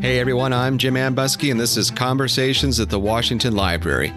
Hey 0.00 0.20
everyone, 0.20 0.52
I'm 0.52 0.78
Jim 0.78 0.96
Ambuske, 0.96 1.50
and 1.50 1.58
this 1.58 1.76
is 1.76 1.90
Conversations 1.90 2.78
at 2.78 2.88
the 2.88 3.00
Washington 3.00 3.56
Library. 3.56 4.12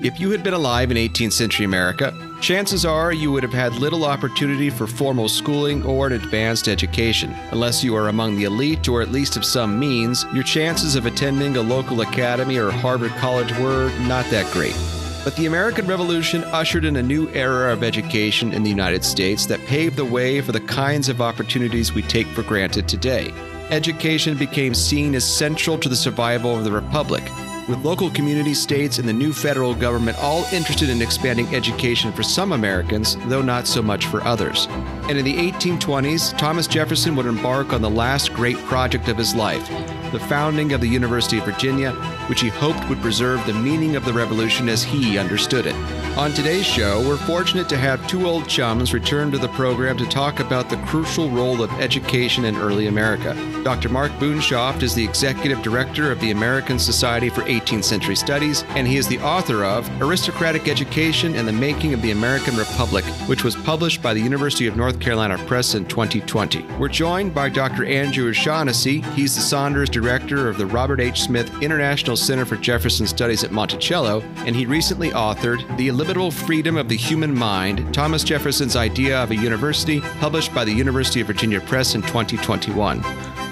If 0.00 0.18
you 0.18 0.30
had 0.30 0.42
been 0.42 0.54
alive 0.54 0.90
in 0.90 0.96
18th 0.96 1.34
century 1.34 1.66
America, 1.66 2.16
chances 2.40 2.86
are 2.86 3.12
you 3.12 3.30
would 3.30 3.42
have 3.42 3.52
had 3.52 3.74
little 3.74 4.06
opportunity 4.06 4.70
for 4.70 4.86
formal 4.86 5.28
schooling 5.28 5.84
or 5.84 6.06
an 6.06 6.14
advanced 6.14 6.66
education. 6.66 7.34
Unless 7.50 7.84
you 7.84 7.94
are 7.94 8.08
among 8.08 8.36
the 8.36 8.44
elite 8.44 8.88
or 8.88 9.02
at 9.02 9.12
least 9.12 9.36
of 9.36 9.44
some 9.44 9.78
means, 9.78 10.24
your 10.32 10.44
chances 10.44 10.96
of 10.96 11.04
attending 11.04 11.58
a 11.58 11.62
local 11.62 12.00
academy 12.00 12.56
or 12.56 12.70
Harvard 12.70 13.12
College 13.12 13.52
were 13.58 13.92
not 14.06 14.24
that 14.30 14.50
great. 14.50 14.76
But 15.24 15.36
the 15.36 15.44
American 15.44 15.86
Revolution 15.86 16.42
ushered 16.44 16.86
in 16.86 16.96
a 16.96 17.02
new 17.02 17.28
era 17.34 17.70
of 17.70 17.82
education 17.82 18.54
in 18.54 18.62
the 18.62 18.70
United 18.70 19.04
States 19.04 19.44
that 19.44 19.60
paved 19.66 19.96
the 19.96 20.06
way 20.06 20.40
for 20.40 20.52
the 20.52 20.60
kinds 20.60 21.10
of 21.10 21.20
opportunities 21.20 21.92
we 21.92 22.00
take 22.00 22.28
for 22.28 22.42
granted 22.42 22.88
today. 22.88 23.30
Education 23.72 24.36
became 24.36 24.74
seen 24.74 25.14
as 25.14 25.24
central 25.24 25.78
to 25.78 25.88
the 25.88 25.96
survival 25.96 26.54
of 26.54 26.62
the 26.62 26.70
Republic, 26.70 27.22
with 27.66 27.82
local 27.82 28.10
community 28.10 28.52
states 28.52 28.98
and 28.98 29.08
the 29.08 29.14
new 29.14 29.32
federal 29.32 29.74
government 29.74 30.18
all 30.18 30.44
interested 30.52 30.90
in 30.90 31.00
expanding 31.00 31.46
education 31.54 32.12
for 32.12 32.22
some 32.22 32.52
Americans, 32.52 33.16
though 33.28 33.40
not 33.40 33.66
so 33.66 33.80
much 33.80 34.04
for 34.04 34.22
others. 34.24 34.66
And 35.08 35.16
in 35.16 35.24
the 35.24 35.50
1820s, 35.50 36.36
Thomas 36.36 36.66
Jefferson 36.66 37.16
would 37.16 37.24
embark 37.24 37.72
on 37.72 37.80
the 37.80 37.88
last 37.88 38.34
great 38.34 38.58
project 38.66 39.08
of 39.08 39.16
his 39.16 39.34
life, 39.34 39.66
the 40.12 40.20
founding 40.20 40.72
of 40.72 40.80
the 40.80 40.86
University 40.86 41.38
of 41.38 41.44
Virginia, 41.44 41.92
which 42.28 42.42
he 42.42 42.48
hoped 42.48 42.86
would 42.88 43.00
preserve 43.00 43.44
the 43.46 43.54
meaning 43.54 43.96
of 43.96 44.04
the 44.04 44.12
Revolution 44.12 44.68
as 44.68 44.84
he 44.84 45.16
understood 45.18 45.66
it. 45.66 45.74
On 46.18 46.30
today's 46.32 46.66
show, 46.66 47.00
we're 47.08 47.16
fortunate 47.16 47.68
to 47.70 47.78
have 47.78 48.06
two 48.06 48.26
old 48.26 48.46
chums 48.46 48.92
return 48.92 49.30
to 49.32 49.38
the 49.38 49.48
program 49.48 49.96
to 49.96 50.06
talk 50.06 50.40
about 50.40 50.68
the 50.68 50.76
crucial 50.84 51.30
role 51.30 51.62
of 51.62 51.70
education 51.80 52.44
in 52.44 52.56
early 52.56 52.86
America. 52.86 53.34
Dr. 53.64 53.88
Mark 53.88 54.12
Boonshoft 54.12 54.82
is 54.82 54.94
the 54.94 55.04
executive 55.04 55.62
director 55.62 56.12
of 56.12 56.20
the 56.20 56.30
American 56.30 56.78
Society 56.78 57.30
for 57.30 57.40
18th 57.42 57.84
Century 57.84 58.16
Studies, 58.16 58.64
and 58.70 58.86
he 58.86 58.98
is 58.98 59.08
the 59.08 59.20
author 59.20 59.64
of 59.64 59.88
Aristocratic 60.02 60.68
Education 60.68 61.34
and 61.34 61.48
the 61.48 61.52
Making 61.52 61.94
of 61.94 62.02
the 62.02 62.10
American 62.10 62.56
Republic, 62.56 63.04
which 63.26 63.44
was 63.44 63.56
published 63.56 64.02
by 64.02 64.12
the 64.12 64.20
University 64.20 64.66
of 64.66 64.76
North 64.76 65.00
Carolina 65.00 65.38
Press 65.46 65.74
in 65.74 65.86
2020. 65.86 66.62
We're 66.78 66.88
joined 66.88 67.34
by 67.34 67.48
Dr. 67.48 67.86
Andrew 67.86 68.28
O'Shaughnessy. 68.28 69.00
He's 69.14 69.34
the 69.34 69.40
Saunders 69.40 69.88
Director 69.88 70.01
of 70.02 70.58
the 70.58 70.66
Robert 70.66 71.00
H. 71.00 71.22
Smith 71.22 71.62
International 71.62 72.16
Center 72.16 72.44
for 72.44 72.56
Jefferson 72.56 73.06
Studies 73.06 73.44
at 73.44 73.52
Monticello, 73.52 74.20
and 74.44 74.54
he 74.54 74.66
recently 74.66 75.10
authored 75.10 75.64
The 75.76 75.88
Illimitable 75.88 76.32
Freedom 76.32 76.76
of 76.76 76.88
the 76.88 76.96
Human 76.96 77.32
Mind 77.34 77.94
Thomas 77.94 78.24
Jefferson's 78.24 78.76
Idea 78.76 79.22
of 79.22 79.30
a 79.30 79.36
University, 79.36 80.00
published 80.20 80.52
by 80.52 80.64
the 80.64 80.72
University 80.72 81.20
of 81.20 81.28
Virginia 81.28 81.60
Press 81.60 81.94
in 81.94 82.02
2021. 82.02 83.02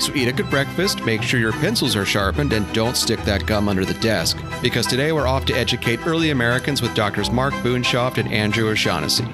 So 0.01 0.13
eat 0.15 0.29
a 0.29 0.33
good 0.33 0.51
breakfast, 0.51 1.05
make 1.05 1.23
sure 1.23 1.39
your 1.39 1.53
pencils 1.53 1.95
are 1.95 2.05
sharpened, 2.05 2.53
and 2.53 2.71
don't 2.75 2.97
stick 2.97 3.21
that 3.21 3.47
gum 3.47 3.69
under 3.69 3.85
the 3.85 3.95
desk. 3.95 4.37
Because 4.61 4.87
today 4.87 5.13
we're 5.13 5.29
off 5.29 5.45
to 5.47 5.55
educate 5.55 6.07
early 6.07 6.31
Americans 6.31 6.83
with 6.83 6.95
doctors 6.95 7.31
Mark 7.31 7.55
Boonshoft 7.55 8.19
and 8.19 8.31
Andrew 8.33 8.69
O'Shaughnessy. 8.69 9.25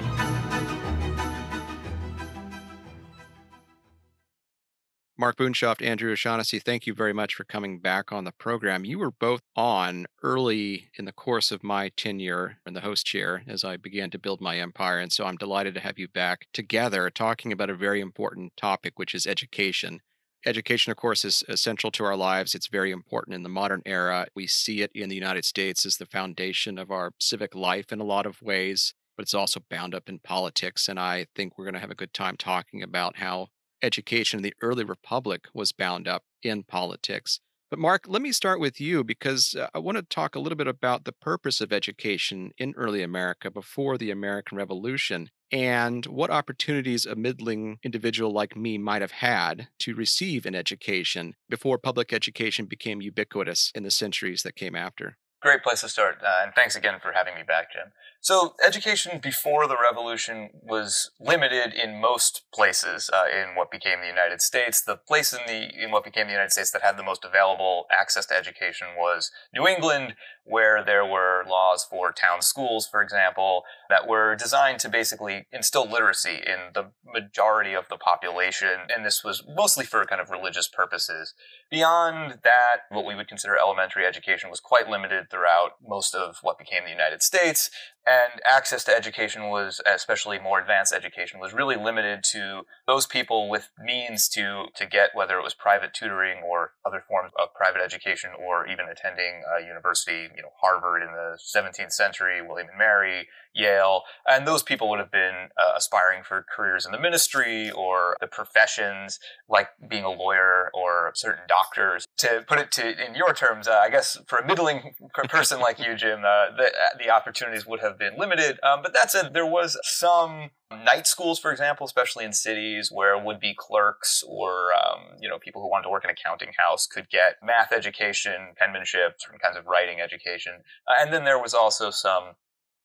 Mark 5.19 5.35
Boonshoft, 5.35 5.83
Andrew 5.83 6.11
O'Shaughnessy, 6.11 6.59
thank 6.59 6.85
you 6.85 6.93
very 6.93 7.11
much 7.11 7.33
for 7.33 7.43
coming 7.43 7.79
back 7.79 8.11
on 8.11 8.23
the 8.23 8.31
program. 8.31 8.85
You 8.85 8.99
were 8.99 9.09
both 9.09 9.41
on 9.55 10.05
early 10.21 10.91
in 10.93 11.05
the 11.05 11.11
course 11.11 11.51
of 11.51 11.63
my 11.63 11.89
tenure 11.97 12.59
in 12.67 12.75
the 12.75 12.81
host 12.81 13.07
chair 13.07 13.41
as 13.47 13.63
I 13.63 13.77
began 13.77 14.11
to 14.11 14.19
build 14.19 14.41
my 14.41 14.59
empire. 14.59 14.99
And 14.99 15.11
so 15.11 15.25
I'm 15.25 15.35
delighted 15.35 15.73
to 15.73 15.79
have 15.79 15.97
you 15.97 16.07
back 16.07 16.45
together 16.53 17.09
talking 17.09 17.51
about 17.51 17.71
a 17.71 17.75
very 17.75 17.99
important 17.99 18.55
topic, 18.55 18.99
which 18.99 19.15
is 19.15 19.25
education. 19.25 20.01
Education, 20.45 20.91
of 20.91 20.97
course, 20.97 21.25
is 21.25 21.43
essential 21.49 21.89
to 21.93 22.03
our 22.03 22.15
lives. 22.15 22.53
It's 22.53 22.67
very 22.67 22.91
important 22.91 23.33
in 23.33 23.41
the 23.41 23.49
modern 23.49 23.81
era. 23.87 24.27
We 24.35 24.45
see 24.45 24.83
it 24.83 24.91
in 24.93 25.09
the 25.09 25.15
United 25.15 25.45
States 25.45 25.83
as 25.83 25.97
the 25.97 26.05
foundation 26.05 26.77
of 26.77 26.91
our 26.91 27.13
civic 27.19 27.55
life 27.55 27.91
in 27.91 27.99
a 27.99 28.05
lot 28.05 28.27
of 28.27 28.43
ways, 28.43 28.93
but 29.15 29.23
it's 29.23 29.33
also 29.33 29.61
bound 29.67 29.95
up 29.95 30.09
in 30.09 30.19
politics. 30.19 30.87
And 30.87 30.99
I 30.99 31.25
think 31.35 31.57
we're 31.57 31.65
going 31.65 31.73
to 31.73 31.79
have 31.79 31.89
a 31.89 31.95
good 31.95 32.13
time 32.13 32.37
talking 32.37 32.83
about 32.83 33.17
how 33.17 33.47
education 33.81 34.39
in 34.39 34.43
the 34.43 34.53
early 34.61 34.83
republic 34.83 35.45
was 35.53 35.71
bound 35.71 36.07
up 36.07 36.23
in 36.43 36.63
politics. 36.63 37.39
But, 37.69 37.79
Mark, 37.79 38.05
let 38.07 38.21
me 38.21 38.31
start 38.31 38.61
with 38.61 38.79
you 38.79 39.03
because 39.03 39.53
uh, 39.53 39.67
I 39.73 39.79
want 39.79 39.97
to 39.97 40.03
talk 40.03 40.35
a 40.35 40.39
little 40.39 40.55
bit 40.55 40.67
about 40.67 41.03
the 41.03 41.11
purpose 41.11 41.59
of 41.59 41.73
education 41.73 42.51
in 42.57 42.73
early 42.77 43.03
America 43.03 43.51
before 43.51 43.97
the 43.97 44.09
American 44.09 44.57
Revolution 44.57 45.29
and 45.51 46.05
what 46.05 46.29
opportunities 46.29 47.05
a 47.05 47.15
middling 47.15 47.79
individual 47.83 48.31
like 48.31 48.55
me 48.55 48.77
might 48.77 49.01
have 49.01 49.11
had 49.11 49.67
to 49.79 49.95
receive 49.95 50.45
an 50.45 50.55
education 50.55 51.35
before 51.49 51.77
public 51.77 52.13
education 52.13 52.65
became 52.65 53.01
ubiquitous 53.01 53.71
in 53.75 53.83
the 53.83 53.91
centuries 53.91 54.43
that 54.43 54.55
came 54.55 54.75
after. 54.75 55.17
Great 55.41 55.61
place 55.61 55.81
to 55.81 55.89
start, 55.89 56.17
uh, 56.23 56.43
and 56.43 56.53
thanks 56.55 56.75
again 56.75 56.99
for 57.01 57.11
having 57.11 57.35
me 57.35 57.43
back, 57.43 57.71
Jim. 57.71 57.91
So, 58.19 58.55
education 58.65 59.19
before 59.21 59.67
the 59.67 59.77
revolution 59.81 60.49
was 60.63 61.11
limited 61.19 61.73
in 61.73 62.01
most 62.01 62.43
places 62.53 63.09
uh, 63.13 63.25
in 63.31 63.55
what 63.55 63.71
became 63.71 64.01
the 64.01 64.07
United 64.07 64.41
States. 64.41 64.81
The 64.81 64.97
place 64.97 65.33
in 65.33 65.39
the 65.47 65.69
in 65.81 65.91
what 65.91 66.03
became 66.03 66.27
the 66.27 66.33
United 66.33 66.51
States 66.51 66.71
that 66.71 66.81
had 66.81 66.97
the 66.97 67.03
most 67.03 67.23
available 67.23 67.85
access 67.91 68.25
to 68.27 68.35
education 68.35 68.87
was 68.97 69.31
New 69.53 69.67
England, 69.67 70.15
where 70.43 70.83
there 70.83 71.05
were 71.05 71.43
laws 71.47 71.85
for 71.89 72.11
town 72.11 72.41
schools, 72.41 72.87
for 72.87 73.01
example, 73.01 73.63
that 73.89 74.07
were 74.07 74.35
designed 74.35 74.79
to 74.79 74.89
basically 74.89 75.45
instill 75.53 75.87
literacy 75.87 76.41
in 76.45 76.73
the 76.73 76.91
majority 77.05 77.73
of 77.73 77.85
the 77.89 77.97
population, 77.97 78.89
and 78.93 79.05
this 79.05 79.23
was 79.23 79.43
mostly 79.55 79.85
for 79.85 80.03
kind 80.05 80.21
of 80.21 80.29
religious 80.29 80.67
purposes. 80.67 81.33
Beyond 81.69 82.39
that, 82.43 82.81
what 82.89 83.05
we 83.05 83.15
would 83.15 83.27
consider 83.27 83.57
elementary 83.61 84.05
education 84.05 84.49
was 84.49 84.59
quite 84.59 84.89
limited 84.89 85.29
throughout 85.29 85.73
most 85.85 86.15
of 86.15 86.37
what 86.41 86.57
became 86.57 86.83
the 86.83 86.91
United 86.91 87.21
States 87.21 87.69
and 88.07 88.41
access 88.45 88.85
to 88.85 88.95
education 88.95 89.49
was 89.49 89.81
especially 89.85 90.39
more 90.39 90.59
advanced 90.59 90.93
education 90.93 91.39
was 91.39 91.53
really 91.53 91.75
limited 91.75 92.23
to 92.23 92.61
those 92.87 93.05
people 93.05 93.49
with 93.49 93.69
means 93.77 94.29
to 94.29 94.65
to 94.75 94.85
get 94.85 95.11
whether 95.13 95.37
it 95.37 95.43
was 95.43 95.53
private 95.53 95.93
tutoring 95.93 96.37
or 96.43 96.71
other 96.85 97.03
forms 97.07 97.31
of 97.37 97.53
private 97.53 97.81
education 97.81 98.29
or 98.39 98.65
even 98.65 98.85
attending 98.89 99.43
a 99.59 99.65
university 99.65 100.29
you 100.35 100.41
know 100.41 100.53
harvard 100.61 101.01
in 101.01 101.09
the 101.09 101.37
17th 101.37 101.91
century 101.91 102.41
william 102.41 102.69
and 102.69 102.77
mary 102.77 103.27
Yale, 103.57 104.03
and 104.27 104.47
those 104.47 104.63
people 104.63 104.89
would 104.89 104.99
have 104.99 105.11
been 105.11 105.49
uh, 105.57 105.71
aspiring 105.75 106.23
for 106.23 106.45
careers 106.55 106.85
in 106.85 106.91
the 106.91 106.99
ministry 106.99 107.71
or 107.71 108.15
the 108.21 108.27
professions 108.27 109.19
like 109.49 109.69
being 109.89 110.03
a 110.03 110.11
lawyer 110.11 110.69
or 110.73 111.11
certain 111.15 111.43
doctors. 111.47 112.05
To 112.17 112.43
put 112.47 112.59
it 112.59 112.71
to 112.73 113.05
in 113.05 113.15
your 113.15 113.33
terms, 113.33 113.67
uh, 113.67 113.79
I 113.83 113.89
guess 113.89 114.17
for 114.27 114.39
a 114.39 114.45
middling 114.45 114.95
person 115.29 115.59
like 115.59 115.79
you, 115.79 115.95
Jim, 115.95 116.19
uh, 116.19 116.55
the 116.55 116.67
uh, 116.67 116.97
the 116.99 117.09
opportunities 117.09 117.65
would 117.65 117.79
have 117.79 117.97
been 117.97 118.17
limited. 118.17 118.59
Um, 118.63 118.81
but 118.83 118.93
that 118.93 119.11
said, 119.11 119.33
there 119.33 119.45
was 119.45 119.77
some 119.83 120.51
night 120.71 121.07
schools, 121.07 121.39
for 121.39 121.51
example, 121.51 121.85
especially 121.85 122.25
in 122.25 122.33
cities 122.33 122.91
where 122.91 123.17
would-be 123.17 123.55
clerks 123.57 124.23
or 124.27 124.69
um, 124.73 125.17
you 125.19 125.29
know 125.29 125.39
people 125.39 125.61
who 125.61 125.69
wanted 125.69 125.83
to 125.83 125.89
work 125.89 126.03
in 126.03 126.09
accounting 126.09 126.51
house 126.57 126.85
could 126.87 127.09
get 127.09 127.35
math 127.43 127.71
education, 127.71 128.53
penmanship, 128.57 129.15
certain 129.19 129.39
kinds 129.39 129.57
of 129.57 129.65
writing 129.65 129.99
education, 129.99 130.53
uh, 130.87 130.93
and 130.99 131.11
then 131.11 131.25
there 131.25 131.41
was 131.41 131.53
also 131.53 131.89
some 131.89 132.35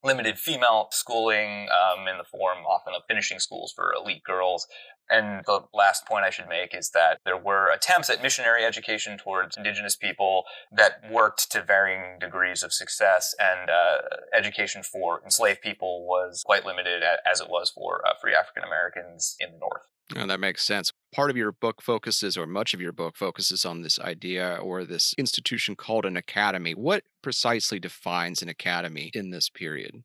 limited 0.04 0.38
female 0.38 0.88
schooling 0.90 1.68
um, 1.70 2.08
in 2.08 2.18
the 2.18 2.24
form 2.24 2.58
often 2.68 2.94
of 2.94 3.02
finishing 3.08 3.38
schools 3.38 3.72
for 3.74 3.92
elite 3.92 4.24
girls. 4.24 4.66
And 5.10 5.44
the 5.46 5.60
last 5.74 6.06
point 6.06 6.24
I 6.24 6.30
should 6.30 6.48
make 6.48 6.74
is 6.74 6.90
that 6.90 7.18
there 7.24 7.36
were 7.36 7.70
attempts 7.70 8.08
at 8.08 8.22
missionary 8.22 8.64
education 8.64 9.18
towards 9.18 9.56
indigenous 9.56 9.94
people 9.94 10.44
that 10.74 11.02
worked 11.10 11.50
to 11.52 11.62
varying 11.62 12.18
degrees 12.18 12.62
of 12.62 12.72
success, 12.72 13.34
and 13.38 13.68
uh, 13.68 13.98
education 14.34 14.82
for 14.82 15.20
enslaved 15.24 15.60
people 15.60 16.06
was 16.06 16.42
quite 16.46 16.64
limited 16.64 17.02
as 17.30 17.41
it 17.41 17.48
was 17.50 17.70
for 17.70 18.00
uh, 18.06 18.12
free 18.20 18.34
African 18.34 18.64
Americans 18.64 19.36
in 19.38 19.52
the 19.52 19.58
North. 19.58 19.82
Oh, 20.16 20.26
that 20.26 20.41
makes 20.41 20.64
sense. 20.64 20.92
Part 21.14 21.30
of 21.30 21.36
your 21.36 21.53
book 21.53 21.82
focuses, 21.82 22.38
or 22.38 22.47
much 22.47 22.72
of 22.72 22.80
your 22.80 22.92
book 22.92 23.16
focuses 23.16 23.66
on 23.66 23.82
this 23.82 23.98
idea 23.98 24.59
or 24.62 24.84
this 24.84 25.14
institution 25.18 25.76
called 25.76 26.06
an 26.06 26.16
academy. 26.16 26.72
What 26.72 27.04
precisely 27.22 27.78
defines 27.78 28.41
an 28.41 28.48
academy 28.48 29.10
in 29.12 29.30
this 29.30 29.50
period? 29.50 30.04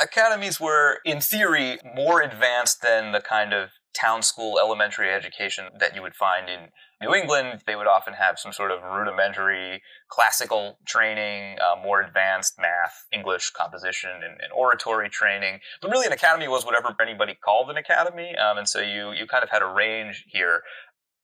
Academies 0.00 0.58
were, 0.60 0.98
in 1.04 1.20
theory, 1.20 1.78
more 1.94 2.20
advanced 2.20 2.82
than 2.82 3.12
the 3.12 3.20
kind 3.20 3.52
of 3.52 3.70
town 3.92 4.22
school 4.22 4.58
elementary 4.58 5.12
education 5.12 5.66
that 5.78 5.94
you 5.94 6.02
would 6.02 6.14
find 6.14 6.48
in 6.48 6.68
New 7.00 7.14
England, 7.14 7.62
they 7.66 7.76
would 7.76 7.86
often 7.86 8.12
have 8.12 8.38
some 8.38 8.52
sort 8.52 8.70
of 8.70 8.82
rudimentary 8.82 9.82
classical 10.08 10.78
training, 10.84 11.56
uh, 11.58 11.80
more 11.82 12.02
advanced 12.02 12.58
math, 12.60 13.06
English 13.10 13.50
composition, 13.50 14.10
and, 14.10 14.38
and, 14.40 14.52
oratory 14.54 15.08
training. 15.08 15.60
But 15.80 15.90
really, 15.90 16.06
an 16.06 16.12
academy 16.12 16.46
was 16.46 16.66
whatever 16.66 16.94
anybody 17.00 17.34
called 17.34 17.70
an 17.70 17.78
academy, 17.78 18.36
um, 18.36 18.58
and 18.58 18.68
so 18.68 18.80
you 18.80 19.12
you 19.12 19.26
kind 19.26 19.42
of 19.42 19.48
had 19.48 19.62
a 19.62 19.66
range 19.66 20.26
here. 20.28 20.62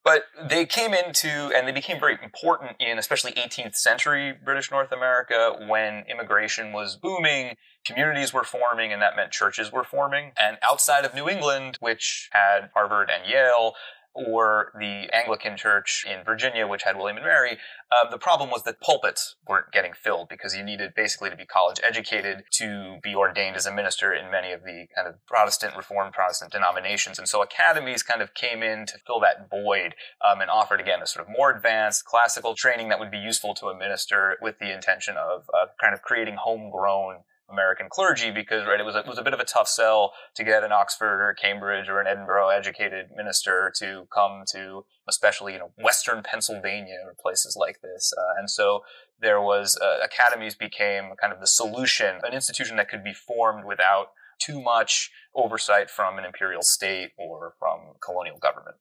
But 0.06 0.22
they 0.40 0.66
came 0.66 0.94
into 0.94 1.50
and 1.52 1.66
they 1.66 1.72
became 1.72 1.98
very 1.98 2.16
important 2.22 2.76
in 2.78 2.96
especially 2.96 3.32
18th 3.32 3.74
century 3.74 4.32
British 4.32 4.70
North 4.70 4.92
America 4.92 5.56
when 5.66 6.04
immigration 6.08 6.72
was 6.72 6.94
booming, 6.94 7.56
communities 7.84 8.32
were 8.32 8.44
forming, 8.44 8.92
and 8.92 9.02
that 9.02 9.16
meant 9.16 9.32
churches 9.32 9.72
were 9.72 9.82
forming. 9.82 10.30
And 10.40 10.58
outside 10.62 11.04
of 11.04 11.12
New 11.12 11.28
England, 11.28 11.78
which 11.80 12.28
had 12.30 12.70
Harvard 12.72 13.10
and 13.12 13.28
Yale, 13.28 13.74
or 14.16 14.72
the 14.78 15.08
Anglican 15.12 15.56
Church 15.56 16.04
in 16.08 16.24
Virginia, 16.24 16.66
which 16.66 16.84
had 16.84 16.96
William 16.96 17.18
and 17.18 17.26
Mary, 17.26 17.58
uh, 17.92 18.08
the 18.10 18.18
problem 18.18 18.50
was 18.50 18.62
that 18.64 18.80
pulpits 18.80 19.36
weren't 19.46 19.70
getting 19.72 19.92
filled 19.92 20.28
because 20.28 20.56
you 20.56 20.64
needed 20.64 20.92
basically 20.96 21.30
to 21.30 21.36
be 21.36 21.44
college 21.44 21.78
educated 21.82 22.44
to 22.52 22.98
be 23.02 23.14
ordained 23.14 23.56
as 23.56 23.66
a 23.66 23.72
minister 23.72 24.12
in 24.12 24.30
many 24.30 24.52
of 24.52 24.62
the 24.64 24.86
kind 24.94 25.06
of 25.06 25.14
Protestant, 25.26 25.76
Reformed 25.76 26.12
Protestant 26.12 26.52
denominations. 26.52 27.18
And 27.18 27.28
so 27.28 27.42
academies 27.42 28.02
kind 28.02 28.22
of 28.22 28.34
came 28.34 28.62
in 28.62 28.86
to 28.86 28.98
fill 29.06 29.20
that 29.20 29.50
void 29.50 29.94
um, 30.26 30.40
and 30.40 30.50
offered, 30.50 30.80
again, 30.80 31.02
a 31.02 31.06
sort 31.06 31.26
of 31.26 31.34
more 31.36 31.54
advanced 31.54 32.04
classical 32.06 32.54
training 32.54 32.88
that 32.88 32.98
would 32.98 33.10
be 33.10 33.18
useful 33.18 33.54
to 33.54 33.66
a 33.66 33.76
minister 33.76 34.36
with 34.40 34.58
the 34.58 34.74
intention 34.74 35.16
of 35.16 35.44
uh, 35.54 35.66
kind 35.80 35.94
of 35.94 36.02
creating 36.02 36.36
homegrown 36.36 37.18
American 37.50 37.88
clergy 37.90 38.30
because 38.30 38.66
right 38.66 38.80
it 38.80 38.84
was 38.84 38.94
a, 38.94 39.00
it 39.00 39.06
was 39.06 39.18
a 39.18 39.22
bit 39.22 39.34
of 39.34 39.40
a 39.40 39.44
tough 39.44 39.68
sell 39.68 40.12
to 40.34 40.44
get 40.44 40.64
an 40.64 40.72
Oxford 40.72 41.20
or 41.22 41.34
Cambridge 41.34 41.88
or 41.88 42.00
an 42.00 42.06
Edinburgh 42.06 42.48
educated 42.48 43.06
minister 43.14 43.72
to 43.78 44.06
come 44.12 44.42
to 44.52 44.84
especially 45.08 45.52
you 45.54 45.58
know 45.58 45.72
Western 45.78 46.22
Pennsylvania 46.22 46.98
or 47.04 47.14
places 47.20 47.56
like 47.58 47.80
this 47.82 48.12
uh, 48.16 48.38
and 48.38 48.50
so 48.50 48.80
there 49.20 49.40
was 49.40 49.78
uh, 49.80 49.98
academies 50.04 50.54
became 50.54 51.10
kind 51.20 51.32
of 51.32 51.40
the 51.40 51.46
solution 51.46 52.18
an 52.22 52.32
institution 52.32 52.76
that 52.76 52.88
could 52.88 53.04
be 53.04 53.14
formed 53.14 53.64
without 53.64 54.08
too 54.38 54.60
much 54.60 55.10
oversight 55.34 55.90
from 55.90 56.18
an 56.18 56.24
imperial 56.24 56.62
state 56.62 57.10
or 57.18 57.54
from 57.58 57.94
colonial 58.04 58.38
government. 58.38 58.76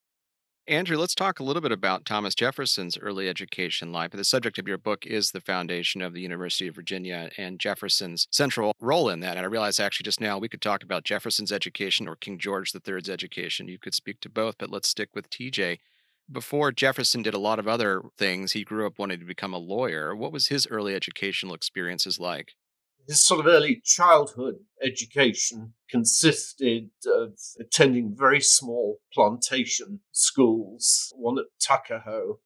Andrew, 0.68 0.98
let's 0.98 1.14
talk 1.14 1.40
a 1.40 1.44
little 1.44 1.62
bit 1.62 1.72
about 1.72 2.06
Thomas 2.06 2.34
Jefferson's 2.34 2.98
early 2.98 3.30
education 3.30 3.92
life. 3.92 4.10
The 4.10 4.24
subject 4.24 4.58
of 4.58 4.68
your 4.68 4.80
book 4.80 5.06
is 5.06 5.30
the 5.30 5.40
foundation 5.40 6.02
of 6.02 6.14
the 6.14 6.22
University 6.22 6.68
of 6.68 6.74
Virginia 6.74 7.30
and 7.38 7.60
Jefferson's 7.60 8.28
central 8.32 8.74
role 8.82 9.08
in 9.08 9.20
that. 9.20 9.38
And 9.38 9.46
I 9.46 9.50
realize 9.50 9.80
actually 9.80 10.06
just 10.06 10.20
now 10.20 10.40
we 10.40 10.50
could 10.50 10.64
talk 10.64 10.82
about 10.82 11.04
Jefferson's 11.04 11.52
education 11.52 12.08
or 12.08 12.16
King 12.16 12.40
George 12.40 12.74
III's 12.74 13.12
education. 13.12 13.68
You 13.68 13.78
could 13.78 13.94
speak 13.94 14.20
to 14.22 14.30
both, 14.30 14.56
but 14.58 14.72
let's 14.72 14.90
stick 14.90 15.10
with 15.14 15.30
TJ. 15.30 15.78
Before 16.32 16.72
Jefferson 16.72 17.22
did 17.22 17.36
a 17.36 17.40
lot 17.40 17.60
of 17.60 17.68
other 17.68 18.02
things, 18.18 18.54
he 18.54 18.64
grew 18.64 18.88
up 18.88 18.98
wanting 18.98 19.20
to 19.20 19.26
become 19.26 19.54
a 19.54 19.60
lawyer. 19.60 20.16
What 20.16 20.32
was 20.32 20.48
his 20.48 20.66
early 20.72 20.96
educational 20.96 21.54
experiences 21.54 22.20
like? 22.20 22.54
His 23.08 23.22
sort 23.22 23.40
of 23.40 23.48
early 23.48 23.82
childhood 23.84 24.56
education 24.82 25.74
consisted 25.90 26.90
of 27.06 27.38
attending 27.60 28.16
very 28.16 28.42
small 28.42 29.00
plantation 29.14 30.00
schools, 30.12 31.14
one 31.16 31.38
at 31.38 31.46
Tuckahoe, 31.60 32.40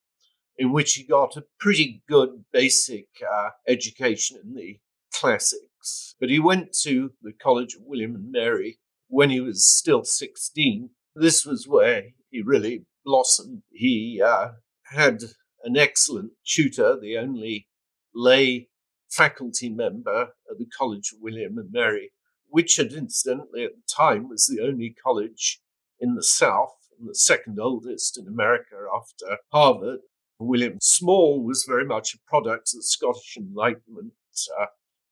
in 0.57 0.71
which 0.71 0.93
he 0.93 1.03
got 1.03 1.37
a 1.37 1.45
pretty 1.59 2.03
good 2.07 2.43
basic 2.51 3.07
uh, 3.33 3.49
education 3.67 4.37
in 4.43 4.53
the 4.53 4.79
classics. 5.13 6.15
But 6.19 6.29
he 6.29 6.39
went 6.39 6.73
to 6.83 7.13
the 7.21 7.31
College 7.31 7.75
of 7.75 7.81
William 7.83 8.15
and 8.15 8.31
Mary 8.31 8.79
when 9.07 9.29
he 9.29 9.39
was 9.39 9.67
still 9.67 10.03
16. 10.03 10.89
This 11.15 11.45
was 11.45 11.67
where 11.67 12.03
he 12.29 12.41
really 12.41 12.85
blossomed. 13.05 13.63
He 13.71 14.21
uh, 14.23 14.49
had 14.91 15.21
an 15.63 15.77
excellent 15.77 16.31
tutor, 16.45 16.97
the 16.99 17.17
only 17.17 17.67
lay 18.13 18.67
faculty 19.09 19.69
member 19.69 20.29
at 20.49 20.57
the 20.57 20.67
College 20.77 21.11
of 21.13 21.19
William 21.21 21.57
and 21.57 21.71
Mary, 21.71 22.11
which 22.47 22.75
had 22.77 22.93
incidentally 22.93 23.63
at 23.63 23.75
the 23.75 23.93
time 23.93 24.27
was 24.27 24.47
the 24.47 24.61
only 24.61 24.95
college 25.03 25.61
in 25.99 26.15
the 26.15 26.23
South 26.23 26.75
and 26.97 27.09
the 27.09 27.15
second 27.15 27.59
oldest 27.59 28.17
in 28.17 28.27
America 28.27 28.75
after 28.95 29.37
Harvard. 29.51 29.99
William 30.39 30.77
Small 30.81 31.43
was 31.43 31.65
very 31.67 31.85
much 31.85 32.13
a 32.13 32.29
product 32.29 32.69
of 32.73 32.79
the 32.79 32.83
Scottish 32.83 33.35
Enlightenment. 33.37 34.13
Uh, 34.59 34.67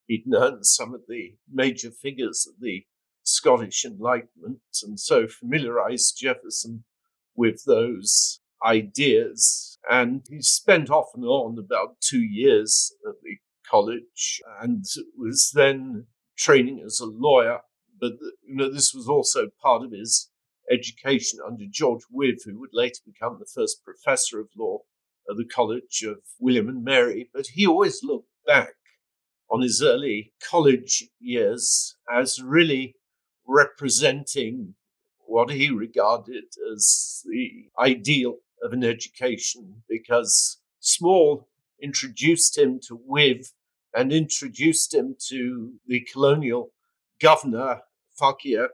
he'd 0.05 0.25
known 0.25 0.63
some 0.63 0.93
of 0.93 1.01
the 1.07 1.35
major 1.51 1.91
figures 1.91 2.47
of 2.47 2.61
the 2.61 2.85
Scottish 3.23 3.83
Enlightenment 3.83 4.61
and 4.83 4.99
so 4.99 5.27
familiarized 5.27 6.17
Jefferson 6.17 6.85
with 7.35 7.63
those 7.65 8.39
ideas. 8.65 9.77
And 9.89 10.25
he 10.29 10.41
spent 10.41 10.89
off 10.89 11.07
and 11.13 11.25
on 11.25 11.57
about 11.59 11.99
two 12.01 12.23
years 12.23 12.93
at 13.07 13.15
the 13.21 13.37
college 13.69 14.41
and 14.61 14.83
was 15.17 15.51
then 15.53 16.07
training 16.37 16.81
as 16.85 16.99
a 16.99 17.05
lawyer. 17.05 17.59
But 17.99 18.13
you 18.45 18.55
know, 18.55 18.71
this 18.71 18.93
was 18.93 19.07
also 19.07 19.49
part 19.61 19.83
of 19.83 19.91
his 19.91 20.29
education 20.71 21.39
under 21.45 21.65
George 21.69 22.03
Wythe, 22.11 22.43
who 22.45 22.59
would 22.59 22.73
later 22.73 22.99
become 23.05 23.37
the 23.39 23.45
first 23.45 23.83
professor 23.83 24.39
of 24.39 24.49
law 24.57 24.79
at 25.29 25.37
the 25.37 25.45
College 25.45 26.03
of 26.07 26.17
William 26.39 26.69
and 26.69 26.83
Mary. 26.83 27.29
But 27.33 27.47
he 27.53 27.65
always 27.65 28.03
looked 28.03 28.29
back 28.45 28.75
on 29.49 29.61
his 29.61 29.81
early 29.81 30.33
college 30.47 31.05
years 31.19 31.95
as 32.11 32.41
really 32.43 32.95
representing 33.47 34.75
what 35.25 35.49
he 35.49 35.69
regarded 35.69 36.45
as 36.73 37.23
the 37.25 37.69
ideal 37.79 38.37
of 38.63 38.73
an 38.73 38.83
education 38.83 39.83
because 39.87 40.59
Small 40.79 41.49
introduced 41.81 42.57
him 42.57 42.79
to 42.87 42.99
Wythe 43.05 43.47
and 43.93 44.11
introduced 44.11 44.93
him 44.93 45.15
to 45.29 45.73
the 45.87 46.01
colonial 46.11 46.71
governor, 47.21 47.81
Fauquier, 48.17 48.69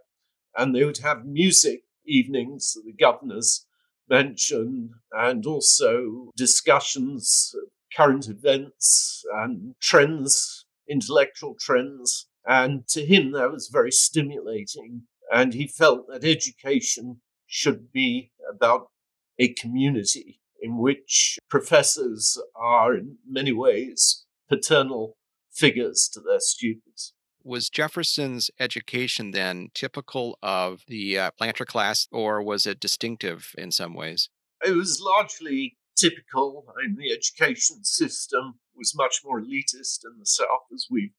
and 0.56 0.75
they 0.75 0.83
would 0.83 1.00
have 1.00 1.25
music 1.25 1.83
evenings 2.06 2.77
the 2.86 2.94
governors 2.94 3.65
mentioned, 4.10 4.92
and 5.12 5.45
also 5.45 6.31
discussions, 6.36 7.56
current 7.95 8.27
events, 8.27 9.24
and 9.33 9.75
trends, 9.81 10.65
intellectual 10.89 11.56
trends. 11.59 12.27
And 12.45 12.88
to 12.89 13.06
him, 13.06 13.31
that 13.31 13.51
was 13.51 13.69
very 13.71 13.92
stimulating. 13.92 15.04
And 15.33 15.54
he 15.54 15.68
felt 15.68 16.07
that 16.09 16.25
education 16.25 17.21
should 17.48 17.92
be 17.92 18.31
about 18.50 18.89
a 19.39 19.54
community 19.54 20.42
in 20.62 20.77
which 20.77 21.38
professors 21.50 22.39
are, 22.56 22.95
in 22.95 23.18
many 23.27 23.51
ways, 23.51 24.23
paternal 24.54 25.18
figures 25.52 26.10
to 26.14 26.20
their 26.20 26.40
students. 26.40 27.14
Was 27.44 27.70
Jefferson's 27.70 28.50
education 28.60 29.32
then 29.32 29.70
typical 29.74 30.38
of 30.42 30.84
the 30.88 31.18
uh, 31.18 31.32
planter 31.32 31.66
class, 31.66 32.08
or 32.12 32.42
was 32.42 32.66
it 32.66 32.80
distinctive 32.80 33.54
in 33.58 33.72
some 33.72 33.94
ways? 33.94 34.30
It 34.66 34.72
was 34.72 35.02
largely 35.02 35.78
typical. 35.98 36.66
I 36.70 36.88
mean, 36.88 36.98
the 36.98 37.12
education 37.12 37.84
system 37.84 38.60
was 38.76 38.96
much 38.96 39.22
more 39.26 39.42
elitist 39.42 40.06
in 40.06 40.20
the 40.20 40.26
South, 40.26 40.68
as 40.74 40.88
we've 40.90 41.12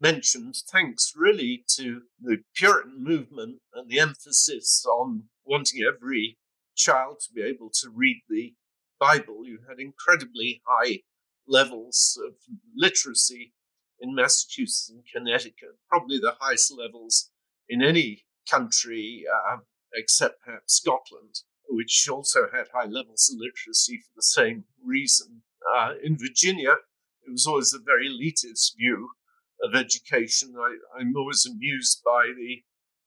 mentioned, 0.00 0.54
thanks 0.70 1.12
really 1.16 1.64
to 1.76 2.02
the 2.20 2.38
Puritan 2.54 3.02
movement 3.02 3.58
and 3.72 3.88
the 3.88 3.98
emphasis 3.98 4.84
on 4.86 5.24
wanting 5.44 5.82
every 5.82 6.38
child 6.76 7.18
to 7.20 7.32
be 7.32 7.42
able 7.42 7.70
to 7.80 7.90
read 7.92 8.22
the 8.28 8.54
Bible. 9.00 9.44
You 9.44 9.60
had 9.68 9.78
incredibly 9.78 10.62
high 10.66 11.00
levels 11.48 12.18
of 12.26 12.34
literacy 12.76 13.54
in 14.00 14.14
Massachusetts 14.14 14.90
and 14.90 15.02
Connecticut, 15.12 15.78
probably 15.88 16.18
the 16.18 16.36
highest 16.40 16.72
levels 16.76 17.30
in 17.68 17.82
any 17.82 18.24
country 18.48 19.24
uh, 19.32 19.58
except 19.94 20.42
perhaps 20.44 20.74
Scotland, 20.74 21.40
which 21.68 22.08
also 22.10 22.48
had 22.52 22.66
high 22.72 22.86
levels 22.86 23.30
of 23.32 23.40
literacy 23.40 23.98
for 23.98 24.12
the 24.16 24.22
same 24.22 24.64
reason. 24.84 25.42
Uh, 25.76 25.94
in 26.02 26.16
Virginia, 26.16 26.76
it 27.26 27.30
was 27.30 27.46
always 27.46 27.74
a 27.74 27.78
very 27.78 28.08
elitist 28.08 28.76
view 28.76 29.10
of 29.62 29.74
education. 29.74 30.54
I, 30.56 30.76
I'm 30.98 31.14
always 31.16 31.46
amused 31.46 32.02
by 32.04 32.32
the 32.36 32.62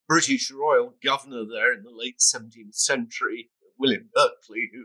British 0.08 0.50
royal 0.50 0.94
governor 1.02 1.44
there 1.44 1.72
in 1.72 1.82
the 1.82 1.90
late 1.90 2.18
17th 2.18 2.74
century, 2.74 3.50
William 3.78 4.10
Berkeley, 4.14 4.70
who 4.72 4.84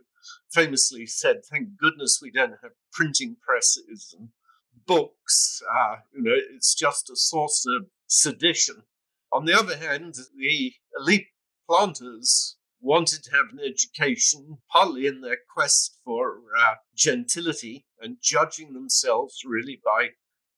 famously 0.52 1.06
said, 1.06 1.46
"Thank 1.46 1.78
goodness 1.78 2.20
we 2.22 2.32
don't 2.32 2.60
have 2.62 2.74
printing 2.92 3.38
presses 3.38 4.16
and 4.18 4.30
books. 4.86 5.62
Uh, 5.70 5.98
you 6.14 6.22
know, 6.22 6.36
it's 6.36 6.74
just 6.74 7.10
a 7.10 7.16
source 7.16 7.66
of 7.66 7.90
sedition." 8.08 8.84
On 9.32 9.46
the 9.46 9.58
other 9.58 9.78
hand, 9.78 10.16
the 10.36 10.74
elite 10.98 11.28
planters 11.68 12.58
wanted 12.80 13.24
to 13.24 13.32
have 13.32 13.48
an 13.52 13.60
education, 13.60 14.60
partly 14.72 15.08
in 15.08 15.22
their 15.22 15.40
quest 15.54 16.00
for 16.04 16.42
uh, 16.58 16.76
gentility 16.96 17.86
and 18.00 18.18
judging 18.22 18.74
themselves 18.74 19.42
really 19.46 19.82
by 19.84 20.10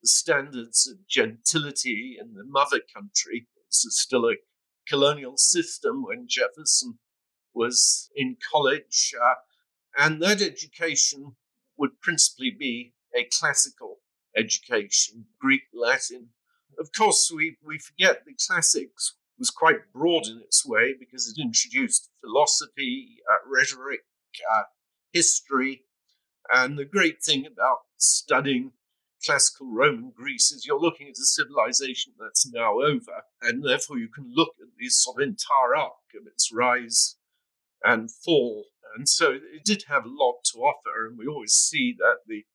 the 0.01 0.07
standards 0.07 0.88
of 0.88 1.07
gentility 1.07 2.17
in 2.19 2.33
the 2.33 2.43
mother 2.45 2.79
country. 2.93 3.47
This 3.67 3.85
is 3.85 3.99
still 3.99 4.25
a 4.25 4.35
colonial 4.88 5.38
system 5.38 6.03
when 6.03 6.27
Jefferson 6.27 6.99
was 7.53 8.09
in 8.15 8.38
college. 8.51 9.13
Uh, 9.21 9.35
and 9.98 10.22
that 10.22 10.41
education 10.41 11.36
would 11.77 12.01
principally 12.01 12.55
be 12.58 12.93
a 13.15 13.27
classical 13.39 14.00
education, 14.36 15.25
Greek, 15.39 15.63
Latin. 15.74 16.29
Of 16.77 16.91
course, 16.96 17.31
we, 17.34 17.58
we 17.65 17.79
forget 17.79 18.24
the 18.25 18.36
classics 18.48 19.15
was 19.38 19.50
quite 19.50 19.91
broad 19.93 20.27
in 20.27 20.39
its 20.39 20.65
way 20.65 20.93
because 21.00 21.27
it 21.27 21.41
introduced 21.41 22.10
philosophy, 22.22 23.17
uh, 23.29 23.50
rhetoric, 23.50 24.01
uh, 24.53 24.63
history. 25.13 25.84
And 26.53 26.77
the 26.77 26.86
great 26.86 27.24
thing 27.24 27.46
about 27.46 27.79
studying 27.98 28.74
classical 29.25 29.67
Roman 29.72 30.12
Greece 30.15 30.51
is 30.51 30.65
you're 30.65 30.79
looking 30.79 31.08
at 31.08 31.17
a 31.17 31.25
civilization 31.25 32.13
that's 32.19 32.50
now 32.51 32.79
over, 32.79 33.24
and 33.41 33.63
therefore 33.63 33.98
you 33.98 34.10
can 34.10 34.31
look 34.34 34.53
at 34.62 34.67
the 34.77 34.89
sort 34.89 35.22
of 35.22 35.27
entire 35.27 35.75
arc 35.75 35.93
of 36.19 36.27
its 36.27 36.51
rise 36.53 37.15
and 37.84 38.12
fall 38.12 38.65
And 38.96 39.08
so 39.08 39.31
it 39.31 39.63
did 39.63 39.86
have 39.88 40.05
a 40.05 40.10
lot 40.10 40.43
to 40.51 40.60
offer, 40.60 41.08
and 41.08 41.17
we 41.17 41.27
always 41.27 41.53
see 41.53 41.96
that 41.98 42.19
the 42.27 42.46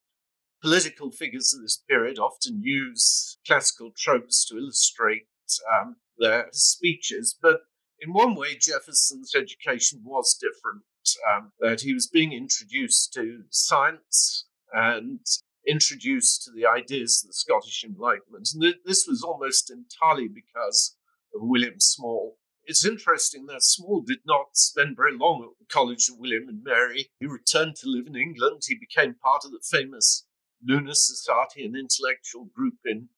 political 0.61 1.11
figures 1.11 1.53
of 1.53 1.61
this 1.61 1.77
period 1.87 2.17
often 2.17 2.61
use 2.61 3.37
classical 3.45 3.91
tropes 3.95 4.45
to 4.45 4.57
illustrate 4.57 5.27
um, 5.71 5.97
their 6.17 6.47
speeches. 6.51 7.35
But 7.39 7.61
in 7.99 8.13
one 8.13 8.35
way, 8.35 8.57
Jefferson's 8.59 9.33
education 9.35 10.01
was 10.03 10.37
different. 10.39 10.83
Um, 11.31 11.51
that 11.59 11.81
he 11.81 11.93
was 11.93 12.07
being 12.07 12.33
introduced 12.33 13.13
to 13.13 13.43
science 13.51 14.47
and 14.73 15.19
introduced 15.67 16.43
to 16.43 16.51
the 16.51 16.65
ideas 16.65 17.21
of 17.23 17.29
the 17.29 17.33
Scottish 17.33 17.83
Enlightenment. 17.83 18.49
And 18.53 18.63
th- 18.63 18.81
this 18.85 19.05
was 19.07 19.23
almost 19.23 19.71
entirely 19.71 20.27
because 20.27 20.95
of 21.35 21.41
William 21.43 21.79
Small. 21.79 22.37
It's 22.67 22.85
interesting 22.85 23.45
that 23.45 23.63
Small 23.63 24.01
did 24.01 24.19
not 24.25 24.57
spend 24.57 24.97
very 24.97 25.15
long 25.15 25.43
at 25.43 25.59
the 25.59 25.71
College 25.71 26.09
of 26.09 26.17
William 26.17 26.49
and 26.49 26.63
Mary. 26.63 27.11
He 27.19 27.27
returned 27.27 27.75
to 27.77 27.89
live 27.89 28.07
in 28.07 28.15
England. 28.15 28.63
He 28.65 28.75
became 28.75 29.13
part 29.13 29.45
of 29.45 29.51
the 29.51 29.63
famous 29.63 30.25
Lunar 30.65 30.95
Society, 30.95 31.63
an 31.63 31.75
intellectual 31.75 32.45
group 32.45 32.75
in 32.83 33.09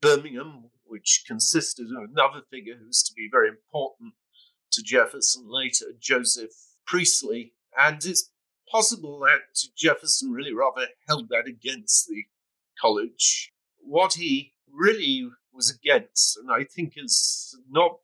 Birmingham, 0.00 0.70
which 0.84 1.22
consisted 1.26 1.86
of 1.86 2.10
another 2.10 2.42
figure 2.50 2.74
who's 2.76 3.04
to 3.04 3.14
be 3.14 3.28
very 3.30 3.48
important 3.48 4.14
to 4.72 4.82
Jefferson 4.82 5.44
later, 5.48 5.86
Joseph 6.00 6.50
Priestley. 6.84 7.52
And 7.78 8.04
it's 8.04 8.32
possible 8.70 9.20
that 9.20 9.70
Jefferson 9.76 10.32
really 10.32 10.52
rather 10.52 10.88
held 11.06 11.28
that 11.28 11.46
against 11.46 12.08
the 12.08 12.24
college. 12.80 13.52
What 13.78 14.14
he 14.14 14.54
really 14.68 15.30
was 15.52 15.70
against, 15.70 16.36
and 16.36 16.50
I 16.50 16.64
think 16.64 16.94
has 16.96 17.54
not 17.70 17.98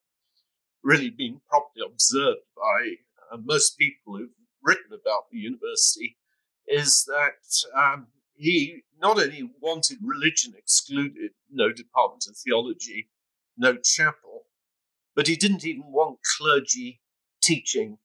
really 0.85 1.11
been 1.11 1.41
properly 1.49 1.85
observed 1.85 2.47
by 2.55 2.95
uh, 3.33 3.39
most 3.43 3.79
people 3.79 4.17
who've 4.17 4.29
written 4.63 4.93
about 4.93 5.25
the 5.33 5.39
university, 5.39 6.17
is 6.69 7.05
that 7.07 7.43
um, 7.77 8.07
he 8.35 8.83
not 9.01 9.19
only 9.19 9.51
wanted 9.61 9.99
religion 10.03 10.55
excluded, 10.57 11.33
no 11.51 11.73
department 11.73 12.27
of 12.29 12.37
theology, 12.37 13.09
no 13.57 13.77
chapel, 13.77 14.45
but 15.17 15.27
he 15.27 15.37
didn't 15.37 15.65
even 15.65 15.85
want 15.87 16.19
clergy 16.39 17.01
teaching 17.43 17.99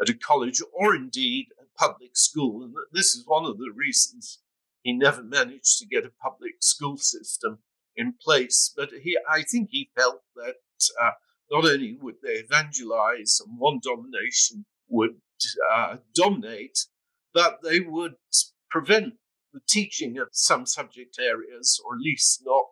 at 0.00 0.08
a 0.08 0.14
college 0.14 0.60
or 0.72 0.94
indeed 0.94 1.46
a 1.60 1.78
public 1.78 2.16
school. 2.16 2.62
And 2.62 2.74
this 2.92 3.14
is 3.14 3.24
one 3.26 3.44
of 3.44 3.58
the 3.58 3.72
reasons 3.74 4.38
he 4.82 4.92
never 4.92 5.22
managed 5.22 5.78
to 5.78 5.86
get 5.86 6.06
a 6.06 6.12
public 6.22 6.54
school 6.60 6.96
system 6.96 7.58
in 7.94 8.14
place. 8.20 8.72
But 8.74 8.90
he, 9.02 9.18
I 9.28 9.42
think 9.42 9.68
he 9.70 9.90
felt 9.96 10.22
that 10.36 10.56
uh, 11.00 11.10
not 11.50 11.64
only 11.64 11.96
would 12.00 12.16
they 12.22 12.34
evangelize 12.34 13.40
and 13.44 13.58
one 13.58 13.80
domination 13.82 14.64
would 14.88 15.16
uh, 15.72 15.96
dominate, 16.14 16.86
but 17.34 17.60
they 17.62 17.80
would 17.80 18.14
prevent 18.70 19.14
the 19.52 19.60
teaching 19.68 20.18
of 20.18 20.28
some 20.32 20.64
subject 20.66 21.16
areas, 21.20 21.80
or 21.84 21.94
at 21.96 22.00
least 22.00 22.42
not 22.44 22.66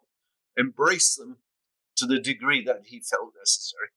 embrace 0.57 1.17
them 1.17 1.39
to 1.97 2.07
the 2.07 2.21
degree 2.21 2.63
that 2.65 2.83
he 2.87 3.01
felt 3.01 3.33
necessary. 3.37 3.89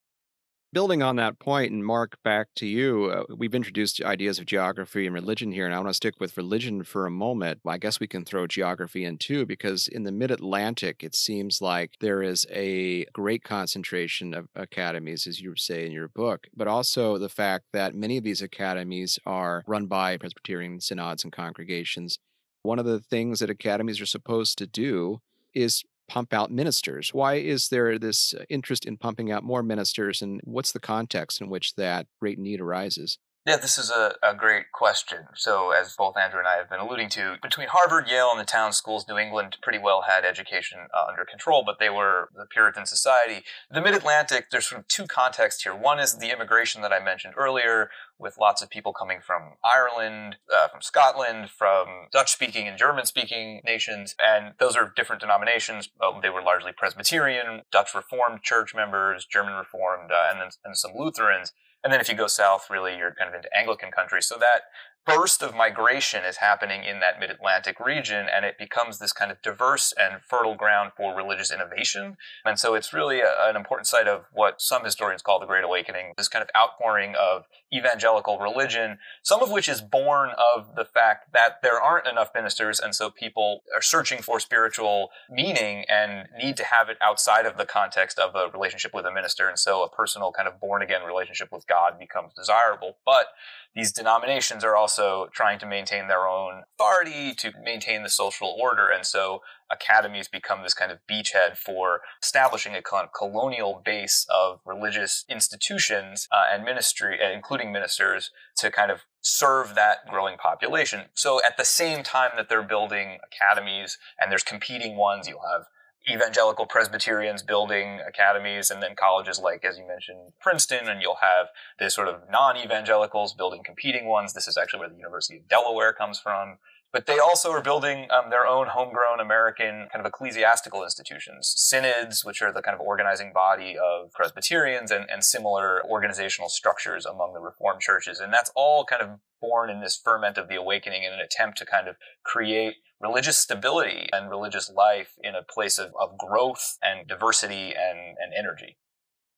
Building 0.74 1.04
on 1.04 1.18
that 1.18 1.38
point, 1.38 1.74
and 1.74 1.86
Mark, 1.86 2.16
back 2.24 2.48
to 2.56 2.66
you, 2.66 3.08
uh, 3.08 3.36
we've 3.36 3.54
introduced 3.54 4.02
ideas 4.02 4.40
of 4.40 4.46
geography 4.46 5.06
and 5.06 5.14
religion 5.14 5.52
here, 5.52 5.66
and 5.66 5.76
I 5.76 5.78
want 5.78 5.90
to 5.90 5.94
stick 5.94 6.14
with 6.18 6.38
religion 6.38 6.86
for 6.86 7.06
a 7.06 7.12
moment. 7.12 7.60
I 7.68 7.78
guess 7.78 8.00
we 8.00 8.08
can 8.08 8.24
throw 8.24 8.48
geography 8.48 9.04
in 9.04 9.18
too, 9.18 9.46
because 9.46 9.90
in 9.90 10.04
the 10.04 10.14
mid 10.14 10.32
Atlantic, 10.32 11.04
it 11.04 11.14
seems 11.14 11.62
like 11.62 11.96
there 12.00 12.24
is 12.24 12.48
a 12.50 13.04
great 13.12 13.44
concentration 13.44 14.34
of 14.34 14.48
academies, 14.56 15.28
as 15.28 15.42
you 15.42 15.58
say 15.58 15.86
in 15.86 15.92
your 15.92 16.08
book, 16.08 16.48
but 16.56 16.70
also 16.70 17.18
the 17.18 17.28
fact 17.28 17.66
that 17.74 17.94
many 17.94 18.16
of 18.16 18.24
these 18.24 18.42
academies 18.42 19.20
are 19.26 19.66
run 19.68 19.88
by 19.88 20.16
Presbyterian 20.16 20.80
synods 20.80 21.26
and 21.26 21.34
congregations. 21.34 22.18
One 22.64 22.80
of 22.80 22.86
the 22.86 23.02
things 23.02 23.40
that 23.42 23.50
academies 23.50 24.00
are 24.00 24.06
supposed 24.06 24.58
to 24.60 24.68
do 24.68 25.20
is 25.54 25.84
pump 26.12 26.34
out 26.34 26.52
ministers. 26.52 27.14
Why 27.14 27.36
is 27.36 27.70
there 27.70 27.98
this 27.98 28.34
uh, 28.34 28.44
interest 28.50 28.86
in 28.86 28.98
pumping 28.98 29.32
out 29.32 29.46
more 29.46 29.64
ministers, 29.64 30.22
and 30.22 30.42
what's 30.44 30.74
the 30.74 30.80
context 30.82 31.40
in 31.40 31.48
which 31.48 31.74
that 31.76 32.06
great 32.20 32.38
need 32.38 32.60
arises? 32.60 33.18
Yeah, 33.44 33.58
this 33.58 33.80
is 33.80 33.90
a, 33.90 34.14
a 34.22 34.36
great 34.36 34.72
question. 34.72 35.26
So, 35.34 35.72
as 35.72 35.96
both 35.96 36.16
Andrew 36.16 36.38
and 36.38 36.48
I 36.48 36.58
have 36.58 36.70
been 36.70 36.80
alluding 36.80 37.10
to, 37.10 37.38
between 37.42 37.70
Harvard, 37.70 38.08
Yale, 38.08 38.30
and 38.30 38.40
the 38.40 38.46
town 38.46 38.72
schools, 38.72 39.08
New 39.10 39.18
England 39.18 39.58
pretty 39.64 39.80
well 39.80 40.04
had 40.08 40.24
education 40.24 40.78
uh, 40.94 41.06
under 41.10 41.26
control, 41.26 41.64
but 41.66 41.78
they 41.80 41.90
were 41.90 42.30
the 42.36 42.46
Puritan 42.46 42.86
society. 42.86 43.44
The 43.72 43.82
Mid 43.82 43.96
Atlantic, 43.96 44.52
there's 44.52 44.68
sort 44.68 44.82
of 44.82 44.88
two 44.88 45.08
contexts 45.08 45.64
here. 45.64 45.76
One 45.76 46.00
is 46.00 46.20
the 46.20 46.32
immigration 46.32 46.84
that 46.84 46.94
I 46.94 47.04
mentioned 47.04 47.34
earlier, 47.36 47.90
with 48.20 48.38
lots 48.40 48.62
of 48.62 48.70
people 48.70 48.94
coming 48.94 49.22
from 49.26 49.54
Ireland, 49.64 50.36
uh, 50.54 50.68
from 50.68 50.82
Scotland, 50.82 51.50
from 51.50 51.88
Dutch 52.12 52.32
speaking 52.32 52.68
and 52.68 52.78
German 52.78 53.08
speaking 53.08 53.62
nations. 53.66 54.14
And 54.20 54.54
those 54.60 54.76
are 54.76 54.94
different 54.96 55.20
denominations. 55.20 55.90
they 56.22 56.30
were 56.30 56.44
largely 56.44 56.74
Presbyterian, 56.78 57.64
Dutch 57.72 57.96
Reformed 57.96 58.44
church 58.44 58.76
members, 58.76 59.26
German 59.26 59.54
Reformed, 59.54 60.12
uh, 60.12 60.28
and 60.30 60.40
then 60.40 60.50
and 60.64 60.78
some 60.78 60.92
Lutherans. 60.96 61.54
And 61.84 61.92
then 61.92 62.00
if 62.00 62.10
you 62.10 62.16
go 62.16 62.28
south, 62.28 62.68
really, 62.70 62.96
you're 62.96 63.14
kind 63.14 63.28
of 63.30 63.36
into 63.36 63.50
Anglican 63.58 63.92
country. 63.92 64.22
So 64.22 64.38
that 64.38 64.64
burst 65.06 65.42
of 65.42 65.56
migration 65.56 66.24
is 66.24 66.38
happening 66.38 66.84
in 66.84 67.00
that 67.00 67.20
mid-Atlantic 67.20 67.80
region 67.80 68.28
and 68.34 68.46
it 68.46 68.58
becomes 68.58 69.00
this 69.00 69.14
kind 69.14 69.32
of 69.32 69.42
diverse 69.42 69.94
and 70.00 70.22
fertile 70.22 70.56
ground 70.56 70.92
for 70.96 71.16
religious 71.16 71.52
innovation. 71.52 72.18
And 72.46 72.60
so 72.60 72.76
it's 72.76 72.94
really 72.94 73.22
a, 73.22 73.34
an 73.42 73.56
important 73.56 73.88
site 73.88 74.08
of 74.08 74.26
what 74.32 74.62
some 74.62 74.84
historians 74.84 75.22
call 75.22 75.40
the 75.40 75.46
Great 75.46 75.64
Awakening, 75.64 76.14
this 76.18 76.28
kind 76.28 76.44
of 76.44 76.50
outpouring 76.56 77.16
of 77.20 77.46
evangelical 77.74 78.38
religion, 78.38 79.00
some 79.24 79.42
of 79.42 79.50
which 79.50 79.68
is 79.68 79.82
born 79.82 80.32
of 80.56 80.76
the 80.76 80.86
fact 80.86 81.34
that 81.34 81.62
there 81.64 81.82
aren't 81.82 82.08
enough 82.08 82.30
ministers 82.36 82.80
and 82.80 82.94
so 82.94 83.10
people 83.10 83.64
are 83.76 83.82
searching 83.82 84.22
for 84.22 84.40
spiritual 84.40 85.10
meaning 85.30 85.86
and 85.90 86.28
need 86.38 86.58
to 86.58 86.66
have 86.66 86.90
it 86.90 86.98
outside 87.02 87.46
of 87.46 87.58
the 87.58 87.66
context 87.66 88.20
of 88.20 88.36
a 88.36 88.52
relationship 88.52 88.94
with 88.94 89.06
a 89.06 89.12
minister. 89.12 89.48
And 89.48 89.58
so 89.58 89.84
a 89.84 89.90
personal 89.90 90.32
kind 90.32 90.48
of 90.48 90.60
born 90.60 90.82
again 90.82 91.02
relationship 91.04 91.50
with 91.52 91.66
God 91.68 91.98
becomes 91.98 92.34
desirable. 92.34 92.98
But 93.06 93.28
these 93.76 93.92
denominations 93.92 94.64
are 94.64 94.76
also 94.76 95.28
trying 95.34 95.58
to 95.60 95.66
maintain 95.66 96.08
their 96.08 96.28
own 96.28 96.64
authority 96.76 97.34
to 97.36 97.52
maintain 97.64 98.04
the 98.04 98.10
social 98.10 98.54
order. 98.60 98.90
And 98.90 99.06
so 99.06 99.40
academies 99.72 100.28
become 100.28 100.62
this 100.62 100.74
kind 100.74 100.92
of 100.92 101.00
beachhead 101.10 101.58
for 101.58 102.02
establishing 102.22 102.76
a 102.76 102.82
kind 102.82 103.06
of 103.06 103.14
colonial 103.14 103.82
base 103.84 104.26
of 104.30 104.60
religious 104.66 105.24
institutions 105.30 106.28
uh, 106.32 106.44
and 106.52 106.66
ministry, 106.66 107.18
including 107.34 107.72
ministers, 107.72 108.32
to 108.58 108.70
kind 108.70 108.92
of 108.92 109.02
serve 109.22 109.76
that 109.76 110.00
growing 110.10 110.38
population. 110.38 111.06
So 111.14 111.42
at 111.44 111.56
the 111.56 111.66
same 111.66 112.04
time 112.04 112.32
that 112.36 112.50
they're 112.50 112.62
building 112.64 113.20
academies 113.26 113.98
and 114.20 114.30
there's 114.30 114.44
competing 114.44 114.98
ones, 114.98 115.28
you'll 115.28 115.48
have 115.50 115.68
evangelical 116.10 116.66
Presbyterians 116.66 117.44
building 117.44 118.00
academies 118.08 118.72
and 118.72 118.82
then 118.82 118.96
colleges 118.96 119.40
like, 119.40 119.64
as 119.64 119.78
you 119.78 119.88
mentioned, 119.88 120.34
Princeton, 120.40 120.88
and 120.88 121.02
you'll 121.02 121.20
have 121.22 121.48
this 121.80 121.94
sort 121.94 122.08
of 122.08 122.22
non-evangelicals 122.30 123.34
building 123.34 123.62
competing 123.64 124.08
ones. 124.08 124.34
This 124.34 124.48
is 124.48 124.58
actually 124.58 124.80
where 124.80 124.90
the 124.90 124.96
University 124.96 125.38
of 125.38 125.48
Delaware 125.48 125.94
comes 125.94 126.20
from. 126.20 126.58
But 126.94 127.06
they 127.06 127.20
also 127.20 127.52
are 127.52 127.62
building 127.62 128.08
um, 128.12 128.30
their 128.30 128.46
own 128.46 128.68
homegrown 128.68 129.22
American 129.22 129.88
kind 129.92 130.06
of 130.06 130.06
ecclesiastical 130.06 130.84
institutions, 130.84 131.54
synods, 131.56 132.26
which 132.26 132.42
are 132.42 132.52
the 132.52 132.62
kind 132.62 132.76
of 132.76 132.82
organizing 132.82 133.32
body 133.34 133.78
of 133.78 134.12
Presbyterians 134.12 134.92
and, 134.92 135.06
and 135.10 135.24
similar 135.24 135.82
organizational 135.90 136.50
structures 136.50 137.06
among 137.06 137.34
the 137.34 137.40
Reformed 137.40 137.80
churches. 137.80 138.20
And 138.20 138.34
that's 138.34 138.52
all 138.56 138.84
kind 138.84 139.02
of 139.02 139.20
born 139.40 139.70
in 139.70 139.80
this 139.80 140.00
ferment 140.04 140.38
of 140.38 140.50
the 140.50 140.56
awakening 140.56 141.04
in 141.04 141.14
an 141.14 141.20
attempt 141.20 141.58
to 141.60 141.66
kind 141.66 141.88
of 141.88 141.96
create 142.24 142.76
religious 143.00 143.38
stability 143.38 144.10
and 144.12 144.30
religious 144.30 144.70
life 144.70 145.14
in 145.24 145.34
a 145.34 145.44
place 145.44 145.80
of, 145.80 145.92
of 146.00 146.18
growth 146.18 146.78
and 146.84 147.08
diversity 147.08 147.74
and, 147.74 148.18
and 148.20 148.34
energy. 148.38 148.78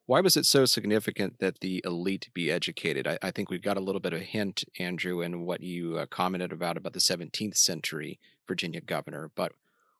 Why 0.06 0.20
was 0.20 0.36
it 0.36 0.46
so 0.46 0.66
significant 0.66 1.40
that 1.40 1.62
the 1.62 1.82
elite 1.86 2.30
be 2.34 2.52
educated? 2.52 3.08
I, 3.08 3.18
I 3.22 3.32
think 3.32 3.50
we've 3.50 3.62
got 3.62 3.78
a 3.78 3.82
little 3.82 4.02
bit 4.02 4.12
of 4.12 4.22
a 4.22 4.26
hint, 4.26 4.66
Andrew, 4.78 5.22
in 5.22 5.46
what 5.46 5.62
you 5.62 5.98
uh, 5.98 6.08
commented 6.08 6.52
about 6.52 6.76
about 6.76 6.92
the 6.92 7.00
17th 7.00 7.56
century 7.56 8.20
Virginia 8.46 8.82
governor. 8.82 9.32
But 9.34 9.54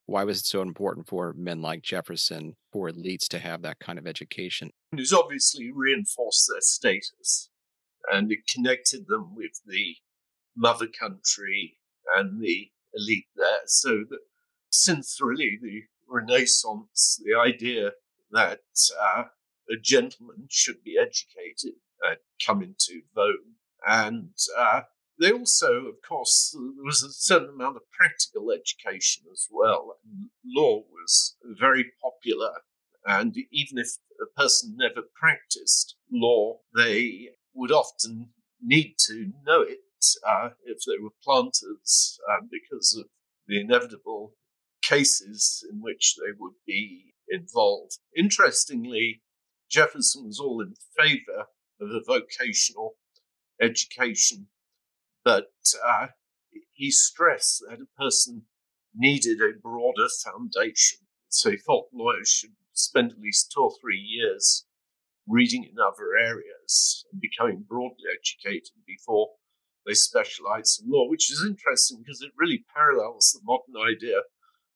why 0.06 0.26
was 0.26 0.40
it 0.40 0.46
so 0.46 0.62
important 0.62 1.08
for 1.08 1.32
men 1.32 1.62
like 1.62 1.84
Jefferson, 1.84 2.58
for 2.72 2.90
elites 2.90 3.30
to 3.30 3.40
have 3.40 3.62
that 3.62 3.80
kind 3.80 3.98
of 3.98 4.06
education? 4.06 4.72
It 4.92 5.00
was 5.00 5.14
obviously 5.14 5.72
reinforced 5.74 6.50
their 6.52 6.60
status 6.60 7.50
and 8.12 8.30
it 8.30 8.46
connected 8.46 9.08
them 9.08 9.34
with 9.34 9.62
the 9.66 9.96
mother 10.56 10.88
country 10.88 11.78
and 12.14 12.42
the 12.42 12.72
elite 12.94 13.28
there. 13.38 13.62
So 13.68 14.04
that 14.10 14.20
since 14.70 15.18
really 15.22 15.58
the 15.62 15.84
Renaissance, 16.10 17.22
the 17.24 17.40
idea 17.40 17.92
that 18.32 18.60
uh, 19.02 19.24
a 19.70 19.80
gentleman 19.82 20.48
should 20.50 20.84
be 20.84 20.98
educated 20.98 21.80
uh, 22.06 22.16
come 22.46 22.62
into 22.62 23.02
vogue. 23.16 23.56
And 23.88 24.36
uh, 24.58 24.82
they 25.20 25.32
also, 25.32 25.86
of 25.86 25.96
course, 26.08 26.56
there 26.56 26.86
was 26.86 27.04
a 27.04 27.12
certain 27.12 27.50
amount 27.50 27.78
of 27.78 27.84
practical 27.92 28.52
education 28.52 29.24
as 29.32 29.48
well. 29.52 29.98
Law 30.46 30.84
was 30.92 31.36
very 31.44 31.86
popular. 32.02 32.52
And 33.06 33.36
even 33.52 33.78
if 33.78 33.90
a 34.22 34.40
person 34.40 34.76
never 34.78 35.02
practiced 35.20 35.96
law, 36.12 36.60
they 36.76 37.30
would 37.54 37.72
often 37.72 38.30
need 38.62 38.96
to 39.08 39.32
know 39.46 39.62
it 39.62 39.80
uh, 40.28 40.50
if 40.66 40.80
they 40.86 41.02
were 41.02 41.10
planters 41.24 42.20
uh, 42.32 42.42
because 42.50 42.96
of 42.98 43.06
the 43.48 43.60
inevitable 43.60 44.34
cases 44.82 45.66
in 45.70 45.82
which 45.82 46.16
they 46.16 46.32
would 46.38 46.54
be 46.66 47.14
involved. 47.30 47.98
Interestingly, 48.16 49.22
Jefferson 49.74 50.28
was 50.28 50.40
all 50.40 50.62
in 50.62 50.76
favor 50.96 51.48
of 51.82 51.90
a 51.90 52.04
vocational 52.06 52.94
education, 53.60 54.48
but 55.26 55.48
uh, 55.84 56.08
he 56.74 56.92
stressed 56.92 57.64
that 57.68 57.80
a 57.80 58.00
person 58.00 58.44
needed 58.96 59.42
a 59.42 59.58
broader 59.60 60.08
foundation. 60.24 61.00
So 61.30 61.50
he 61.50 61.58
thought 61.58 61.88
lawyers 61.92 62.30
should 62.30 62.54
spend 62.74 63.14
at 63.14 63.20
least 63.20 63.52
two 63.52 63.62
or 63.62 63.72
three 63.82 63.98
years 63.98 64.68
reading 65.28 65.64
in 65.64 65.80
other 65.80 66.16
areas 66.20 67.06
and 67.12 67.20
becoming 67.20 67.66
broadly 67.68 68.06
educated 68.14 68.78
before 68.86 69.30
they 69.88 69.96
specialize 69.96 70.80
in 70.80 70.92
law, 70.92 71.10
which 71.10 71.32
is 71.32 71.44
interesting 71.44 71.98
because 71.98 72.22
it 72.22 72.32
really 72.38 72.64
parallels 72.76 73.32
the 73.34 73.42
modern 73.44 73.76
idea 73.92 74.20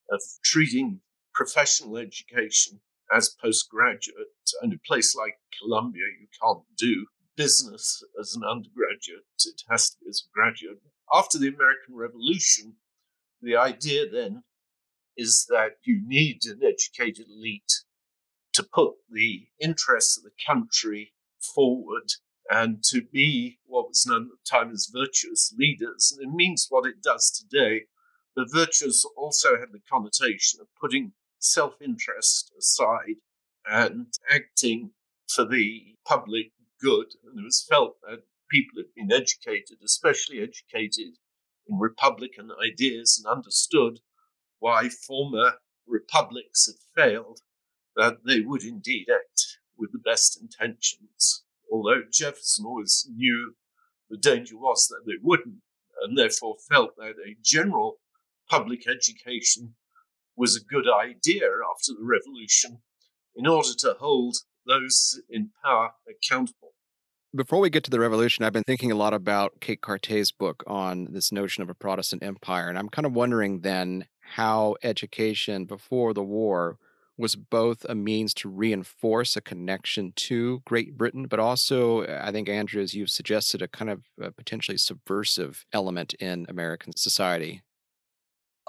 of 0.10 0.22
treating 0.44 1.02
professional 1.36 1.98
education 1.98 2.80
as 3.14 3.36
postgraduate. 3.42 4.28
And 4.62 4.74
a 4.74 4.78
place 4.88 5.16
like 5.16 5.40
Columbia, 5.60 6.04
you 6.20 6.28
can't 6.42 6.64
do 6.78 7.08
business 7.36 8.04
as 8.20 8.36
an 8.36 8.44
undergraduate, 8.44 9.24
it 9.46 9.62
has 9.70 9.92
to 9.92 9.98
be 10.04 10.10
as 10.10 10.24
a 10.26 10.34
graduate. 10.34 10.82
After 11.14 11.38
the 11.38 11.48
American 11.48 11.96
Revolution, 11.96 12.76
the 13.42 13.56
idea 13.56 14.10
then 14.10 14.44
is 15.16 15.46
that 15.50 15.78
you 15.84 16.02
need 16.06 16.42
an 16.46 16.62
educated 16.64 17.28
elite 17.30 17.84
to 18.54 18.64
put 18.64 18.96
the 19.10 19.48
interests 19.60 20.18
of 20.18 20.24
the 20.24 20.32
country 20.46 21.14
forward 21.40 22.12
and 22.50 22.84
to 22.84 23.02
be 23.02 23.60
what 23.66 23.90
was 23.90 24.06
known 24.06 24.24
at 24.24 24.30
the 24.30 24.58
time 24.58 24.72
as 24.72 24.92
virtuous 24.92 25.54
leaders. 25.58 26.12
And 26.16 26.28
it 26.28 26.36
means 26.36 26.68
what 26.70 26.88
it 26.88 27.02
does 27.02 27.30
today. 27.32 27.84
But 28.36 28.52
virtuous 28.52 29.06
also 29.16 29.60
had 29.60 29.72
the 29.72 29.82
connotation 29.90 30.60
of 30.62 30.68
putting 30.80 31.14
self 31.40 31.82
interest 31.82 32.52
aside 32.58 33.18
and 33.66 34.08
acting 34.30 34.92
for 35.34 35.46
the 35.46 35.96
public 36.06 36.52
good. 36.82 37.08
And 37.26 37.40
it 37.40 37.44
was 37.44 37.66
felt 37.70 37.98
that 38.02 38.24
people 38.50 38.78
had 38.78 38.94
been 38.96 39.12
educated, 39.12 39.78
especially 39.84 40.40
educated 40.40 41.18
in 41.68 41.78
Republican 41.78 42.50
ideas, 42.64 43.22
and 43.22 43.32
understood 43.32 44.00
why 44.60 44.90
former 44.90 45.54
republics 45.86 46.68
had 46.68 47.04
failed 47.04 47.40
that 47.96 48.26
they 48.26 48.42
would 48.42 48.64
indeed 48.64 49.08
act 49.12 49.60
with 49.78 49.92
the 49.92 50.00
best 50.00 50.40
intentions. 50.42 51.44
Although 51.72 52.04
Jefferson 52.12 52.66
always 52.66 53.08
knew 53.14 53.56
the 54.10 54.18
danger 54.18 54.58
was 54.58 54.88
that 54.88 55.04
they 55.06 55.18
wouldn't, 55.22 55.62
and 56.02 56.18
therefore 56.18 56.56
felt 56.70 56.96
that 56.98 57.16
a 57.26 57.36
general 57.44 58.00
public 58.50 58.88
education 58.88 59.76
was 60.38 60.56
a 60.56 60.64
good 60.64 60.86
idea 60.88 61.46
after 61.46 61.94
the 61.94 62.06
revolution 62.06 62.80
in 63.36 63.48
order 63.48 63.70
to 63.80 63.96
hold 64.00 64.38
those 64.66 65.20
in 65.30 65.50
power 65.64 65.92
accountable. 66.10 66.74
Before 67.36 67.60
we 67.60 67.70
get 67.70 67.84
to 67.84 67.92
the 67.92 68.00
revolution, 68.00 68.46
I've 68.46 68.54
been 68.54 68.64
thinking 68.66 68.92
a 68.92 68.96
lot 68.96 69.14
about 69.14 69.60
Kate 69.60 69.82
Carte's 69.82 70.32
book 70.32 70.64
on 70.66 71.10
this 71.12 71.32
notion 71.32 71.62
of 71.62 71.70
a 71.70 71.76
Protestant 71.76 72.24
empire. 72.24 72.70
And 72.70 72.78
I'm 72.78 72.90
kind 72.90 73.06
of 73.06 73.14
wondering 73.14 73.62
then 73.62 74.06
how 74.22 74.76
education 74.84 75.66
before 75.66 76.14
the 76.14 76.24
war 76.24 76.78
was 77.18 77.36
both 77.36 77.86
a 77.90 77.96
means 77.96 78.34
to 78.36 78.50
reinforce 78.50 79.36
a 79.36 79.42
connection 79.42 80.14
to 80.16 80.62
Great 80.66 80.96
Britain, 80.98 81.26
but 81.26 81.40
also, 81.40 82.06
I 82.06 82.32
think, 82.32 82.48
Andrew, 82.48 82.82
as 82.82 82.94
you've 82.94 83.10
suggested, 83.10 83.62
a 83.62 83.68
kind 83.68 83.90
of 83.90 84.04
a 84.22 84.32
potentially 84.32 84.78
subversive 84.78 85.66
element 85.74 86.14
in 86.16 86.46
American 86.48 86.96
society. 86.96 87.64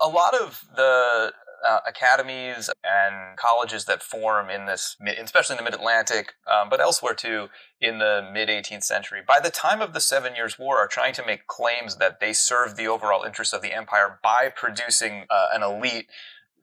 A 0.01 0.09
lot 0.09 0.35
of 0.35 0.65
the 0.75 1.33
uh, 1.67 1.81
academies 1.87 2.71
and 2.85 3.37
colleges 3.37 3.85
that 3.87 4.03
form 4.03 4.51
in 4.51 4.67
this, 4.67 4.97
especially 5.21 5.55
in 5.55 5.59
the 5.59 5.65
mid 5.65 5.75
Atlantic, 5.75 6.35
um, 6.47 6.69
but 6.69 6.81
elsewhere 6.81 7.15
too, 7.15 7.49
in 7.81 7.99
the 7.99 8.29
mid 8.33 8.49
18th 8.49 8.85
century, 8.85 9.21
by 9.27 9.41
the 9.41 9.51
time 9.51 9.81
of 9.81 9.93
the 9.93 10.01
Seven 10.01 10.35
Years' 10.35 10.59
War, 10.59 10.79
are 10.79 10.89
trying 10.89 11.15
to 11.15 11.27
make 11.27 11.47
claims 11.47 11.97
that 11.97 12.21
they 12.21 12.33
serve 12.33 12.77
the 12.77 12.87
overall 12.87 13.25
interests 13.25 13.55
of 13.55 13.63
the 13.63 13.73
empire 13.73 14.19
by 14.23 14.51
producing 14.55 15.25
uh, 15.31 15.47
an 15.53 15.63
elite 15.63 16.07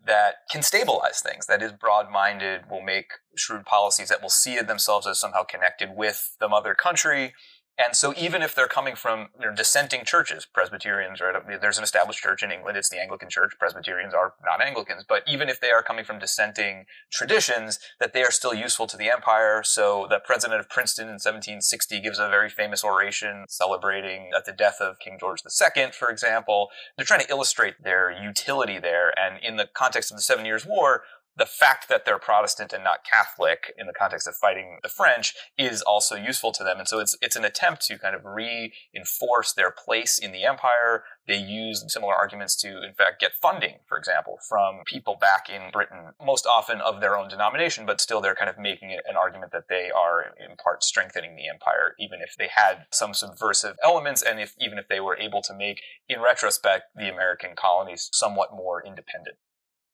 that 0.06 0.36
can 0.52 0.62
stabilize 0.62 1.22
things, 1.22 1.48
that 1.48 1.62
is 1.62 1.72
broad 1.72 2.12
minded, 2.12 2.70
will 2.70 2.82
make 2.82 3.14
shrewd 3.36 3.66
policies 3.66 4.10
that 4.10 4.22
will 4.22 4.30
see 4.30 4.60
themselves 4.62 5.08
as 5.08 5.20
somehow 5.20 5.44
connected 5.44 5.90
with 5.96 6.36
the 6.40 6.48
mother 6.48 6.76
country, 6.76 7.34
and 7.78 7.96
so 7.96 8.14
even 8.18 8.42
if 8.42 8.56
they're 8.56 8.68
coming 8.68 8.96
from 8.96 9.28
you 9.40 9.48
know, 9.48 9.56
dissenting 9.56 10.06
churches, 10.06 10.46
Presbyterians, 10.46 11.20
right? 11.20 11.36
There's 11.60 11.78
an 11.78 11.84
established 11.84 12.20
church 12.20 12.42
in 12.42 12.52
England. 12.52 12.78
It's 12.78 12.90
the 12.90 13.02
Anglican 13.02 13.30
church. 13.30 13.52
Presbyterians 13.60 14.14
are 14.14 14.34
not 14.46 14.62
Anglicans. 14.62 15.04
But 15.08 15.24
even 15.28 15.50
if 15.50 15.60
they 15.60 15.72
are 15.72 15.84
coming 15.84 16.06
from 16.06 16.18
dissenting 16.18 16.86
traditions, 17.12 17.80
that 18.00 18.14
they 18.14 18.24
are 18.24 18.32
still 18.32 18.54
useful 18.54 18.88
to 18.88 18.96
the 18.96 19.10
empire. 19.10 19.62
So 19.64 20.08
the 20.10 20.20
president 20.24 20.62
of 20.62 20.70
Princeton 20.70 21.08
in 21.08 21.16
1760 21.16 22.00
gives 22.00 22.18
a 22.18 22.30
very 22.30 22.50
famous 22.50 22.82
oration 22.82 23.46
celebrating 23.50 24.30
at 24.36 24.46
the 24.46 24.54
death 24.54 24.78
of 24.80 25.00
King 25.00 25.18
George 25.20 25.42
II, 25.46 25.92
for 25.92 26.10
example. 26.10 26.70
They're 26.96 27.06
trying 27.06 27.26
to 27.26 27.30
illustrate 27.30 27.84
their 27.84 28.10
utility 28.10 28.80
there. 28.80 29.14
And 29.20 29.44
in 29.44 29.58
the 29.58 29.68
context 29.74 30.12
of 30.12 30.18
the 30.18 30.24
Seven 30.24 30.46
Years' 30.46 30.66
War, 30.66 31.04
the 31.38 31.46
fact 31.46 31.90
that 31.90 32.06
they're 32.06 32.20
Protestant 32.20 32.72
and 32.72 32.84
not 32.84 33.04
Catholic 33.04 33.74
in 33.78 33.88
the 33.88 33.94
context 33.94 34.28
of 34.28 34.36
fighting 34.36 34.80
the 34.84 34.90
French 34.90 35.36
is 35.58 35.82
also 35.82 36.16
useful 36.16 36.52
to 36.54 36.64
them. 36.64 36.80
And 36.80 36.88
so 36.88 37.00
it's 37.00 37.18
it's 37.22 37.36
an 37.36 37.44
attempt 37.44 37.86
to 37.88 38.00
kind 38.00 38.16
of 38.16 38.24
reinforce 38.24 39.54
their 39.54 39.72
place 39.72 40.18
in 40.18 40.32
the 40.32 40.46
empire. 40.46 41.04
They 41.28 41.38
use 41.38 41.84
similar 41.88 42.14
arguments 42.14 42.56
to, 42.62 42.84
in 42.84 42.94
fact, 42.94 43.20
get 43.20 43.34
funding, 43.42 43.80
for 43.88 43.98
example, 43.98 44.38
from 44.48 44.82
people 44.86 45.18
back 45.20 45.50
in 45.50 45.72
Britain, 45.72 46.14
most 46.24 46.46
often 46.46 46.80
of 46.82 47.02
their 47.02 47.18
own 47.18 47.28
denomination, 47.28 47.86
but 47.86 48.00
still 48.00 48.22
they're 48.22 48.36
kind 48.36 48.50
of 48.50 48.58
making 48.58 48.92
an 48.92 49.18
argument 49.18 49.52
that 49.52 49.68
they 49.68 49.90
are 49.96 50.22
in 50.22 50.56
part 50.56 50.84
strengthening 50.84 51.36
the 51.36 51.50
empire, 51.50 51.96
even 52.00 52.20
if 52.22 52.36
they 52.38 52.50
had 52.54 52.86
some 52.92 53.14
subversive 53.14 53.76
elements 53.84 54.22
and 54.22 54.40
if 54.40 54.54
even 54.60 54.78
if 54.78 54.88
they 54.88 55.00
were 55.00 55.18
able 55.18 55.42
to 55.42 55.54
make, 55.54 55.82
in 56.08 56.22
retrospect, 56.22 56.86
the 56.96 57.12
American 57.12 57.52
colonies 57.56 58.10
somewhat 58.14 58.54
more 58.54 58.86
independent 58.86 59.38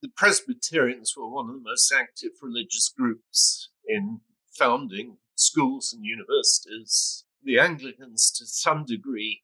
the 0.02 0.10
Presbyterians 0.16 1.14
were 1.16 1.30
one 1.30 1.50
of 1.50 1.56
the 1.56 1.62
most 1.62 1.92
active 1.92 2.32
religious 2.42 2.90
groups 2.90 3.70
in 3.88 4.22
founding 4.58 5.18
schools 5.36 5.94
and 5.94 6.04
universities. 6.06 7.26
The 7.44 7.60
Anglicans, 7.60 8.32
to 8.38 8.46
some 8.46 8.86
degree, 8.86 9.44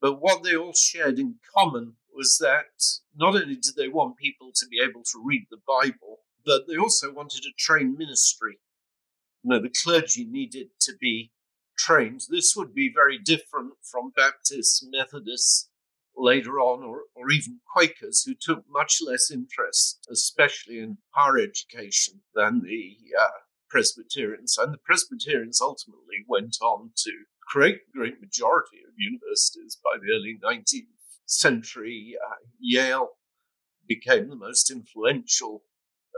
but 0.00 0.20
what 0.20 0.42
they 0.42 0.56
all 0.56 0.72
shared 0.72 1.18
in 1.18 1.36
common 1.54 1.94
was 2.14 2.38
that 2.38 2.82
not 3.16 3.34
only 3.34 3.56
did 3.56 3.76
they 3.76 3.88
want 3.88 4.16
people 4.16 4.50
to 4.54 4.66
be 4.66 4.80
able 4.80 5.02
to 5.04 5.22
read 5.24 5.46
the 5.50 5.60
Bible, 5.66 6.20
but 6.44 6.66
they 6.66 6.76
also 6.76 7.12
wanted 7.12 7.42
to 7.42 7.50
train 7.58 7.96
ministry. 7.96 8.58
You 9.42 9.50
know, 9.50 9.62
the 9.62 9.70
clergy 9.70 10.24
needed 10.24 10.68
to 10.80 10.92
be 11.00 11.32
trained. 11.78 12.22
This 12.28 12.54
would 12.56 12.74
be 12.74 12.92
very 12.92 13.18
different 13.18 13.74
from 13.82 14.12
Baptists, 14.16 14.84
Methodists, 14.90 15.67
later 16.18 16.58
on, 16.58 16.82
or, 16.82 17.02
or 17.14 17.30
even 17.30 17.60
Quakers 17.74 18.24
who 18.24 18.34
took 18.34 18.64
much 18.68 18.98
less 19.04 19.30
interest, 19.30 20.06
especially 20.10 20.80
in 20.80 20.98
higher 21.10 21.38
education, 21.38 22.20
than 22.34 22.62
the 22.62 22.96
uh, 23.18 23.28
Presbyterians. 23.68 24.58
And 24.58 24.74
the 24.74 24.78
Presbyterians 24.78 25.60
ultimately 25.60 26.24
went 26.26 26.56
on 26.60 26.90
to 26.96 27.12
create 27.46 27.80
the 27.86 27.98
great 27.98 28.20
majority 28.20 28.78
of 28.86 28.94
universities 28.96 29.78
by 29.82 29.98
the 29.98 30.12
early 30.12 30.38
19th 30.42 30.88
century. 31.26 32.14
Uh, 32.26 32.34
Yale 32.58 33.10
became 33.86 34.28
the 34.28 34.36
most 34.36 34.70
influential 34.70 35.62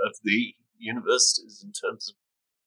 of 0.05 0.15
the 0.25 0.55
universities 0.79 1.63
in 1.65 1.73
terms 1.73 2.09
of 2.09 2.17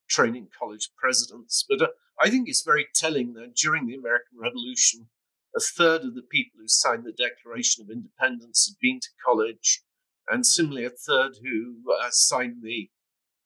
training 0.08 0.48
college 0.58 0.89
presidents. 0.98 1.65
But 1.67 1.82
uh, 1.82 1.88
I 2.22 2.30
think 2.30 2.48
it's 2.48 2.63
very 2.63 2.88
telling 2.93 3.34
that 3.34 3.56
during 3.56 3.88
the 3.88 3.96
American 3.96 4.38
Revolution, 4.39 5.08
a 5.56 5.60
third 5.60 6.04
of 6.04 6.16
the 6.16 6.24
people 6.24 6.60
who 6.60 6.68
signed 6.68 7.04
the 7.06 7.12
Declaration 7.12 7.84
of 7.84 7.89
Independence 7.89 8.68
had 8.68 8.80
been 8.82 9.00
to 9.00 9.10
college, 9.24 9.84
and 10.30 10.46
similarly, 10.46 10.86
a 10.86 10.89
third 10.89 11.38
who 11.44 11.76
uh, 12.02 12.08
signed 12.10 12.63
the 12.63 12.89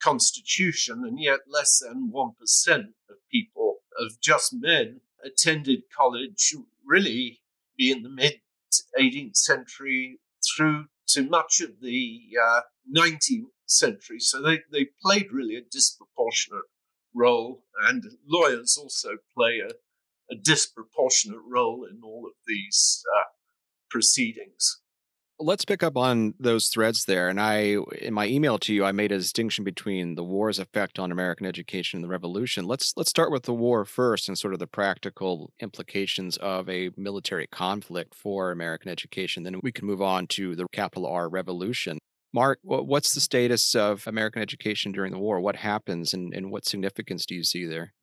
Constitution, 0.02 1.04
and 1.06 1.20
yet 1.20 1.42
less 1.48 1.80
than 1.80 2.12
1% 2.14 2.80
of 3.10 3.16
people, 3.32 3.80
of 4.00 4.20
just 4.22 4.54
men, 4.54 5.02
attended 5.24 5.84
college, 5.96 6.54
really 6.86 7.42
in 7.78 8.04
the 8.04 8.10
mid 8.10 8.42
18th 9.00 9.36
century 9.36 10.20
through 10.56 10.86
to 11.08 11.24
much 11.24 11.62
of 11.62 11.80
the 11.82 12.22
uh, 12.42 12.62
19th 12.94 13.52
century. 13.66 14.20
So 14.20 14.42
they, 14.42 14.60
they 14.72 14.90
played 15.02 15.32
really 15.32 15.56
a 15.56 15.62
disproportionate 15.62 16.66
role, 17.14 17.64
and 17.82 18.04
lawyers 18.26 18.78
also 18.78 19.18
play 19.36 19.60
a, 19.60 19.72
a 20.30 20.36
disproportionate 20.36 21.40
role 21.48 21.86
in 21.90 22.02
all 22.04 22.26
of 22.26 22.34
these 22.48 23.04
uh, 23.18 23.24
proceedings. 23.90 24.82
Let's 25.40 25.66
pick 25.66 25.84
up 25.84 25.96
on 25.96 26.34
those 26.40 26.68
threads 26.68 27.06
there. 27.06 27.30
And 27.30 27.40
I, 27.40 27.78
in 28.02 28.12
my 28.12 28.26
email 28.26 28.58
to 28.58 28.74
you, 28.74 28.84
I 28.84 28.92
made 28.92 29.12
a 29.12 29.20
distinction 29.20 29.64
between 29.64 30.16
the 30.16 30.24
war's 30.24 30.58
effect 30.58 30.98
on 30.98 31.12
American 31.12 31.46
education 31.46 31.98
and 31.98 32.04
the 32.04 32.10
revolution. 32.10 32.66
Let's 32.66 32.92
let's 32.98 33.12
start 33.12 33.32
with 33.32 33.44
the 33.44 33.54
war 33.54 33.86
first 33.86 34.28
and 34.28 34.36
sort 34.36 34.54
of 34.54 34.60
the 34.60 34.66
practical 34.66 35.54
implications 35.60 36.38
of 36.38 36.68
a 36.68 36.90
military 36.98 37.46
conflict 37.46 38.16
for 38.16 38.52
American 38.52 38.90
education. 38.90 39.44
Then 39.44 39.60
we 39.62 39.72
can 39.72 39.86
move 39.86 40.02
on 40.02 40.26
to 40.28 40.56
the 40.56 40.66
capital 40.72 41.06
R 41.06 41.30
revolution. 41.30 42.00
Mark, 42.34 42.60
what's 42.64 43.14
the 43.14 43.22
status 43.22 43.76
of 43.76 44.06
American 44.08 44.42
education 44.42 44.92
during 44.92 45.12
the 45.12 45.20
war? 45.20 45.40
What 45.40 45.56
happens 45.56 46.14
and, 46.14 46.34
and 46.34 46.52
what 46.52 46.66
significance 46.66 47.26
do 47.26 47.36
you 47.36 47.44
see 47.44 47.66
there? 47.66 47.94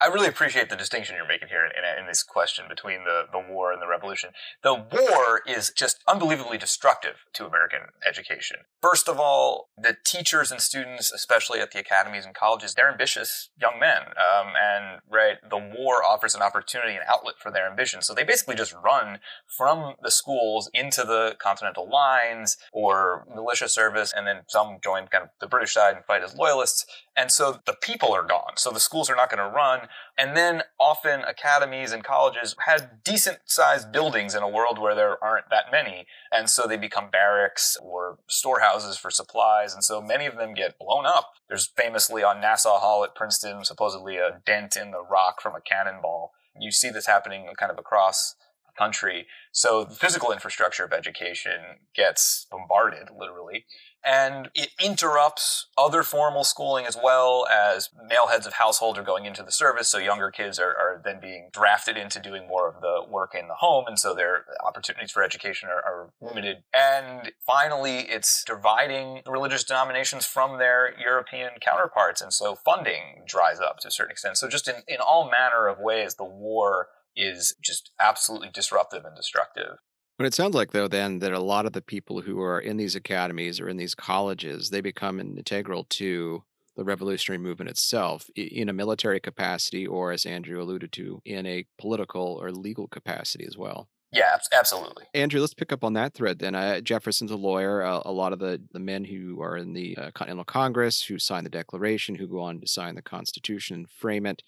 I 0.00 0.06
really 0.06 0.28
appreciate 0.28 0.70
the 0.70 0.76
distinction 0.76 1.16
you're 1.16 1.26
making 1.26 1.48
here 1.48 1.64
in, 1.64 1.72
in, 2.00 2.06
this 2.06 2.22
question 2.22 2.66
between 2.68 3.02
the, 3.04 3.24
the 3.32 3.38
war 3.38 3.72
and 3.72 3.82
the 3.82 3.88
revolution. 3.88 4.30
The 4.62 4.74
war 4.74 5.42
is 5.44 5.72
just 5.76 5.98
unbelievably 6.06 6.58
destructive 6.58 7.24
to 7.34 7.46
American 7.46 7.80
education. 8.06 8.58
First 8.80 9.08
of 9.08 9.18
all, 9.18 9.70
the 9.76 9.96
teachers 10.04 10.52
and 10.52 10.60
students, 10.60 11.12
especially 11.12 11.58
at 11.58 11.72
the 11.72 11.80
academies 11.80 12.24
and 12.24 12.34
colleges, 12.34 12.74
they're 12.74 12.90
ambitious 12.90 13.50
young 13.60 13.80
men. 13.80 14.02
Um, 14.16 14.52
and 14.56 15.00
right, 15.10 15.36
the 15.48 15.58
war 15.58 16.04
offers 16.04 16.36
an 16.36 16.42
opportunity, 16.42 16.94
an 16.94 17.02
outlet 17.08 17.34
for 17.42 17.50
their 17.50 17.68
ambition. 17.68 18.00
So 18.00 18.14
they 18.14 18.24
basically 18.24 18.54
just 18.54 18.74
run 18.74 19.18
from 19.56 19.94
the 20.00 20.12
schools 20.12 20.70
into 20.72 21.02
the 21.02 21.34
continental 21.40 21.90
lines 21.90 22.56
or 22.72 23.26
militia 23.34 23.68
service, 23.68 24.12
and 24.16 24.28
then 24.28 24.42
some 24.48 24.78
join 24.82 25.08
kind 25.08 25.24
of 25.24 25.30
the 25.40 25.48
British 25.48 25.74
side 25.74 25.96
and 25.96 26.04
fight 26.04 26.22
as 26.22 26.36
loyalists. 26.36 26.86
And 27.18 27.32
so 27.32 27.58
the 27.66 27.74
people 27.74 28.12
are 28.12 28.22
gone. 28.22 28.52
So 28.54 28.70
the 28.70 28.78
schools 28.78 29.10
are 29.10 29.16
not 29.16 29.28
going 29.28 29.42
to 29.44 29.54
run. 29.54 29.88
And 30.16 30.36
then 30.36 30.62
often 30.78 31.22
academies 31.22 31.90
and 31.90 32.04
colleges 32.04 32.54
had 32.64 33.02
decent 33.02 33.38
sized 33.44 33.90
buildings 33.90 34.36
in 34.36 34.44
a 34.44 34.48
world 34.48 34.78
where 34.78 34.94
there 34.94 35.22
aren't 35.22 35.50
that 35.50 35.64
many. 35.72 36.06
And 36.30 36.48
so 36.48 36.68
they 36.68 36.76
become 36.76 37.10
barracks 37.10 37.76
or 37.82 38.20
storehouses 38.28 38.96
for 38.96 39.10
supplies. 39.10 39.74
And 39.74 39.82
so 39.82 40.00
many 40.00 40.26
of 40.26 40.36
them 40.36 40.54
get 40.54 40.78
blown 40.78 41.06
up. 41.06 41.32
There's 41.48 41.66
famously 41.66 42.22
on 42.22 42.40
Nassau 42.40 42.78
Hall 42.78 43.02
at 43.02 43.16
Princeton, 43.16 43.64
supposedly 43.64 44.16
a 44.16 44.40
dent 44.46 44.76
in 44.76 44.92
the 44.92 45.02
rock 45.02 45.42
from 45.42 45.56
a 45.56 45.60
cannonball. 45.60 46.30
You 46.56 46.70
see 46.70 46.90
this 46.90 47.08
happening 47.08 47.48
kind 47.58 47.72
of 47.72 47.78
across 47.78 48.36
the 48.64 48.72
country. 48.78 49.26
So 49.50 49.82
the 49.82 49.96
physical 49.96 50.30
infrastructure 50.30 50.84
of 50.84 50.92
education 50.92 51.80
gets 51.96 52.46
bombarded, 52.48 53.08
literally 53.18 53.64
and 54.04 54.48
it 54.54 54.70
interrupts 54.82 55.66
other 55.76 56.02
formal 56.02 56.44
schooling 56.44 56.86
as 56.86 56.96
well 57.02 57.46
as 57.48 57.90
male 58.08 58.28
heads 58.28 58.46
of 58.46 58.54
household 58.54 58.96
are 58.96 59.02
going 59.02 59.26
into 59.26 59.42
the 59.42 59.52
service. 59.52 59.88
So 59.88 59.98
younger 59.98 60.30
kids 60.30 60.58
are, 60.58 60.70
are 60.70 61.02
then 61.04 61.20
being 61.20 61.50
drafted 61.52 61.96
into 61.96 62.20
doing 62.20 62.46
more 62.46 62.68
of 62.68 62.80
the 62.80 63.02
work 63.08 63.34
in 63.38 63.48
the 63.48 63.54
home. 63.54 63.84
And 63.86 63.98
so 63.98 64.14
their 64.14 64.44
opportunities 64.64 65.10
for 65.10 65.22
education 65.22 65.68
are, 65.68 65.82
are 65.82 66.10
limited. 66.20 66.58
And 66.72 67.32
finally, 67.44 67.98
it's 68.00 68.44
dividing 68.44 69.22
religious 69.26 69.64
denominations 69.64 70.24
from 70.24 70.58
their 70.58 70.94
European 70.98 71.50
counterparts. 71.60 72.20
And 72.20 72.32
so 72.32 72.54
funding 72.54 73.24
dries 73.26 73.60
up 73.60 73.78
to 73.80 73.88
a 73.88 73.90
certain 73.90 74.12
extent. 74.12 74.38
So 74.38 74.48
just 74.48 74.68
in, 74.68 74.76
in 74.86 74.98
all 75.00 75.30
manner 75.30 75.66
of 75.66 75.78
ways, 75.80 76.14
the 76.14 76.24
war 76.24 76.88
is 77.16 77.54
just 77.62 77.90
absolutely 77.98 78.48
disruptive 78.52 79.04
and 79.04 79.16
destructive. 79.16 79.78
But 80.18 80.26
it 80.26 80.34
sounds 80.34 80.56
like, 80.56 80.72
though, 80.72 80.88
then 80.88 81.20
that 81.20 81.32
a 81.32 81.38
lot 81.38 81.64
of 81.64 81.72
the 81.72 81.80
people 81.80 82.20
who 82.20 82.40
are 82.42 82.58
in 82.58 82.76
these 82.76 82.96
academies 82.96 83.60
or 83.60 83.68
in 83.68 83.76
these 83.76 83.94
colleges, 83.94 84.70
they 84.70 84.80
become 84.80 85.20
integral 85.20 85.84
to 85.90 86.42
the 86.76 86.84
revolutionary 86.84 87.38
movement 87.38 87.70
itself 87.70 88.28
in 88.34 88.68
a 88.68 88.72
military 88.72 89.20
capacity, 89.20 89.86
or 89.86 90.10
as 90.10 90.26
Andrew 90.26 90.60
alluded 90.60 90.92
to, 90.92 91.22
in 91.24 91.46
a 91.46 91.66
political 91.78 92.38
or 92.40 92.50
legal 92.50 92.88
capacity 92.88 93.44
as 93.46 93.56
well. 93.56 93.88
Yeah, 94.10 94.38
absolutely. 94.52 95.04
Andrew, 95.12 95.40
let's 95.40 95.54
pick 95.54 95.72
up 95.72 95.84
on 95.84 95.92
that 95.92 96.14
thread 96.14 96.38
then. 96.38 96.54
Uh, 96.54 96.80
Jefferson's 96.80 97.30
a 97.30 97.36
lawyer. 97.36 97.82
Uh, 97.82 98.00
a 98.04 98.12
lot 98.12 98.32
of 98.32 98.38
the, 98.38 98.60
the 98.72 98.80
men 98.80 99.04
who 99.04 99.40
are 99.42 99.56
in 99.56 99.72
the 99.72 99.96
uh, 99.96 100.10
Continental 100.12 100.44
Congress, 100.44 101.02
who 101.02 101.18
sign 101.18 101.44
the 101.44 101.50
Declaration, 101.50 102.14
who 102.14 102.26
go 102.26 102.40
on 102.40 102.60
to 102.60 102.66
sign 102.66 102.94
the 102.94 103.02
Constitution 103.02 103.76
and 103.76 103.90
frame 103.90 104.24
it, 104.24 104.42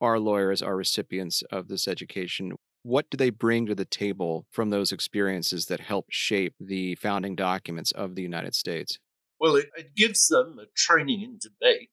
are 0.00 0.18
lawyers, 0.18 0.62
are 0.62 0.76
recipients 0.76 1.42
of 1.52 1.68
this 1.68 1.86
education 1.86 2.52
what 2.82 3.10
do 3.10 3.16
they 3.16 3.30
bring 3.30 3.66
to 3.66 3.74
the 3.74 3.84
table 3.84 4.46
from 4.50 4.70
those 4.70 4.92
experiences 4.92 5.66
that 5.66 5.80
help 5.80 6.06
shape 6.10 6.54
the 6.60 6.94
founding 6.96 7.36
documents 7.36 7.92
of 7.92 8.14
the 8.14 8.22
United 8.22 8.54
States? 8.54 8.98
Well, 9.40 9.56
it, 9.56 9.70
it 9.76 9.94
gives 9.96 10.26
them 10.28 10.58
a 10.60 10.66
training 10.76 11.22
in 11.22 11.38
debate. 11.40 11.90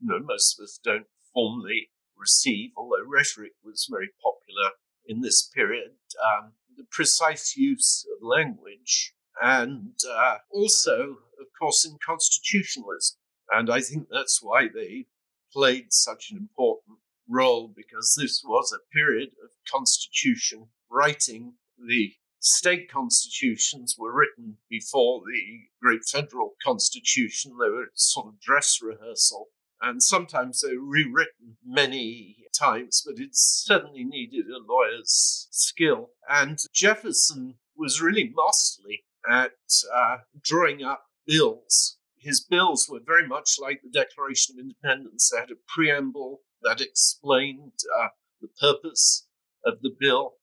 You 0.00 0.08
know, 0.08 0.24
most 0.24 0.58
of 0.58 0.64
us 0.64 0.78
don't 0.82 1.06
formally 1.32 1.90
receive, 2.16 2.70
although 2.76 3.04
rhetoric 3.06 3.52
was 3.64 3.88
very 3.90 4.10
popular 4.22 4.70
in 5.06 5.20
this 5.20 5.50
period, 5.54 5.92
um, 6.24 6.52
the 6.76 6.84
precise 6.90 7.56
use 7.56 8.06
of 8.12 8.26
language, 8.26 9.14
and 9.42 9.94
uh, 10.08 10.36
also, 10.50 11.16
of 11.40 11.46
course, 11.58 11.84
in 11.84 11.98
constitutionalism. 12.04 13.18
And 13.52 13.70
I 13.70 13.80
think 13.80 14.08
that's 14.10 14.40
why 14.42 14.68
they 14.72 15.06
played 15.52 15.92
such 15.92 16.30
an 16.30 16.38
important 16.38 16.98
role 17.28 17.72
because 17.74 18.16
this 18.18 18.42
was 18.44 18.72
a 18.72 18.94
period 18.94 19.30
of 19.42 19.50
constitution 19.70 20.68
writing. 20.90 21.54
The 21.78 22.12
state 22.40 22.90
constitutions 22.90 23.96
were 23.98 24.14
written 24.14 24.58
before 24.68 25.22
the 25.26 25.60
great 25.82 26.04
federal 26.04 26.54
constitution. 26.62 27.52
They 27.52 27.70
were 27.70 27.90
sort 27.94 28.26
of 28.26 28.40
dress 28.40 28.80
rehearsal. 28.82 29.48
And 29.80 30.02
sometimes 30.02 30.60
they 30.60 30.76
were 30.76 30.84
rewritten 30.84 31.56
many 31.64 32.36
times, 32.58 33.02
but 33.04 33.18
it 33.18 33.30
certainly 33.32 34.04
needed 34.04 34.46
a 34.46 34.58
lawyer's 34.58 35.48
skill. 35.50 36.10
And 36.28 36.58
Jefferson 36.72 37.56
was 37.76 38.00
really 38.00 38.32
masterly 38.34 39.04
at 39.28 39.52
uh, 39.94 40.18
drawing 40.42 40.82
up 40.82 41.06
bills. 41.26 41.98
His 42.18 42.40
bills 42.40 42.88
were 42.88 43.00
very 43.04 43.26
much 43.26 43.56
like 43.60 43.82
the 43.82 43.90
Declaration 43.90 44.56
of 44.56 44.62
Independence. 44.62 45.30
They 45.30 45.40
had 45.40 45.50
a 45.50 45.56
preamble, 45.68 46.40
that 46.64 46.80
explained 46.80 47.72
uh, 48.00 48.08
the 48.40 48.48
purpose 48.60 49.26
of 49.64 49.80
the 49.82 49.94
bill, 49.98 50.34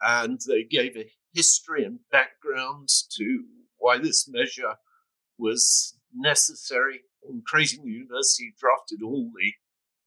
and 0.00 0.40
they 0.46 0.64
gave 0.64 0.96
a 0.96 1.10
history 1.32 1.84
and 1.84 1.98
background 2.10 2.88
to 3.16 3.44
why 3.78 3.98
this 3.98 4.28
measure 4.28 4.76
was 5.38 5.98
necessary. 6.14 7.00
Creighton 7.46 7.86
University 7.86 8.54
drafted 8.58 9.02
all 9.02 9.30
the 9.34 9.52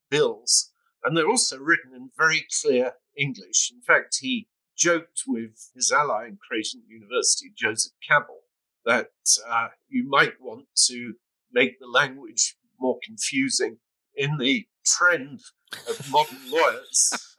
bills, 0.10 0.72
and 1.04 1.17
they're 1.17 1.28
also 1.28 1.58
written 1.58 1.93
in 1.96 2.12
very 2.17 2.46
clear 2.62 2.93
English. 3.17 3.72
In 3.74 3.82
fact, 3.82 4.20
he 4.22 4.48
joked 4.78 5.24
with 5.28 5.72
his 5.74 5.91
ally 5.91 6.28
in 6.28 6.38
Creighton 6.48 6.84
University, 6.88 7.52
Joseph 7.56 7.93
Cabell, 8.08 8.41
that 8.86 9.10
uh, 9.50 9.70
you 9.89 10.08
might 10.08 10.39
want 10.39 10.67
to 10.88 11.15
make 11.52 11.80
the 11.80 11.88
language 11.88 12.56
more 12.80 13.00
confusing 13.04 13.78
in 14.15 14.38
the 14.38 14.67
trend 14.97 15.41
of 15.89 16.12
modern 16.12 16.39
lawyers. 16.50 17.36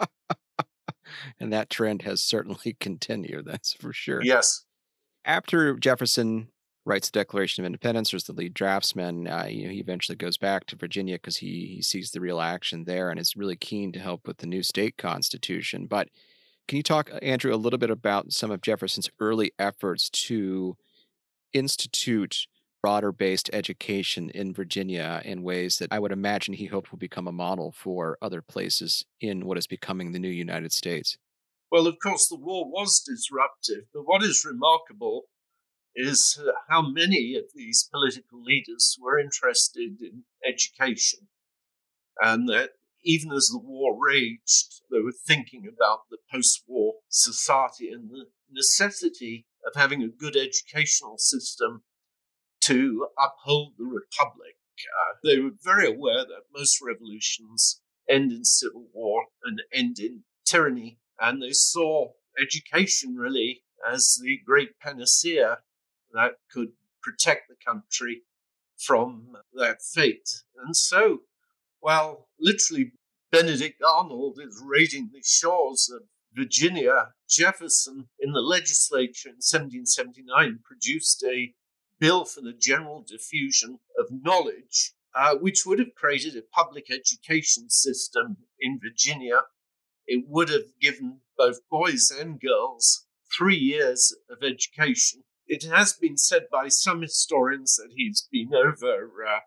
and 1.40 1.52
that 1.52 1.70
trend 1.70 2.02
has 2.02 2.22
certainly 2.22 2.76
continued, 2.80 3.44
that's 3.46 3.72
for 3.74 3.92
sure. 3.92 4.22
Yes. 4.22 4.64
After 5.24 5.74
Jefferson 5.74 6.48
writes 6.84 7.10
the 7.10 7.18
Declaration 7.18 7.62
of 7.62 7.66
Independence, 7.66 8.14
or 8.14 8.16
is 8.16 8.24
the 8.24 8.32
lead 8.32 8.54
draftsman, 8.54 9.26
uh, 9.26 9.46
you 9.48 9.64
know, 9.66 9.72
he 9.72 9.80
eventually 9.80 10.16
goes 10.16 10.38
back 10.38 10.66
to 10.66 10.76
Virginia 10.76 11.16
because 11.16 11.38
he, 11.38 11.66
he 11.74 11.82
sees 11.82 12.12
the 12.12 12.20
real 12.20 12.40
action 12.40 12.84
there 12.84 13.10
and 13.10 13.18
is 13.18 13.36
really 13.36 13.56
keen 13.56 13.92
to 13.92 13.98
help 13.98 14.26
with 14.26 14.38
the 14.38 14.46
new 14.46 14.62
state 14.62 14.96
constitution. 14.96 15.86
But 15.86 16.08
can 16.68 16.76
you 16.76 16.82
talk, 16.84 17.10
Andrew, 17.22 17.52
a 17.52 17.56
little 17.56 17.78
bit 17.78 17.90
about 17.90 18.32
some 18.32 18.50
of 18.52 18.60
Jefferson's 18.60 19.10
early 19.20 19.52
efforts 19.58 20.08
to 20.10 20.76
institute 21.52 22.46
broader 22.82 23.12
based 23.12 23.50
education 23.52 24.30
in 24.30 24.52
Virginia 24.52 25.20
in 25.24 25.42
ways 25.42 25.78
that 25.78 25.88
I 25.90 25.98
would 25.98 26.12
imagine 26.12 26.54
he 26.54 26.66
hoped 26.66 26.92
will 26.92 26.98
become 26.98 27.26
a 27.26 27.32
model 27.32 27.72
for 27.72 28.16
other 28.22 28.42
places 28.42 29.04
in 29.20 29.44
what 29.44 29.58
is 29.58 29.66
becoming 29.66 30.12
the 30.12 30.18
new 30.18 30.28
United 30.28 30.72
States. 30.72 31.16
Well, 31.70 31.86
of 31.86 31.96
course, 32.02 32.28
the 32.28 32.36
war 32.36 32.64
was 32.70 33.00
disruptive, 33.00 33.84
but 33.92 34.02
what 34.02 34.22
is 34.22 34.44
remarkable 34.44 35.24
is 35.96 36.38
uh, 36.40 36.52
how 36.68 36.82
many 36.82 37.34
of 37.34 37.44
these 37.54 37.88
political 37.90 38.42
leaders 38.42 38.96
were 39.00 39.18
interested 39.18 40.00
in 40.00 40.24
education, 40.46 41.28
and 42.20 42.48
that 42.48 42.70
even 43.02 43.32
as 43.32 43.48
the 43.48 43.58
war 43.58 43.96
raged, 43.98 44.82
they 44.90 45.00
were 45.00 45.12
thinking 45.12 45.64
about 45.66 46.00
the 46.10 46.18
post 46.32 46.62
war 46.66 46.94
society 47.08 47.88
and 47.88 48.10
the 48.10 48.26
necessity 48.50 49.46
of 49.66 49.80
having 49.80 50.02
a 50.02 50.08
good 50.08 50.36
educational 50.36 51.16
system 51.18 51.82
to 52.66 53.08
uphold 53.18 53.74
the 53.78 53.84
republic. 53.84 54.56
Uh, 54.78 55.16
they 55.24 55.38
were 55.38 55.50
very 55.62 55.86
aware 55.86 56.24
that 56.24 56.52
most 56.54 56.80
revolutions 56.82 57.80
end 58.08 58.32
in 58.32 58.44
civil 58.44 58.86
war 58.92 59.24
and 59.44 59.62
end 59.72 59.98
in 59.98 60.24
tyranny, 60.44 60.98
and 61.20 61.42
they 61.42 61.52
saw 61.52 62.12
education 62.40 63.16
really 63.16 63.62
as 63.90 64.18
the 64.22 64.38
great 64.44 64.78
panacea 64.80 65.58
that 66.12 66.32
could 66.50 66.72
protect 67.02 67.48
the 67.48 67.56
country 67.64 68.22
from 68.76 69.36
that 69.54 69.82
fate. 69.82 70.28
And 70.64 70.76
so, 70.76 71.20
while 71.80 72.28
literally 72.38 72.92
Benedict 73.30 73.82
Arnold 73.82 74.38
is 74.42 74.62
raiding 74.64 75.10
the 75.12 75.22
shores 75.24 75.90
of 75.94 76.02
Virginia, 76.34 77.12
Jefferson 77.28 78.08
in 78.20 78.32
the 78.32 78.40
legislature 78.40 79.30
in 79.30 79.36
1779 79.36 80.60
produced 80.64 81.24
a 81.24 81.54
bill 81.98 82.24
for 82.24 82.40
the 82.40 82.52
general 82.52 83.04
diffusion 83.06 83.80
of 83.98 84.06
knowledge, 84.10 84.92
uh, 85.14 85.34
which 85.36 85.64
would 85.64 85.78
have 85.78 85.94
created 85.94 86.36
a 86.36 86.42
public 86.54 86.90
education 86.90 87.70
system 87.70 88.36
in 88.60 88.78
Virginia. 88.82 89.42
It 90.06 90.24
would 90.28 90.50
have 90.50 90.78
given 90.80 91.20
both 91.36 91.68
boys 91.70 92.10
and 92.10 92.40
girls 92.40 93.06
three 93.36 93.56
years 93.56 94.14
of 94.30 94.42
education. 94.42 95.24
It 95.46 95.64
has 95.64 95.92
been 95.92 96.16
said 96.16 96.46
by 96.50 96.68
some 96.68 97.02
historians 97.02 97.76
that 97.76 97.92
he's 97.94 98.28
been 98.30 98.54
over 98.54 99.08
uh, 99.26 99.40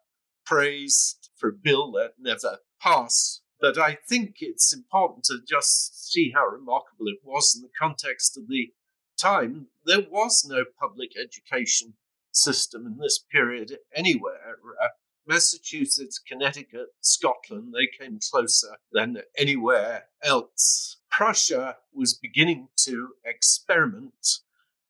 praised 0.45 1.29
for 1.35 1.49
a 1.49 1.53
bill 1.53 1.91
that 1.93 2.13
never 2.19 2.59
passed. 2.81 3.41
But 3.61 3.77
I 3.77 3.97
think 4.07 4.37
it's 4.39 4.73
important 4.73 5.25
to 5.25 5.39
just 5.47 6.09
see 6.09 6.31
how 6.33 6.47
remarkable 6.47 7.07
it 7.07 7.19
was 7.23 7.53
in 7.55 7.61
the 7.61 7.69
context 7.77 8.37
of 8.37 8.47
the 8.47 8.71
time. 9.19 9.67
There 9.85 10.05
was 10.09 10.45
no 10.47 10.63
public 10.79 11.11
education 11.17 11.95
system 12.43 12.85
in 12.85 12.97
this 12.97 13.19
period 13.31 13.77
anywhere. 13.95 14.57
Uh, 14.81 14.87
Massachusetts, 15.27 16.19
Connecticut, 16.19 16.87
Scotland, 17.01 17.73
they 17.73 17.87
came 17.87 18.19
closer 18.31 18.77
than 18.91 19.21
anywhere 19.37 20.05
else. 20.23 20.97
Prussia 21.11 21.77
was 21.93 22.17
beginning 22.17 22.69
to 22.77 23.09
experiment, 23.23 24.39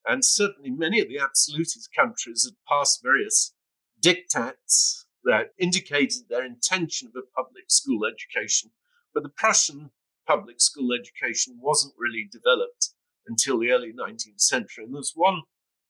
and 0.08 0.24
certainly 0.24 0.70
many 0.70 1.02
of 1.02 1.10
the 1.10 1.20
absolutist 1.20 1.90
countries 1.94 2.46
had 2.46 2.56
passed 2.68 3.04
various 3.04 3.54
diktats 4.02 5.06
that 5.26 5.54
indicated 5.58 6.30
their 6.30 6.46
intention 6.46 7.10
of 7.10 7.16
a 7.22 7.36
public 7.36 7.66
school 7.68 8.06
education. 8.06 8.72
But 9.14 9.24
the 9.24 9.30
Prussian 9.30 9.92
public 10.26 10.62
school 10.62 10.94
education 10.94 11.58
wasn't 11.60 11.96
really 11.98 12.30
developed 12.32 12.92
until 13.28 13.60
the 13.60 13.72
early 13.72 13.92
19th 13.92 14.40
century. 14.40 14.86
And 14.86 14.96
there's 14.96 15.14
one 15.16 15.42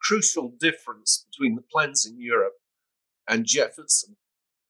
crucial 0.01 0.53
difference 0.59 1.25
between 1.29 1.55
the 1.55 1.61
plans 1.61 2.05
in 2.05 2.19
Europe 2.21 2.59
and 3.27 3.45
Jefferson. 3.45 4.17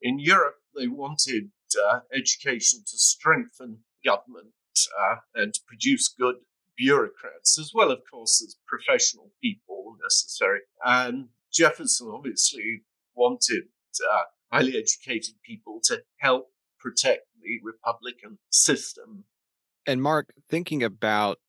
In 0.01 0.19
Europe, 0.19 0.57
they 0.75 0.87
wanted 0.87 1.51
uh, 1.75 1.99
education 2.13 2.79
to 2.85 2.97
strengthen 2.97 3.79
government 4.03 4.53
uh, 4.99 5.17
and 5.35 5.53
to 5.53 5.59
produce 5.67 6.07
good 6.07 6.35
bureaucrats, 6.77 7.59
as 7.59 7.71
well, 7.73 7.91
of 7.91 7.99
course, 8.09 8.41
as 8.41 8.55
professional 8.65 9.31
people 9.41 9.97
necessary. 10.01 10.61
And 10.83 11.29
Jefferson 11.51 12.09
obviously 12.13 12.83
wanted 13.15 13.63
uh, 13.99 14.23
highly 14.51 14.77
educated 14.77 15.35
people 15.43 15.81
to 15.85 16.03
help 16.17 16.51
protect 16.79 17.27
the 17.41 17.59
Republican 17.63 18.37
system. 18.49 19.25
And 19.85 20.01
Mark, 20.01 20.31
thinking 20.49 20.83
about 20.83 21.39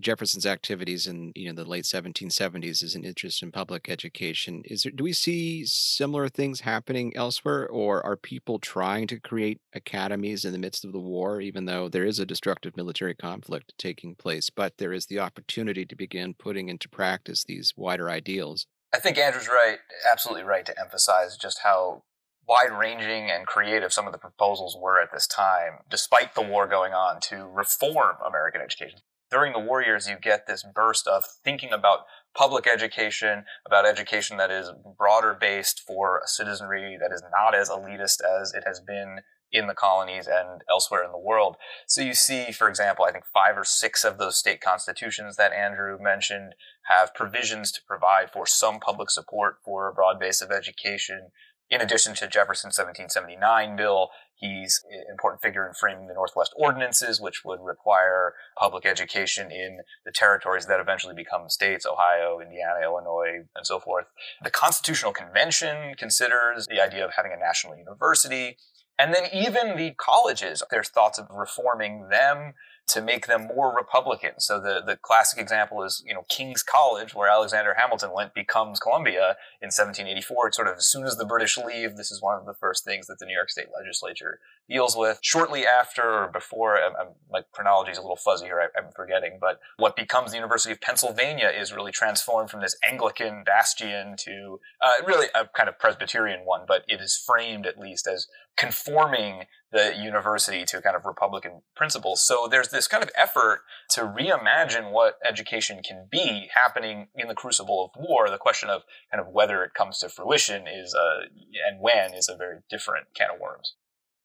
Jefferson's 0.00 0.46
activities 0.46 1.06
in 1.06 1.32
you 1.34 1.48
know 1.48 1.62
the 1.62 1.68
late 1.68 1.84
1770s 1.84 2.82
is 2.82 2.94
an 2.94 3.04
interest 3.04 3.42
in 3.42 3.52
public 3.52 3.88
education, 3.88 4.62
is 4.64 4.82
there 4.82 4.92
do 4.92 5.04
we 5.04 5.12
see 5.12 5.64
similar 5.66 6.28
things 6.28 6.60
happening 6.60 7.12
elsewhere, 7.16 7.68
or 7.68 8.04
are 8.04 8.16
people 8.16 8.58
trying 8.58 9.06
to 9.08 9.20
create 9.20 9.60
academies 9.74 10.44
in 10.44 10.52
the 10.52 10.58
midst 10.58 10.84
of 10.84 10.92
the 10.92 10.98
war, 10.98 11.40
even 11.40 11.66
though 11.66 11.88
there 11.88 12.04
is 12.04 12.18
a 12.18 12.26
destructive 12.26 12.76
military 12.76 13.14
conflict 13.14 13.74
taking 13.78 14.14
place, 14.14 14.50
but 14.50 14.78
there 14.78 14.92
is 14.92 15.06
the 15.06 15.18
opportunity 15.18 15.84
to 15.84 15.96
begin 15.96 16.34
putting 16.34 16.68
into 16.68 16.88
practice 16.88 17.44
these 17.44 17.74
wider 17.76 18.10
ideals? 18.10 18.66
I 18.92 18.98
think 18.98 19.18
Andrew's 19.18 19.48
right, 19.48 19.78
absolutely 20.10 20.44
right 20.44 20.66
to 20.66 20.80
emphasize 20.80 21.36
just 21.36 21.60
how 21.62 22.02
wide 22.48 22.76
ranging 22.76 23.30
and 23.30 23.46
creative 23.46 23.92
some 23.92 24.06
of 24.06 24.12
the 24.12 24.18
proposals 24.18 24.76
were 24.76 25.00
at 25.00 25.12
this 25.12 25.28
time, 25.28 25.78
despite 25.88 26.34
the 26.34 26.42
war 26.42 26.66
going 26.66 26.92
on, 26.92 27.20
to 27.20 27.46
reform 27.46 28.16
American 28.26 28.60
education. 28.60 28.98
During 29.30 29.52
the 29.52 29.60
war 29.60 29.80
years, 29.82 30.08
you 30.08 30.16
get 30.20 30.46
this 30.46 30.64
burst 30.74 31.06
of 31.06 31.24
thinking 31.44 31.72
about 31.72 32.00
public 32.34 32.66
education, 32.66 33.44
about 33.66 33.86
education 33.86 34.36
that 34.38 34.50
is 34.50 34.72
broader 34.98 35.36
based 35.38 35.82
for 35.86 36.18
a 36.18 36.28
citizenry 36.28 36.98
that 37.00 37.12
is 37.12 37.22
not 37.32 37.54
as 37.54 37.68
elitist 37.68 38.18
as 38.24 38.52
it 38.52 38.64
has 38.66 38.80
been 38.80 39.20
in 39.52 39.66
the 39.66 39.74
colonies 39.74 40.28
and 40.28 40.62
elsewhere 40.70 41.04
in 41.04 41.10
the 41.10 41.18
world. 41.18 41.56
So 41.86 42.02
you 42.02 42.14
see, 42.14 42.52
for 42.52 42.68
example, 42.68 43.04
I 43.04 43.12
think 43.12 43.24
five 43.32 43.56
or 43.56 43.64
six 43.64 44.04
of 44.04 44.18
those 44.18 44.36
state 44.36 44.60
constitutions 44.60 45.36
that 45.36 45.52
Andrew 45.52 45.98
mentioned 46.00 46.54
have 46.84 47.14
provisions 47.14 47.72
to 47.72 47.80
provide 47.86 48.30
for 48.32 48.46
some 48.46 48.78
public 48.78 49.10
support 49.10 49.56
for 49.64 49.88
a 49.88 49.92
broad 49.92 50.20
base 50.20 50.40
of 50.40 50.50
education 50.50 51.30
in 51.70 51.80
addition 51.80 52.14
to 52.16 52.26
Jefferson's 52.26 52.76
1779 52.78 53.76
bill, 53.76 54.10
he's 54.40 54.82
an 54.90 55.04
important 55.10 55.42
figure 55.42 55.66
in 55.66 55.74
framing 55.74 56.08
the 56.08 56.14
Northwest 56.14 56.52
Ordinances, 56.56 57.20
which 57.20 57.44
would 57.44 57.60
require 57.62 58.34
public 58.58 58.86
education 58.86 59.52
in 59.52 59.80
the 60.04 60.12
territories 60.12 60.66
that 60.66 60.80
eventually 60.80 61.14
become 61.14 61.48
states, 61.48 61.86
Ohio, 61.86 62.40
Indiana, 62.40 62.80
Illinois, 62.82 63.44
and 63.54 63.66
so 63.66 63.78
forth. 63.78 64.06
The 64.42 64.50
Constitutional 64.50 65.12
Convention 65.12 65.94
considers 65.96 66.66
the 66.66 66.80
idea 66.80 67.04
of 67.04 67.12
having 67.16 67.32
a 67.32 67.38
national 67.38 67.76
university. 67.76 68.56
And 68.98 69.14
then 69.14 69.24
even 69.32 69.76
the 69.76 69.92
colleges, 69.96 70.62
there's 70.70 70.88
thoughts 70.88 71.18
of 71.18 71.26
reforming 71.30 72.08
them 72.10 72.54
to 72.90 73.00
make 73.00 73.26
them 73.26 73.48
more 73.54 73.74
Republican. 73.74 74.38
So 74.38 74.60
the, 74.60 74.82
the 74.84 74.96
classic 74.96 75.38
example 75.38 75.82
is, 75.82 76.02
you 76.06 76.12
know, 76.12 76.24
King's 76.28 76.62
College, 76.62 77.14
where 77.14 77.28
Alexander 77.28 77.74
Hamilton 77.78 78.10
went, 78.14 78.34
becomes 78.34 78.80
Columbia 78.80 79.36
in 79.62 79.68
1784. 79.68 80.48
It's 80.48 80.56
sort 80.56 80.68
of 80.68 80.76
as 80.76 80.86
soon 80.86 81.04
as 81.04 81.16
the 81.16 81.24
British 81.24 81.56
leave, 81.56 81.96
this 81.96 82.10
is 82.10 82.20
one 82.20 82.38
of 82.38 82.46
the 82.46 82.54
first 82.54 82.84
things 82.84 83.06
that 83.06 83.18
the 83.18 83.26
New 83.26 83.34
York 83.34 83.50
State 83.50 83.68
Legislature 83.76 84.40
deals 84.68 84.96
with. 84.96 85.20
Shortly 85.22 85.64
after 85.66 86.02
or 86.02 86.28
before, 86.32 86.76
I'm, 86.76 86.92
I'm, 87.00 87.08
my 87.30 87.42
chronology 87.52 87.92
is 87.92 87.98
a 87.98 88.02
little 88.02 88.16
fuzzy 88.16 88.46
here, 88.46 88.60
I, 88.60 88.78
I'm 88.78 88.90
forgetting, 88.94 89.38
but 89.40 89.60
what 89.76 89.94
becomes 89.94 90.32
the 90.32 90.36
University 90.36 90.72
of 90.72 90.80
Pennsylvania 90.80 91.48
is 91.48 91.72
really 91.72 91.92
transformed 91.92 92.50
from 92.50 92.60
this 92.60 92.76
Anglican 92.88 93.44
bastion 93.44 94.16
to 94.18 94.60
uh, 94.82 94.94
really 95.06 95.28
a 95.34 95.46
kind 95.46 95.68
of 95.68 95.78
Presbyterian 95.78 96.40
one, 96.44 96.62
but 96.66 96.82
it 96.88 97.00
is 97.00 97.16
framed 97.16 97.66
at 97.66 97.78
least 97.78 98.06
as 98.06 98.26
conforming 98.56 99.44
the 99.72 99.94
university 99.96 100.64
to 100.64 100.82
kind 100.82 100.96
of 100.96 101.04
Republican 101.04 101.62
principles. 101.76 102.26
So 102.26 102.48
there's 102.50 102.68
this 102.68 102.88
kind 102.88 103.02
of 103.02 103.10
effort 103.16 103.62
to 103.90 104.02
reimagine 104.02 104.90
what 104.90 105.18
education 105.24 105.80
can 105.82 106.08
be 106.10 106.48
happening 106.54 107.08
in 107.14 107.28
the 107.28 107.34
crucible 107.34 107.84
of 107.84 108.02
war. 108.02 108.28
The 108.28 108.38
question 108.38 108.68
of 108.68 108.82
kind 109.12 109.24
of 109.24 109.32
whether 109.32 109.62
it 109.62 109.74
comes 109.74 109.98
to 109.98 110.08
fruition 110.08 110.66
is, 110.66 110.94
uh, 110.94 111.26
and 111.68 111.80
when 111.80 112.14
is 112.14 112.28
a 112.28 112.36
very 112.36 112.58
different 112.68 113.08
can 113.14 113.30
of 113.34 113.40
worms. 113.40 113.74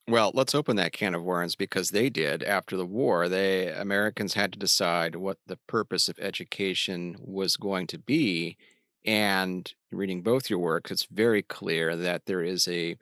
Well, 0.07 0.31
let's 0.35 0.53
open 0.53 0.75
that 0.75 0.93
can 0.93 1.15
of 1.15 1.23
worms 1.23 1.55
because 1.55 1.89
they 1.89 2.09
did 2.09 2.43
after 2.43 2.77
the 2.77 2.85
war. 2.85 3.27
They 3.27 3.69
Americans 3.69 4.35
had 4.35 4.53
to 4.53 4.59
decide 4.59 5.15
what 5.15 5.39
the 5.47 5.57
purpose 5.67 6.07
of 6.07 6.19
education 6.19 7.15
was 7.19 7.57
going 7.57 7.87
to 7.87 7.97
be. 7.97 8.57
And 9.03 9.71
reading 9.91 10.21
both 10.21 10.49
your 10.49 10.59
works, 10.59 10.91
it's 10.91 11.07
very 11.11 11.41
clear 11.41 11.95
that 11.95 12.25
there 12.25 12.43
is 12.43 12.67
a 12.67 12.97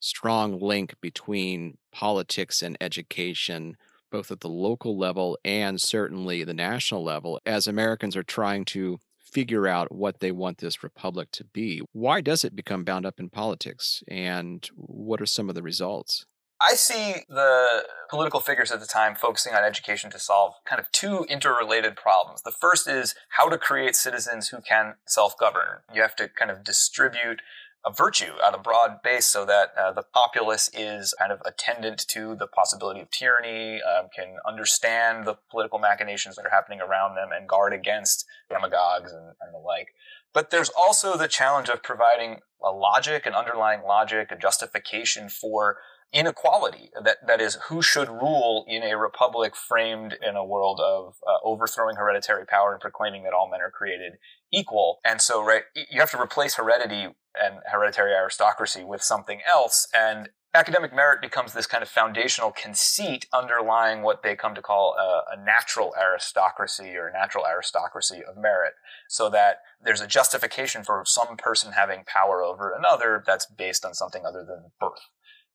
strong 0.00 0.58
link 0.58 0.94
between 1.00 1.78
politics 1.92 2.62
and 2.62 2.76
education, 2.80 3.76
both 4.10 4.30
at 4.30 4.40
the 4.40 4.48
local 4.48 4.96
level 4.96 5.38
and 5.44 5.80
certainly 5.80 6.44
the 6.44 6.54
national 6.54 7.02
level, 7.02 7.40
as 7.44 7.66
Americans 7.66 8.16
are 8.16 8.22
trying 8.22 8.64
to 8.66 8.98
figure 9.18 9.66
out 9.66 9.92
what 9.92 10.20
they 10.20 10.32
want 10.32 10.58
this 10.58 10.82
republic 10.82 11.28
to 11.32 11.44
be. 11.44 11.82
Why 11.92 12.20
does 12.20 12.44
it 12.44 12.56
become 12.56 12.84
bound 12.84 13.04
up 13.04 13.20
in 13.20 13.28
politics? 13.28 14.02
And 14.08 14.66
what 14.74 15.20
are 15.20 15.26
some 15.26 15.48
of 15.48 15.54
the 15.54 15.62
results? 15.62 16.24
I 16.60 16.74
see 16.74 17.16
the 17.28 17.84
political 18.08 18.40
figures 18.40 18.70
at 18.70 18.80
the 18.80 18.86
time 18.86 19.14
focusing 19.14 19.52
on 19.52 19.62
education 19.62 20.10
to 20.10 20.18
solve 20.18 20.54
kind 20.64 20.80
of 20.80 20.90
two 20.90 21.26
interrelated 21.28 21.96
problems. 21.96 22.42
The 22.42 22.50
first 22.50 22.88
is 22.88 23.14
how 23.30 23.50
to 23.50 23.58
create 23.58 23.94
citizens 23.94 24.48
who 24.48 24.62
can 24.62 24.94
self 25.06 25.36
govern. 25.38 25.80
You 25.94 26.00
have 26.00 26.16
to 26.16 26.28
kind 26.28 26.50
of 26.50 26.64
distribute 26.64 27.42
a 27.86 27.92
virtue 27.92 28.32
at 28.44 28.52
a 28.52 28.58
broad 28.58 29.00
base 29.02 29.26
so 29.26 29.46
that 29.46 29.70
uh, 29.78 29.92
the 29.92 30.02
populace 30.02 30.68
is 30.74 31.14
kind 31.18 31.30
of 31.30 31.40
attendant 31.46 32.04
to 32.08 32.34
the 32.34 32.48
possibility 32.48 33.00
of 33.00 33.10
tyranny, 33.10 33.80
um, 33.80 34.08
can 34.14 34.34
understand 34.46 35.24
the 35.24 35.36
political 35.50 35.78
machinations 35.78 36.34
that 36.34 36.44
are 36.44 36.50
happening 36.50 36.80
around 36.80 37.14
them 37.14 37.28
and 37.32 37.48
guard 37.48 37.72
against 37.72 38.26
demagogues 38.50 39.12
and, 39.12 39.26
and 39.40 39.54
the 39.54 39.58
like. 39.58 39.88
But 40.34 40.50
there's 40.50 40.70
also 40.76 41.16
the 41.16 41.28
challenge 41.28 41.68
of 41.68 41.82
providing 41.82 42.40
a 42.62 42.70
logic, 42.70 43.24
an 43.24 43.34
underlying 43.34 43.82
logic, 43.84 44.32
a 44.32 44.36
justification 44.36 45.28
for 45.28 45.78
inequality 46.12 46.90
that 47.04 47.18
that 47.26 47.40
is 47.40 47.58
who 47.68 47.82
should 47.82 48.08
rule 48.08 48.64
in 48.68 48.82
a 48.82 48.96
republic 48.96 49.54
framed 49.56 50.16
in 50.26 50.36
a 50.36 50.44
world 50.44 50.80
of 50.80 51.16
uh, 51.26 51.36
overthrowing 51.44 51.96
hereditary 51.96 52.46
power 52.46 52.72
and 52.72 52.80
proclaiming 52.80 53.24
that 53.24 53.32
all 53.32 53.50
men 53.50 53.60
are 53.60 53.70
created 53.70 54.14
equal. 54.52 55.00
And 55.04 55.20
so 55.20 55.44
right 55.44 55.62
you 55.90 56.00
have 56.00 56.10
to 56.12 56.20
replace 56.20 56.54
heredity 56.54 57.08
and 57.34 57.60
hereditary 57.70 58.12
aristocracy 58.12 58.84
with 58.84 59.02
something 59.02 59.40
else. 59.46 59.86
And 59.96 60.30
academic 60.54 60.94
merit 60.94 61.20
becomes 61.20 61.52
this 61.52 61.66
kind 61.66 61.82
of 61.82 61.88
foundational 61.88 62.50
conceit 62.50 63.26
underlying 63.32 64.02
what 64.02 64.22
they 64.22 64.34
come 64.34 64.54
to 64.54 64.62
call 64.62 64.94
a, 64.98 65.34
a, 65.34 65.44
natural 65.44 65.92
aristocracy 66.00 66.96
or 66.96 67.08
a 67.08 67.12
natural 67.12 67.44
aristocracy 67.46 68.22
of 68.26 68.36
merit. 68.36 68.72
So 69.08 69.28
that 69.30 69.58
there's 69.84 70.00
a 70.00 70.06
justification 70.06 70.82
for 70.82 71.02
some 71.04 71.36
person 71.36 71.72
having 71.72 72.04
power 72.06 72.42
over 72.42 72.72
another 72.72 73.22
that's 73.26 73.46
based 73.46 73.84
on 73.84 73.92
something 73.92 74.24
other 74.24 74.44
than 74.44 74.70
birth 74.80 75.02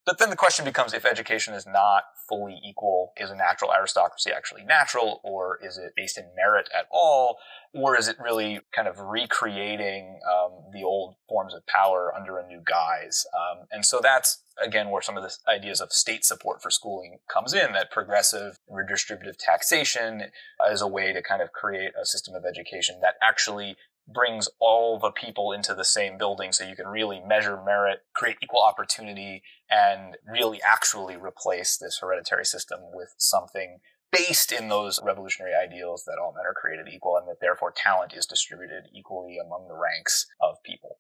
But 0.06 0.18
then 0.18 0.32
the 0.32 0.36
question 0.36 0.66
becomes 0.66 0.94
if 0.94 1.06
education 1.06 1.54
is 1.54 1.68
not 1.68 2.04
fully 2.28 2.60
equal, 2.66 3.14
is 3.18 3.30
a 3.30 3.36
natural 3.36 3.72
aristocracy 3.72 4.32
actually 4.32 4.64
natural, 4.64 5.22
or 5.24 5.60
is 5.62 5.78
it 5.78 5.94
based 5.96 6.18
in 6.18 6.26
merit 6.36 6.70
at 6.76 6.86
all, 6.92 7.38
or 7.74 7.98
is 7.98 8.08
it 8.08 8.18
really 8.20 8.62
kind 8.76 8.88
of 8.88 8.98
recreating 9.00 10.20
um, 10.26 10.72
the 10.74 10.84
old 10.84 11.16
forms 11.30 11.54
of 11.54 11.66
power 11.68 12.12
under 12.16 12.40
a 12.40 12.48
new 12.48 12.62
guise? 12.66 13.26
Um, 13.36 13.68
and 13.72 13.86
so 13.86 14.00
that's 14.02 14.44
again 14.64 14.90
where 14.90 15.02
some 15.02 15.18
of 15.18 15.24
the 15.24 15.36
ideas 15.48 15.82
of 15.82 15.92
state 15.92 16.26
support 16.26 16.64
for 16.64 16.72
schooling 16.72 17.18
comes 17.32 17.54
in. 17.54 17.74
That 17.74 17.92
progressive 17.92 18.58
redistributive 18.72 19.38
taxation 19.38 20.24
is 20.72 20.82
a 20.82 20.88
way 20.88 21.14
to 21.14 21.22
kind 21.22 21.42
of 21.42 21.52
create 21.52 21.92
a 22.02 22.06
system 22.06 22.34
of 22.34 22.44
education 22.44 23.00
that 23.02 23.16
actually 23.22 23.76
brings 24.14 24.50
all 24.60 25.00
the 25.00 25.12
people 25.12 25.52
into 25.52 25.74
the 25.74 25.86
same 25.86 26.18
building 26.18 26.52
so 26.52 26.68
you 26.68 26.76
can 26.76 26.88
really 26.88 27.20
measure 27.20 27.62
merit, 27.64 28.00
create 28.14 28.38
equal 28.42 28.62
opportunity, 28.62 29.44
and 29.70 30.18
really 30.26 30.60
actually 30.62 31.16
replace 31.16 31.78
this 31.78 32.00
hereditary 32.02 32.46
system 32.46 32.80
with 32.94 33.14
something 33.18 33.80
based 34.12 34.52
in 34.52 34.68
those 34.68 35.00
revolutionary 35.04 35.54
ideals 35.56 36.04
that 36.06 36.18
all 36.22 36.34
men 36.36 36.46
are 36.46 36.54
created 36.54 36.88
equal 36.94 37.16
and 37.16 37.28
that 37.28 37.40
therefore 37.40 37.74
talent 37.76 38.14
is 38.14 38.26
distributed 38.26 38.84
equally 38.94 39.38
among 39.38 39.68
the 39.68 39.76
ranks 39.76 40.28
of 40.42 40.56
people. 40.64 41.00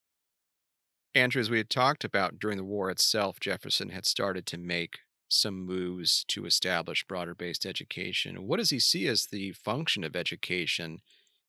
Andrew, 1.13 1.41
as 1.41 1.49
we 1.49 1.57
had 1.57 1.69
talked 1.69 2.05
about 2.05 2.39
during 2.39 2.57
the 2.57 2.63
war 2.63 2.89
itself, 2.89 3.39
Jefferson 3.39 3.89
had 3.89 4.05
started 4.05 4.45
to 4.47 4.57
make 4.57 4.99
some 5.27 5.65
moves 5.65 6.23
to 6.29 6.45
establish 6.45 7.05
broader 7.05 7.35
based 7.35 7.65
education. 7.65 8.47
What 8.47 8.57
does 8.57 8.69
he 8.69 8.79
see 8.79 9.07
as 9.07 9.27
the 9.27 9.51
function 9.51 10.03
of 10.03 10.15
education 10.15 10.99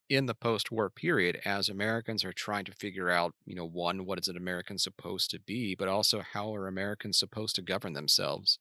in 0.08 0.26
the 0.26 0.34
post-war 0.34 0.90
period 0.90 1.40
as 1.44 1.68
Americans 1.68 2.24
are 2.24 2.32
trying 2.32 2.64
to 2.66 2.72
figure 2.72 3.10
out, 3.10 3.34
you 3.46 3.54
know, 3.54 3.66
one, 3.66 4.04
what 4.04 4.18
is 4.18 4.28
an 4.28 4.36
American 4.36 4.78
supposed 4.78 5.30
to 5.30 5.40
be, 5.40 5.74
but 5.74 5.88
also 5.88 6.22
how 6.32 6.54
are 6.54 6.66
Americans 6.66 7.18
supposed 7.18 7.54
to 7.56 7.62
govern 7.62 7.94
themselves? 7.94 8.58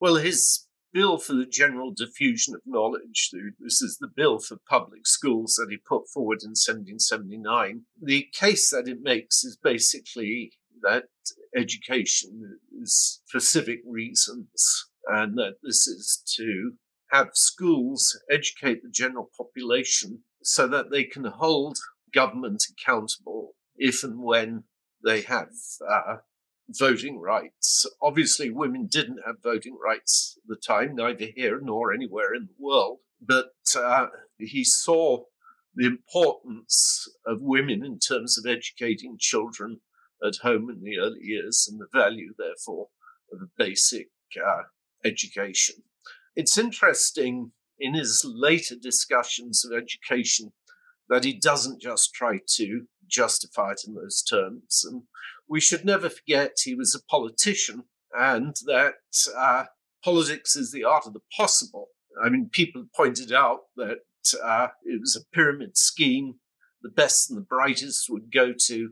Well, 0.00 0.16
his 0.16 0.66
bill 0.92 1.18
for 1.18 1.34
the 1.34 1.46
general 1.46 1.92
diffusion 1.94 2.54
of 2.54 2.62
knowledge, 2.64 3.30
this 3.60 3.82
is 3.82 3.98
the 4.00 4.08
bill 4.08 4.38
for 4.38 4.56
public 4.68 5.06
schools 5.06 5.54
that 5.54 5.68
he 5.70 5.76
put 5.76 6.08
forward 6.08 6.38
in 6.42 6.50
1779. 6.50 7.82
The 8.02 8.28
case 8.32 8.70
that 8.70 8.88
it 8.88 9.02
makes 9.02 9.44
is 9.44 9.58
basically 9.62 10.52
that 10.82 11.04
education 11.54 12.58
is 12.80 13.22
for 13.28 13.40
civic 13.40 13.80
reasons 13.86 14.88
and 15.06 15.36
that 15.36 15.54
this 15.62 15.86
is 15.86 16.22
to 16.36 16.72
have 17.10 17.30
schools 17.34 18.18
educate 18.30 18.82
the 18.82 18.90
general 18.90 19.30
population 19.36 20.20
so 20.42 20.66
that 20.68 20.90
they 20.90 21.04
can 21.04 21.24
hold 21.24 21.78
government 22.12 22.64
accountable 22.70 23.54
if 23.76 24.02
and 24.02 24.22
when 24.22 24.64
they 25.04 25.22
have 25.22 25.50
uh, 25.88 26.16
voting 26.68 27.18
rights. 27.20 27.86
Obviously, 28.02 28.50
women 28.50 28.86
didn't 28.86 29.20
have 29.26 29.42
voting 29.42 29.76
rights 29.82 30.38
at 30.38 30.48
the 30.48 30.56
time, 30.56 30.94
neither 30.94 31.26
here 31.34 31.60
nor 31.62 31.92
anywhere 31.92 32.34
in 32.34 32.46
the 32.46 32.64
world. 32.64 32.98
But 33.20 33.52
uh, 33.76 34.06
he 34.38 34.64
saw 34.64 35.24
the 35.74 35.86
importance 35.86 37.08
of 37.26 37.42
women 37.42 37.84
in 37.84 37.98
terms 37.98 38.38
of 38.38 38.50
educating 38.50 39.16
children 39.18 39.80
at 40.26 40.36
home 40.42 40.68
in 40.70 40.82
the 40.82 40.98
early 40.98 41.20
years 41.22 41.68
and 41.70 41.80
the 41.80 41.86
value, 41.92 42.32
therefore, 42.36 42.88
of 43.32 43.40
a 43.42 43.50
basic 43.56 44.08
uh, 44.36 44.62
education. 45.04 45.76
It's 46.36 46.58
interesting 46.58 47.52
in 47.80 47.94
his 47.94 48.24
later 48.24 48.76
discussions 48.80 49.64
of 49.64 49.72
education 49.72 50.52
that 51.08 51.24
he 51.24 51.32
doesn't 51.32 51.80
just 51.80 52.14
try 52.14 52.38
to 52.46 52.86
justify 53.08 53.72
it 53.72 53.82
in 53.86 53.94
those 53.94 54.22
terms. 54.22 54.84
And 54.88 55.02
we 55.48 55.60
should 55.60 55.84
never 55.84 56.08
forget 56.08 56.58
he 56.62 56.74
was 56.74 56.94
a 56.94 57.04
politician 57.10 57.84
and 58.16 58.54
that 58.66 58.94
uh, 59.36 59.64
politics 60.04 60.56
is 60.56 60.70
the 60.70 60.84
art 60.84 61.06
of 61.06 61.12
the 61.12 61.20
possible. 61.36 61.88
I 62.22 62.28
mean, 62.28 62.48
people 62.50 62.84
pointed 62.94 63.32
out 63.32 63.60
that 63.76 63.98
uh, 64.42 64.68
it 64.84 65.00
was 65.00 65.16
a 65.16 65.34
pyramid 65.34 65.76
scheme. 65.76 66.34
The 66.82 66.90
best 66.90 67.30
and 67.30 67.36
the 67.36 67.44
brightest 67.44 68.08
would 68.08 68.32
go 68.32 68.52
to 68.66 68.90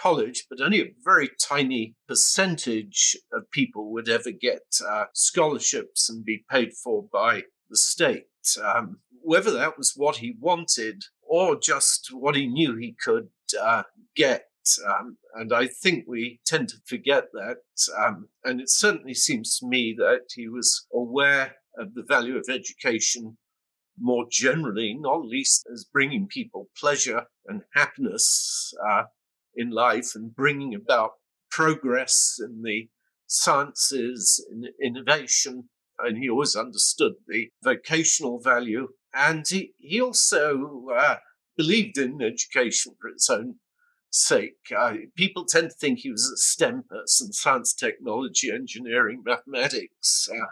college, 0.00 0.46
but 0.48 0.60
only 0.60 0.80
a 0.80 0.94
very 1.04 1.30
tiny 1.40 1.94
percentage 2.08 3.16
of 3.32 3.50
people 3.50 3.92
would 3.92 4.08
ever 4.08 4.30
get 4.30 4.62
uh, 4.86 5.04
scholarships 5.14 6.08
and 6.08 6.24
be 6.24 6.44
paid 6.50 6.72
for 6.74 7.04
by 7.12 7.44
the 7.68 7.76
state. 7.76 8.26
Um, 8.62 9.00
whether 9.26 9.50
that 9.50 9.76
was 9.76 9.94
what 9.96 10.18
he 10.18 10.36
wanted 10.38 11.02
or 11.22 11.58
just 11.58 12.10
what 12.12 12.36
he 12.36 12.46
knew 12.46 12.76
he 12.76 12.94
could 13.02 13.28
uh, 13.60 13.82
get. 14.14 14.44
Um, 14.88 15.18
and 15.34 15.52
I 15.52 15.66
think 15.66 16.04
we 16.06 16.40
tend 16.46 16.68
to 16.68 16.76
forget 16.86 17.24
that. 17.32 17.56
Um, 17.98 18.28
and 18.44 18.60
it 18.60 18.70
certainly 18.70 19.14
seems 19.14 19.58
to 19.58 19.66
me 19.66 19.96
that 19.98 20.26
he 20.34 20.48
was 20.48 20.86
aware 20.92 21.56
of 21.76 21.94
the 21.94 22.04
value 22.04 22.36
of 22.36 22.46
education 22.48 23.36
more 23.98 24.26
generally, 24.30 24.94
not 24.98 25.26
least 25.26 25.66
as 25.72 25.84
bringing 25.84 26.28
people 26.28 26.68
pleasure 26.78 27.24
and 27.46 27.62
happiness 27.74 28.72
uh, 28.88 29.04
in 29.56 29.70
life 29.70 30.12
and 30.14 30.34
bringing 30.34 30.74
about 30.74 31.12
progress 31.50 32.36
in 32.38 32.62
the 32.62 32.88
sciences, 33.26 34.44
in 34.52 34.64
innovation, 34.80 35.68
and 35.98 36.18
he 36.18 36.28
always 36.28 36.56
understood 36.56 37.14
the 37.26 37.48
vocational 37.62 38.40
value. 38.40 38.88
And 39.14 39.46
he, 39.48 39.72
he 39.78 40.00
also 40.00 40.86
uh, 40.94 41.16
believed 41.56 41.98
in 41.98 42.20
education 42.20 42.94
for 43.00 43.08
its 43.08 43.30
own 43.30 43.56
sake. 44.10 44.58
Uh, 44.76 44.94
people 45.16 45.44
tend 45.44 45.70
to 45.70 45.76
think 45.76 46.00
he 46.00 46.10
was 46.10 46.30
a 46.30 46.36
STEM 46.36 46.84
person 46.88 47.32
science, 47.32 47.74
technology, 47.74 48.50
engineering, 48.50 49.22
mathematics. 49.24 50.28
Uh, 50.30 50.46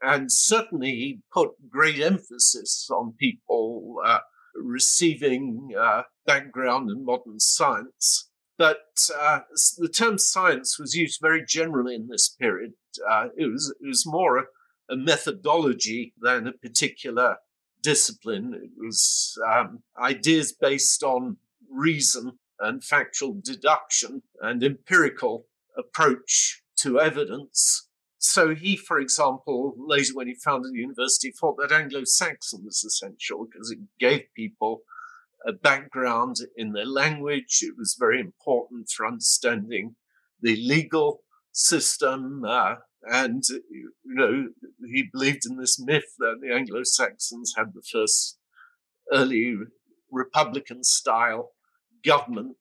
and 0.00 0.30
certainly 0.30 0.90
he 0.90 1.20
put 1.32 1.50
great 1.70 2.00
emphasis 2.00 2.88
on 2.90 3.14
people 3.18 3.96
uh, 4.04 4.20
receiving 4.54 5.70
uh, 5.78 6.02
background 6.26 6.90
in 6.90 7.04
modern 7.04 7.40
science. 7.40 8.30
But 8.56 8.80
uh, 9.16 9.40
the 9.76 9.88
term 9.88 10.18
science 10.18 10.78
was 10.78 10.94
used 10.94 11.20
very 11.22 11.44
generally 11.46 11.94
in 11.94 12.08
this 12.08 12.28
period. 12.28 12.72
Uh, 13.08 13.28
it 13.36 13.46
was 13.46 13.72
it 13.80 13.86
was 13.86 14.04
more 14.04 14.46
a 14.90 14.96
methodology 14.96 16.14
than 16.20 16.46
a 16.46 16.52
particular 16.52 17.36
discipline. 17.82 18.54
It 18.54 18.70
was 18.76 19.38
um, 19.46 19.82
ideas 20.00 20.52
based 20.52 21.02
on 21.02 21.36
reason 21.70 22.38
and 22.60 22.82
factual 22.82 23.40
deduction 23.42 24.22
and 24.40 24.64
empirical 24.64 25.46
approach 25.76 26.62
to 26.76 27.00
evidence. 27.00 27.88
So 28.18 28.54
he, 28.54 28.76
for 28.76 28.98
example, 28.98 29.74
later 29.78 30.14
when 30.14 30.26
he 30.26 30.34
founded 30.34 30.72
the 30.72 30.80
university, 30.80 31.30
thought 31.30 31.56
that 31.58 31.72
Anglo-Saxon 31.72 32.64
was 32.64 32.82
essential 32.82 33.46
because 33.46 33.70
it 33.70 33.78
gave 34.00 34.22
people 34.34 34.82
a 35.46 35.52
background 35.52 36.36
in 36.56 36.72
their 36.72 36.86
language. 36.86 37.60
It 37.62 37.74
was 37.78 37.96
very 37.98 38.20
important 38.20 38.88
for 38.90 39.06
understanding 39.06 39.94
the 40.40 40.56
legal 40.56 41.22
system, 41.52 42.44
uh, 42.44 42.76
and, 43.02 43.42
uh, 43.50 43.58
you 43.70 43.92
know, 44.04 44.48
he 44.86 45.08
believed 45.12 45.44
in 45.48 45.56
this 45.56 45.78
myth 45.78 46.14
that 46.18 46.38
the 46.40 46.52
Anglo 46.54 46.82
Saxons 46.82 47.54
had 47.56 47.72
the 47.74 47.82
first 47.82 48.38
early 49.12 49.56
Republican 50.10 50.84
style 50.84 51.50
government. 52.04 52.56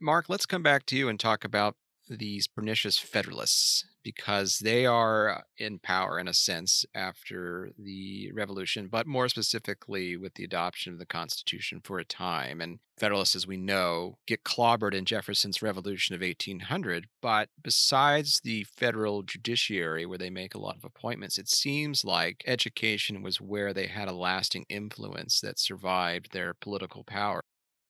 Mark, 0.00 0.28
let's 0.28 0.46
come 0.46 0.62
back 0.62 0.86
to 0.86 0.96
you 0.96 1.08
and 1.08 1.20
talk 1.20 1.44
about 1.44 1.76
these 2.18 2.46
pernicious 2.46 2.98
Federalists 2.98 3.84
because 4.02 4.58
they 4.58 4.86
are 4.86 5.44
in 5.58 5.78
power 5.78 6.18
in 6.18 6.26
a 6.28 6.34
sense 6.34 6.84
after 6.94 7.70
the 7.78 8.30
revolution, 8.32 8.88
but 8.88 9.06
more 9.06 9.28
specifically 9.28 10.16
with 10.16 10.34
the 10.34 10.44
adoption 10.44 10.92
of 10.92 10.98
the 10.98 11.06
Constitution 11.06 11.80
for 11.82 11.98
a 11.98 12.04
time. 12.04 12.60
And 12.60 12.78
Federalists, 12.98 13.34
as 13.34 13.46
we 13.46 13.56
know, 13.56 14.18
get 14.26 14.44
clobbered 14.44 14.94
in 14.94 15.06
Jefferson's 15.06 15.62
Revolution 15.62 16.14
of 16.14 16.20
1800. 16.20 17.06
But 17.22 17.48
besides 17.62 18.40
the 18.44 18.64
federal 18.64 19.22
judiciary, 19.22 20.04
where 20.04 20.18
they 20.18 20.30
make 20.30 20.54
a 20.54 20.60
lot 20.60 20.76
of 20.76 20.84
appointments, 20.84 21.38
it 21.38 21.48
seems 21.48 22.04
like 22.04 22.44
education 22.46 23.22
was 23.22 23.40
where 23.40 23.72
they 23.72 23.86
had 23.86 24.08
a 24.08 24.12
lasting 24.12 24.66
influence 24.68 25.40
that 25.40 25.58
survived 25.58 26.32
their 26.32 26.54
political 26.54 27.04
power. 27.04 27.40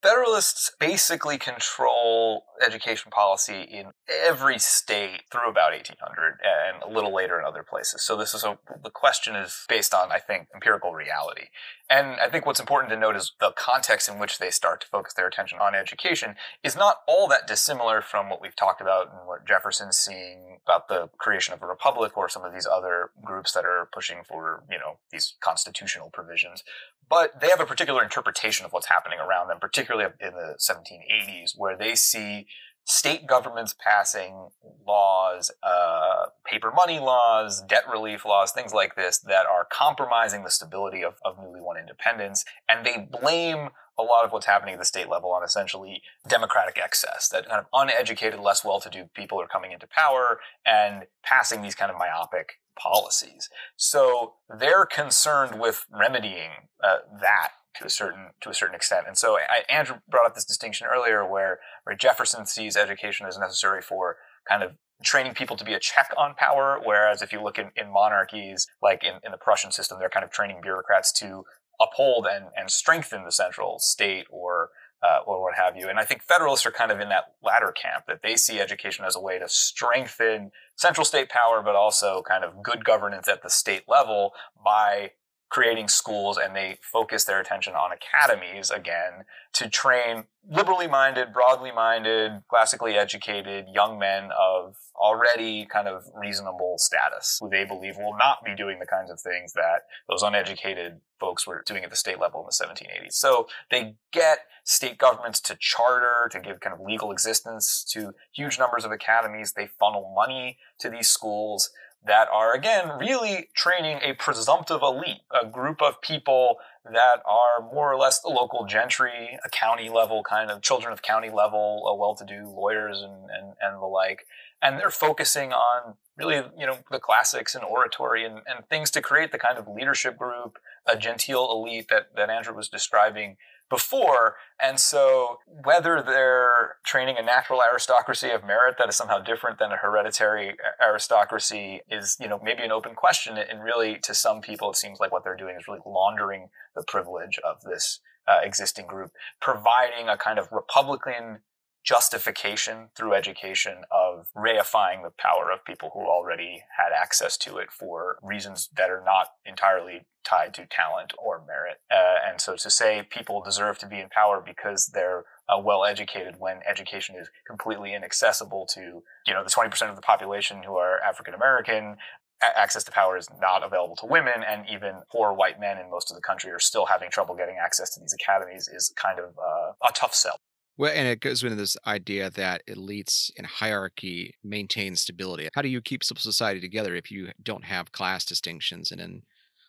Federalists 0.02 0.72
basically 0.80 1.36
control 1.36 2.44
education 2.64 3.10
policy 3.10 3.62
in 3.62 3.90
every 4.08 4.58
state 4.58 5.22
through 5.30 5.51
about 5.51 5.72
1800 5.72 6.38
and 6.42 6.82
a 6.82 6.88
little 6.88 7.14
later 7.14 7.38
in 7.38 7.44
other 7.44 7.62
places. 7.62 8.03
So 8.03 8.16
this 8.16 8.32
is 8.32 8.42
a, 8.42 8.59
the 8.82 8.90
question 8.90 9.36
is 9.36 9.66
based 9.68 9.92
on, 9.92 10.11
I 10.11 10.18
think, 10.18 10.48
empirical 10.55 10.92
reality. 10.92 11.48
And 11.90 12.18
I 12.18 12.30
think 12.30 12.46
what's 12.46 12.61
important 12.61 12.90
to 12.92 12.98
note 12.98 13.16
is 13.16 13.32
the 13.40 13.53
context 13.55 14.09
in 14.09 14.18
which 14.18 14.38
they 14.38 14.51
start 14.51 14.80
to 14.82 14.86
focus 14.86 15.12
their 15.12 15.26
attention 15.26 15.59
on 15.61 15.74
education 15.74 16.34
is 16.64 16.76
not 16.76 17.01
all 17.07 17.28
that 17.28 17.46
dissimilar 17.46 18.01
from 18.01 18.30
what 18.30 18.40
we've 18.40 18.57
talked 18.57 18.80
about 18.80 19.11
and 19.11 19.26
what 19.26 19.46
Jefferson's 19.46 19.98
seeing 19.98 20.61
about 20.66 20.88
the 20.88 21.11
creation 21.18 21.53
of 21.53 21.62
a 21.62 21.66
republic 21.66 22.16
or 22.16 22.28
some 22.28 22.44
of 22.44 22.55
these 22.55 22.66
other 22.66 23.11
groups 23.24 23.53
that 23.53 23.64
are 23.64 23.88
pushing 23.92 24.22
for, 24.26 24.64
you 24.70 24.78
know, 24.78 24.98
these 25.11 25.34
constitutional 25.40 26.11
provisions. 26.11 26.62
But 27.11 27.40
they 27.40 27.48
have 27.48 27.61
a 27.61 27.66
particular 27.66 28.02
interpretation 28.04 28.64
of 28.64 28.72
what's 28.72 28.86
happening 28.86 29.18
around 29.18 29.48
them, 29.48 29.58
particularly 29.61 30.12
in 30.20 30.32
the 30.32 30.54
1780s, 30.58 31.54
where 31.56 31.76
they 31.76 31.96
see 31.96 32.46
state 32.84 33.26
governments 33.26 33.74
passing 33.78 34.48
laws, 34.86 35.50
uh, 35.62 36.26
paper 36.44 36.72
money 36.74 36.98
laws, 37.00 37.62
debt 37.62 37.84
relief 37.92 38.24
laws, 38.24 38.52
things 38.52 38.72
like 38.72 38.94
this 38.94 39.18
that 39.18 39.44
are 39.46 39.66
compromising 39.70 40.44
the 40.44 40.50
stability 40.50 41.02
of, 41.02 41.14
of 41.24 41.36
newly 41.38 41.61
won 41.61 41.76
independence. 41.76 42.44
And 42.68 42.86
they 42.86 42.98
blame 42.98 43.70
a 44.01 44.07
lot 44.12 44.24
of 44.24 44.32
what's 44.32 44.46
happening 44.46 44.74
at 44.74 44.80
the 44.80 44.84
state 44.84 45.09
level 45.09 45.30
on 45.32 45.42
essentially 45.42 46.03
democratic 46.28 46.78
excess, 46.78 47.28
that 47.28 47.48
kind 47.48 47.61
of 47.61 47.66
uneducated, 47.72 48.40
less 48.40 48.64
well-to-do 48.64 49.11
people 49.14 49.40
are 49.40 49.46
coming 49.46 49.72
into 49.72 49.86
power 49.86 50.40
and 50.64 51.05
passing 51.22 51.62
these 51.62 51.74
kind 51.74 51.90
of 51.90 51.98
myopic 51.98 52.55
policies. 52.78 53.48
So 53.76 54.34
they're 54.48 54.86
concerned 54.86 55.61
with 55.61 55.86
remedying 55.90 56.51
uh, 56.82 56.98
that 57.20 57.51
to 57.78 57.86
a 57.86 57.90
certain 57.90 58.30
to 58.40 58.51
a 58.51 58.55
certain 58.55 58.74
extent. 58.74 59.05
And 59.07 59.16
so 59.16 59.36
I, 59.36 59.70
Andrew 59.72 59.96
brought 60.09 60.26
up 60.26 60.34
this 60.34 60.44
distinction 60.44 60.86
earlier, 60.92 61.28
where 61.28 61.61
where 61.84 61.96
Jefferson 61.96 62.46
sees 62.46 62.76
education 62.76 63.26
as 63.26 63.38
necessary 63.38 63.82
for 63.82 64.16
kind 64.48 64.62
of 64.62 64.72
training 65.03 65.34
people 65.34 65.57
to 65.57 65.64
be 65.64 65.72
a 65.72 65.78
check 65.78 66.11
on 66.18 66.34
power, 66.34 66.78
whereas 66.84 67.22
if 67.22 67.32
you 67.32 67.42
look 67.42 67.59
in, 67.59 67.70
in 67.74 67.90
monarchies, 67.90 68.66
like 68.82 69.03
in, 69.03 69.14
in 69.24 69.32
the 69.32 69.38
Prussian 69.38 69.72
system, 69.72 69.98
they're 69.98 70.11
kind 70.11 70.24
of 70.24 70.30
training 70.30 70.61
bureaucrats 70.62 71.11
to 71.12 71.44
uphold 71.81 72.26
and, 72.31 72.47
and 72.57 72.70
strengthen 72.70 73.24
the 73.24 73.33
central 73.33 73.78
state 73.78 74.26
or 74.31 74.70
uh, 75.03 75.20
or 75.26 75.43
what 75.43 75.55
have 75.55 75.76
you. 75.76 75.89
And 75.89 75.99
I 75.99 76.05
think 76.05 76.22
Federalists 76.22 76.66
are 76.66 76.70
kind 76.70 76.91
of 76.91 77.01
in 77.01 77.09
that 77.09 77.33
latter 77.43 77.72
camp 77.72 78.05
that 78.07 78.20
they 78.22 78.37
see 78.37 78.61
education 78.61 79.05
as 79.07 79.16
a 79.16 79.20
way 79.20 79.39
to 79.39 79.49
strengthen 79.49 80.53
central 80.76 81.05
state 81.05 81.31
power, 81.31 81.62
but 81.62 81.74
also 81.74 82.22
kind 82.28 82.45
of 82.45 82.62
good 82.62 82.85
governance 82.85 83.26
at 83.26 83.43
the 83.43 83.49
state 83.49 83.85
level 83.89 84.33
by 84.62 85.12
creating 85.51 85.88
schools 85.88 86.38
and 86.38 86.55
they 86.55 86.78
focus 86.80 87.24
their 87.24 87.40
attention 87.40 87.74
on 87.74 87.90
academies 87.92 88.70
again 88.70 89.24
to 89.53 89.68
train 89.68 90.24
liberally 90.48 90.86
minded, 90.86 91.32
broadly 91.32 91.72
minded, 91.72 92.42
classically 92.48 92.96
educated 92.96 93.66
young 93.74 93.98
men 93.98 94.30
of 94.38 94.76
already 94.96 95.66
kind 95.66 95.88
of 95.88 96.05
reasonable 96.14 96.76
status 96.78 97.38
who 97.40 97.48
they 97.48 97.64
believe 97.64 97.96
will 97.96 98.16
not 98.16 98.44
be 98.44 98.55
doing 98.55 98.78
the 98.78 98.86
kinds 98.86 99.11
of 99.11 99.20
things 99.20 99.53
that 99.55 99.82
those 100.09 100.22
uneducated 100.22 101.01
folks 101.18 101.46
were 101.46 101.62
doing 101.66 101.82
at 101.82 101.90
the 101.90 101.96
state 101.96 102.20
level 102.20 102.40
in 102.40 102.46
the 102.46 102.84
1780s. 102.84 103.12
So 103.12 103.48
they 103.70 103.96
get 104.12 104.40
state 104.64 104.98
governments 104.98 105.40
to 105.40 105.57
charter, 105.59 106.28
to 106.30 106.38
give 106.38 106.61
kind 106.61 106.74
of 106.74 106.80
legal 106.80 107.11
existence 107.11 107.84
to 107.92 108.14
huge 108.32 108.59
numbers 108.59 108.84
of 108.84 108.92
academies. 108.92 109.53
They 109.53 109.68
funnel 109.78 110.12
money 110.14 110.59
to 110.78 110.88
these 110.88 111.09
schools 111.09 111.70
that 112.07 112.28
are 112.32 112.55
again 112.55 112.98
really 112.98 113.48
training 113.55 113.98
a 114.03 114.14
presumptive 114.14 114.80
elite, 114.82 115.20
a 115.30 115.46
group 115.46 115.82
of 115.82 116.01
people 116.01 116.57
that 116.84 117.22
are 117.26 117.62
more 117.72 117.92
or 117.92 117.96
less 117.96 118.20
the 118.20 118.28
local 118.28 118.64
gentry, 118.64 119.38
a 119.44 119.51
county 119.51 119.90
level 119.90 120.22
kind 120.22 120.51
of 120.51 120.62
children 120.62 120.92
of 120.92 121.03
county 121.03 121.28
level, 121.28 121.84
a 121.86 121.94
well-to-do 121.94 122.48
lawyers 122.48 123.03
and, 123.03 123.28
and, 123.30 123.53
and 123.61 123.82
the 123.82 123.86
like. 123.86 124.26
And 124.62 124.78
they're 124.78 124.90
focusing 124.90 125.53
on 125.53 125.94
really, 126.16 126.42
you 126.59 126.66
know, 126.66 126.78
the 126.90 126.98
classics 126.98 127.55
and 127.55 127.64
oratory 127.64 128.24
and, 128.24 128.40
and 128.46 128.66
things 128.68 128.90
to 128.92 129.03
create 129.03 129.30
the 129.32 129.38
kind 129.38 129.59
of 129.59 129.68
leadership 129.68 130.18
group, 130.18 130.59
a 130.86 130.96
genteel 130.96 131.51
elite 131.51 131.88
that, 131.88 132.16
that 132.16 132.30
Andrew 132.30 132.55
was 132.55 132.68
describing 132.68 133.36
before. 133.71 134.35
And 134.61 134.79
so 134.79 135.39
whether 135.47 136.03
they're 136.03 136.77
training 136.85 137.16
a 137.18 137.23
natural 137.23 137.62
aristocracy 137.62 138.29
of 138.31 138.45
merit 138.45 138.75
that 138.79 138.89
is 138.89 138.97
somehow 138.97 139.21
different 139.21 139.59
than 139.59 139.73
a 139.73 139.77
hereditary 139.77 140.57
aristocracy 140.87 141.81
is, 141.89 142.16
you 142.21 142.29
know, 142.29 142.41
maybe 142.43 142.62
an 142.62 142.73
open 142.73 142.95
question. 142.95 143.39
And 143.39 143.62
really 143.62 143.99
to 144.03 144.12
some 144.12 144.41
people, 144.41 144.71
it 144.71 144.77
seems 144.77 145.01
like 145.01 145.12
what 145.12 145.25
they're 145.25 145.37
doing 145.37 145.57
is 145.57 145.66
really 145.68 145.81
laundering 145.87 146.49
the 146.75 146.85
privilege 146.87 147.39
of 147.45 147.62
this 147.62 148.01
uh, 148.29 148.41
existing 148.43 148.87
group, 148.87 149.12
providing 149.41 150.09
a 150.09 150.18
kind 150.18 150.39
of 150.39 150.49
Republican 150.53 151.39
justification 151.85 152.89
through 152.97 153.14
education 153.14 153.78
of 153.91 154.28
reifying 154.37 155.03
the 155.03 155.12
power 155.18 155.51
of 155.51 155.64
people 155.64 155.91
who 155.95 156.01
already 156.01 156.62
had 156.76 156.93
access 156.95 157.37
to 157.39 157.57
it 157.57 157.70
for 157.70 158.18
reasons 158.22 158.68
that 158.76 158.91
are 158.91 159.03
not 159.05 159.28
entirely 159.47 160.07
tied 160.24 160.53
to 160.53 160.66
talent 160.66 161.12
or 161.18 161.43
merit. 161.47 161.78
Uh, 161.91 162.18
and 162.28 162.41
so 162.41 162.55
to 162.55 162.70
say 162.70 163.07
people 163.09 163.43
deserve 163.43 163.78
to 163.78 163.87
be 163.87 163.99
in 163.99 164.09
power 164.11 164.43
because 164.45 164.91
they're 164.93 165.24
uh, 165.49 165.59
well 165.59 165.85
educated 165.85 166.35
when 166.39 166.61
education 166.68 167.16
is 167.16 167.31
completely 167.47 167.95
inaccessible 167.95 168.66
to, 168.74 169.03
you 169.26 169.33
know, 169.33 169.43
the 169.43 169.51
20% 169.51 169.89
of 169.89 169.97
the 169.97 170.03
population 170.03 170.62
who 170.62 170.76
are 170.76 171.01
African 171.01 171.35
American, 171.35 171.97
access 172.43 172.85
to 172.85 172.93
power 172.93 173.16
is 173.16 173.28
not 173.41 173.62
available 173.62 173.97
to 173.97 174.07
women, 174.07 174.43
and 174.47 174.64
even 174.70 174.95
poor 175.11 175.33
white 175.33 175.61
men 175.61 175.78
in 175.78 175.91
most 175.91 176.11
of 176.11 176.16
the 176.16 176.22
country 176.22 176.51
are 176.51 176.59
still 176.59 176.87
having 176.87 177.11
trouble 177.11 177.35
getting 177.35 177.57
access 177.62 177.95
to 177.95 178.01
these 178.01 178.14
academies 178.14 178.68
is 178.68 178.93
kind 178.97 179.18
of 179.18 179.31
uh, 179.39 179.72
a 179.87 179.93
tough 179.95 180.14
sell. 180.14 180.37
Well, 180.81 180.93
and 180.95 181.07
it 181.07 181.20
goes 181.20 181.43
into 181.43 181.57
this 181.57 181.76
idea 181.87 182.31
that 182.31 182.62
elites 182.66 183.31
and 183.37 183.47
hierarchy 183.47 184.37
maintain 184.43 184.97
stability. 184.97 185.51
How 185.55 185.61
do 185.61 185.68
you 185.68 185.83
keep 185.83 186.03
civil 186.03 186.22
society 186.22 186.59
together 186.59 186.95
if 186.95 187.11
you 187.11 187.33
don't 187.43 187.66
have 187.66 187.93
class 187.93 188.24
distinctions 188.24 188.91
and 188.91 188.99
then 188.99 189.22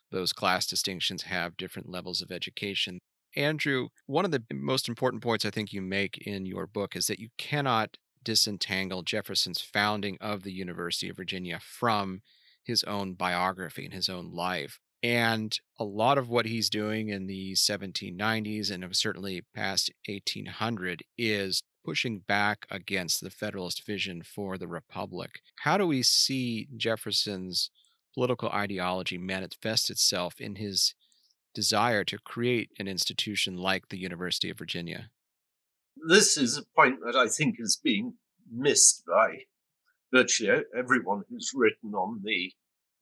those 0.09 0.31
class 0.31 0.65
distinctions 0.65 1.23
have 1.23 1.57
different 1.57 1.89
levels 1.89 2.21
of 2.21 2.31
education? 2.31 3.01
Andrew, 3.35 3.89
one 4.05 4.23
of 4.23 4.31
the 4.31 4.41
most 4.53 4.87
important 4.87 5.21
points 5.21 5.43
I 5.43 5.49
think 5.49 5.73
you 5.73 5.81
make 5.81 6.17
in 6.19 6.45
your 6.45 6.65
book 6.65 6.95
is 6.95 7.07
that 7.07 7.19
you 7.19 7.27
cannot 7.37 7.97
disentangle 8.23 9.03
Jefferson's 9.03 9.59
founding 9.59 10.17
of 10.21 10.43
the 10.43 10.53
University 10.53 11.09
of 11.09 11.17
Virginia 11.17 11.59
from 11.61 12.21
his 12.63 12.85
own 12.85 13.15
biography 13.15 13.83
and 13.83 13.93
his 13.93 14.07
own 14.07 14.31
life. 14.31 14.79
And 15.03 15.57
a 15.79 15.83
lot 15.83 16.17
of 16.17 16.29
what 16.29 16.45
he's 16.45 16.69
doing 16.69 17.09
in 17.09 17.25
the 17.25 17.53
1790s 17.53 18.69
and 18.69 18.95
certainly 18.95 19.43
past 19.55 19.91
1800 20.07 21.03
is 21.17 21.63
pushing 21.83 22.19
back 22.19 22.67
against 22.69 23.21
the 23.21 23.31
Federalist 23.31 23.85
vision 23.85 24.21
for 24.21 24.57
the 24.57 24.67
Republic. 24.67 25.41
How 25.61 25.77
do 25.77 25.87
we 25.87 26.03
see 26.03 26.67
Jefferson's 26.77 27.71
political 28.13 28.49
ideology 28.49 29.17
manifest 29.17 29.89
itself 29.89 30.39
in 30.39 30.55
his 30.55 30.93
desire 31.53 32.03
to 32.05 32.17
create 32.19 32.69
an 32.79 32.87
institution 32.87 33.57
like 33.57 33.89
the 33.89 33.99
University 33.99 34.49
of 34.49 34.57
Virginia? 34.57 35.09
This 36.07 36.37
is 36.37 36.57
a 36.57 36.63
point 36.75 36.99
that 37.05 37.15
I 37.15 37.27
think 37.27 37.55
is 37.57 37.79
being 37.83 38.13
missed 38.51 39.03
by 39.07 39.45
virtually 40.13 40.63
everyone 40.77 41.23
who's 41.29 41.51
written 41.55 41.93
on 41.93 42.21
the 42.23 42.53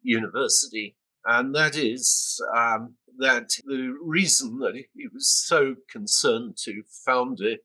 university 0.02 0.95
and 1.26 1.53
that 1.55 1.76
is 1.76 2.41
um, 2.55 2.95
that 3.17 3.49
the 3.65 3.93
reason 4.01 4.59
that 4.59 4.76
he 4.76 5.07
was 5.13 5.28
so 5.28 5.76
concerned 5.91 6.57
to 6.63 6.84
found 7.05 7.39
a 7.41 7.57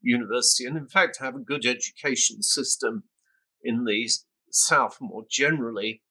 university 0.00 0.64
and, 0.64 0.76
in 0.76 0.88
fact, 0.88 1.18
have 1.20 1.36
a 1.36 1.40
good 1.40 1.66
education 1.66 2.42
system 2.42 3.04
in 3.62 3.84
the 3.84 4.08
South 4.50 4.98
more 5.00 5.24
generally 5.30 6.02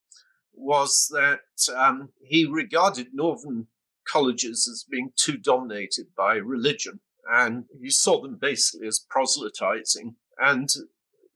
was 0.54 1.10
that 1.12 1.40
um, 1.76 2.10
he 2.22 2.46
regarded 2.46 3.08
northern 3.14 3.68
colleges 4.08 4.68
as 4.72 4.86
being 4.90 5.12
too 5.16 5.38
dominated 5.38 6.08
by 6.16 6.36
religion, 6.36 7.00
and 7.32 7.66
he 7.82 7.90
saw 7.90 8.22
them 8.22 8.38
basically 8.40 8.88
as 8.88 9.06
proselytizing. 9.10 10.16
And 10.38 10.70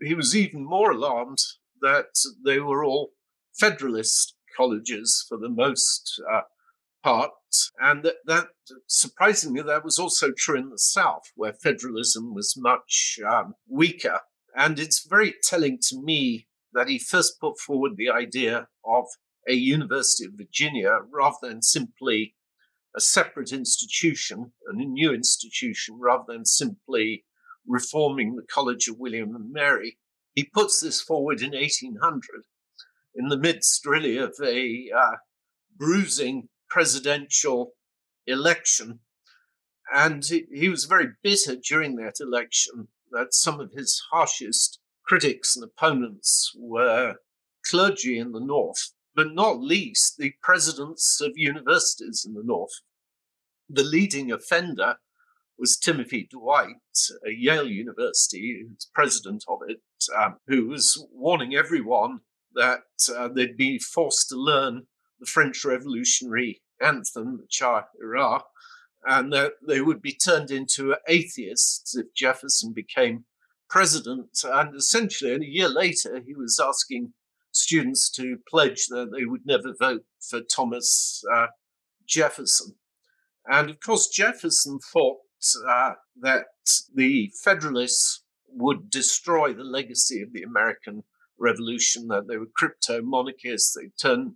he 0.02 0.14
was 0.14 0.36
even 0.36 0.66
more 0.66 0.92
alarmed 0.92 1.40
that 1.82 2.18
they 2.44 2.60
were 2.60 2.84
all 2.84 3.12
Federalist 3.54 4.35
colleges 4.56 5.26
for 5.28 5.38
the 5.38 5.50
most 5.50 6.22
uh, 6.32 6.42
part. 7.04 7.32
And 7.80 8.04
that, 8.04 8.16
that, 8.26 8.48
surprisingly, 8.88 9.62
that 9.62 9.86
was 9.86 10.00
also 10.00 10.32
true 10.32 10.58
in 10.58 10.70
the 10.70 10.80
South, 10.80 11.32
where 11.36 11.54
federalism 11.54 12.34
was 12.34 12.56
much 12.58 13.20
um, 13.28 13.56
weaker. 13.68 14.22
And 14.56 14.80
it's 14.80 15.06
very 15.08 15.36
telling 15.44 15.80
to 15.90 16.02
me 16.02 16.48
that 16.74 16.88
he 16.88 17.00
first 17.00 17.40
put 17.40 17.60
forward 17.60 17.94
the 17.96 18.10
idea 18.10 18.68
of 18.86 19.06
a 19.48 19.54
University 19.54 20.26
of 20.26 20.34
Virginia 20.36 21.00
rather 21.10 21.38
than 21.42 21.62
simply 21.62 22.36
a 22.96 23.02
separate 23.02 23.52
institution 23.52 24.54
a 24.68 24.74
new 24.74 25.14
institution 25.14 25.98
rather 26.00 26.24
than 26.28 26.46
simply 26.46 27.26
reforming 27.68 28.36
the 28.36 28.46
College 28.50 28.88
of 28.88 28.98
William 28.98 29.36
and 29.36 29.52
Mary. 29.52 29.98
He 30.34 30.44
puts 30.44 30.80
this 30.80 31.02
forward 31.02 31.42
in 31.42 31.52
1800 31.52 32.22
in 33.16 33.30
the 33.30 33.38
midst, 33.38 33.86
really, 33.86 34.18
of 34.18 34.36
a 34.44 34.90
uh, 34.96 35.16
bruising 35.78 36.50
presidential 36.70 37.72
election. 38.28 39.00
And 39.94 40.26
he, 40.26 40.46
he 40.54 40.70
was 40.70 40.86
very 40.86 41.10
bitter 41.24 41.56
during 41.56 41.96
that 41.98 42.16
election 42.20 42.88
that 43.12 43.34
some 43.34 43.60
of 43.60 43.72
his 43.72 44.02
harshest 44.12 44.80
critics 45.06 45.56
and 45.56 45.64
opponents 45.64 46.52
were 46.58 47.16
clergy 47.70 48.18
in 48.18 48.32
the 48.32 48.40
North, 48.40 48.92
but 49.16 49.34
not 49.34 49.62
least 49.62 50.18
the 50.18 50.34
presidents 50.42 51.22
of 51.22 51.32
universities 51.36 52.26
in 52.28 52.34
the 52.34 52.44
North. 52.44 52.82
The 53.70 53.84
leading 53.84 54.32
offender 54.32 54.96
was 55.58 55.78
Timothy 55.78 56.28
Dwight, 56.30 56.76
a 57.26 57.32
Yale 57.32 57.68
University, 57.68 58.66
who's 58.68 58.90
president 58.94 59.44
of 59.48 59.60
it, 59.68 59.82
um, 60.18 60.38
who 60.48 60.68
was 60.68 61.06
warning 61.12 61.56
everyone 61.56 62.20
that 62.56 62.84
uh, 63.16 63.28
they'd 63.28 63.58
be 63.58 63.80
forced 63.80 64.30
to 64.30 64.36
learn 64.36 64.88
the 65.20 65.26
French 65.26 65.64
Revolutionary 65.64 66.62
anthem, 66.82 67.38
the 67.38 67.48
Ça 67.48 67.84
Ira, 68.02 68.42
and 69.06 69.32
that 69.32 69.54
they 69.68 69.82
would 69.82 70.02
be 70.02 70.14
turned 70.14 70.52
into 70.52 70.96
atheists 71.08 71.96
if 71.96 72.14
Jefferson 72.16 72.74
became 72.74 73.26
president. 73.70 74.30
And 74.44 74.76
essentially, 74.76 75.32
a 75.32 75.40
year 75.40 75.70
later, 75.70 76.22
he 76.26 76.36
was 76.36 76.60
asking 76.60 77.14
students 77.52 78.10
to 78.12 78.38
pledge 78.50 78.88
that 78.88 79.12
they 79.16 79.26
would 79.26 79.46
never 79.46 79.74
vote 79.80 80.04
for 80.20 80.42
Thomas 80.42 81.24
uh, 81.34 81.48
Jefferson. 82.06 82.76
And 83.48 83.70
of 83.70 83.80
course, 83.80 84.08
Jefferson 84.08 84.80
thought 84.80 85.18
uh, 85.70 85.94
that 86.22 86.46
the 86.94 87.32
Federalists 87.44 88.24
would 88.48 88.90
destroy 88.90 89.54
the 89.54 89.64
legacy 89.64 90.22
of 90.22 90.34
the 90.34 90.44
American 90.44 91.04
Revolution, 91.40 92.08
that 92.08 92.28
they 92.28 92.38
were 92.38 92.48
crypto 92.56 93.02
monarchists, 93.02 93.74
they 93.74 93.90
turned 94.02 94.34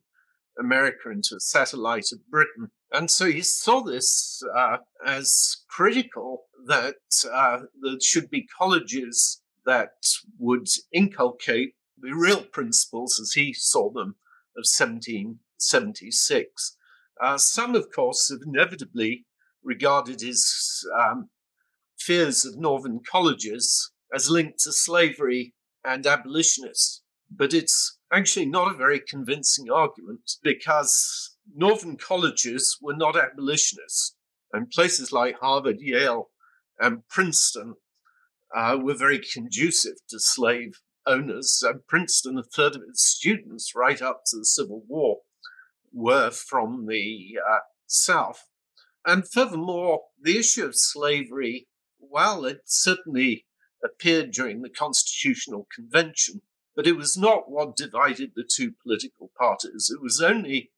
America 0.60 1.10
into 1.10 1.36
a 1.36 1.40
satellite 1.40 2.12
of 2.12 2.30
Britain. 2.30 2.72
And 2.92 3.10
so 3.10 3.28
he 3.28 3.42
saw 3.42 3.82
this 3.82 4.44
uh, 4.56 4.78
as 5.06 5.58
critical 5.70 6.46
that 6.66 6.96
uh, 7.32 7.60
there 7.82 8.00
should 8.02 8.30
be 8.30 8.48
colleges 8.58 9.42
that 9.66 9.94
would 10.38 10.68
inculcate 10.92 11.76
the 12.02 12.14
real 12.14 12.44
principles 12.44 13.20
as 13.22 13.34
he 13.34 13.54
saw 13.54 13.90
them 13.90 14.16
of 14.58 14.66
1776. 14.66 16.78
Uh, 17.22 17.38
some, 17.38 17.76
of 17.76 17.92
course, 17.94 18.30
have 18.30 18.40
inevitably 18.46 19.26
regarded 19.64 20.22
his 20.22 20.86
um, 20.98 21.30
fears 21.98 22.46
of 22.46 22.58
northern 22.58 23.02
colleges 23.10 23.92
as 24.14 24.30
linked 24.30 24.60
to 24.60 24.72
slavery 24.72 25.54
and 25.86 26.06
abolitionists. 26.06 27.04
But 27.32 27.54
it's 27.54 27.98
actually 28.12 28.48
not 28.48 28.74
a 28.74 28.78
very 28.78 29.00
convincing 29.00 29.70
argument 29.70 30.32
because 30.42 31.38
northern 31.54 31.98
colleges 31.98 32.78
were 32.82 32.96
not 32.96 33.16
abolitionists, 33.16 34.16
and 34.52 34.70
places 34.72 35.12
like 35.12 35.40
Harvard, 35.40 35.78
Yale, 35.80 36.30
and 36.80 37.08
Princeton 37.08 37.76
uh, 38.56 38.78
were 38.82 38.96
very 38.96 39.20
conducive 39.20 39.98
to 40.10 40.20
slave 40.20 40.82
owners. 41.06 41.64
And 41.66 41.86
Princeton, 41.88 42.38
a 42.38 42.44
third 42.44 42.76
of 42.76 42.84
its 42.88 43.04
students, 43.04 43.74
right 43.76 44.02
up 44.02 44.22
to 44.28 44.38
the 44.38 44.46
Civil 44.46 44.84
War, 44.88 45.20
were 45.92 46.32
from 46.32 46.88
the 46.88 47.38
uh, 47.48 47.60
South. 47.86 48.46
And 49.06 49.28
furthermore, 49.28 50.02
the 50.22 50.38
issue 50.38 50.66
of 50.66 50.76
slavery, 50.76 51.68
while 51.98 52.46
it 52.46 52.62
certainly 52.66 53.46
appeared 53.84 54.32
during 54.32 54.62
the 54.62 54.70
Constitutional 54.70 55.68
Convention, 55.74 56.42
but 56.76 56.88
it 56.88 56.98
was 56.98 57.18
not 57.18 57.50
what 57.50 57.76
divided 57.76 58.32
the 58.36 58.48
two 58.50 58.74
political 58.84 59.32
parties. 59.38 59.92
It 59.94 60.02
was 60.02 60.22
only 60.22 60.72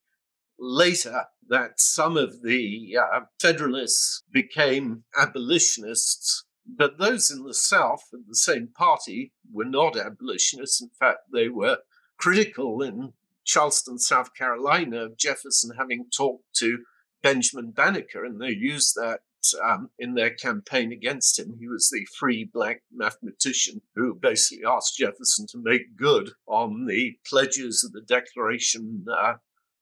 later 0.60 1.26
that 1.48 1.80
some 1.80 2.16
of 2.18 2.44
the 2.44 2.98
uh, 2.98 3.22
Federalists 3.40 4.24
became 4.32 5.04
abolitionists, 5.18 6.46
but 6.66 6.98
those 6.98 7.32
in 7.32 7.44
the 7.44 7.54
South 7.54 8.04
of 8.14 8.28
the 8.28 8.36
same 8.36 8.70
party 8.76 9.34
were 9.52 9.66
not 9.66 9.98
abolitionists. 9.98 10.82
In 10.82 10.90
fact, 11.00 11.20
they 11.34 11.50
were 11.50 11.80
critical 12.18 12.82
in 12.82 13.14
Charleston, 13.44 13.98
South 13.98 14.34
Carolina, 14.36 15.06
of 15.06 15.18
Jefferson 15.18 15.72
having 15.78 16.06
talked 16.16 16.56
to 16.58 16.80
Benjamin 17.24 17.72
Banneker, 17.72 18.24
and 18.24 18.40
they 18.40 18.52
used 18.52 18.96
that 18.96 19.22
um, 19.64 19.90
in 19.98 20.14
their 20.14 20.30
campaign 20.30 20.92
against 20.92 21.40
him. 21.40 21.56
He 21.60 21.68
was 21.68 21.90
the 21.90 22.06
free 22.18 22.44
black 22.44 22.82
mathematician 22.92 23.82
who 23.96 24.16
basically 24.16 24.66
asked 24.66 24.98
Jefferson 24.98 25.48
to 25.48 25.58
make 25.58 25.96
good 25.98 26.32
on 26.48 26.86
the 26.86 27.18
pledges 27.28 27.84
of 27.84 27.94
the 27.94 28.02
Declaration 28.02 29.06
uh, 29.12 29.36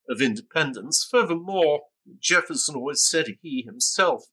of 0.10 0.22
Independence. 0.22 1.08
Furthermore, 1.10 1.82
Jefferson 2.20 2.76
always 2.76 3.06
said 3.06 3.38
he 3.42 3.62
himself 3.62 4.26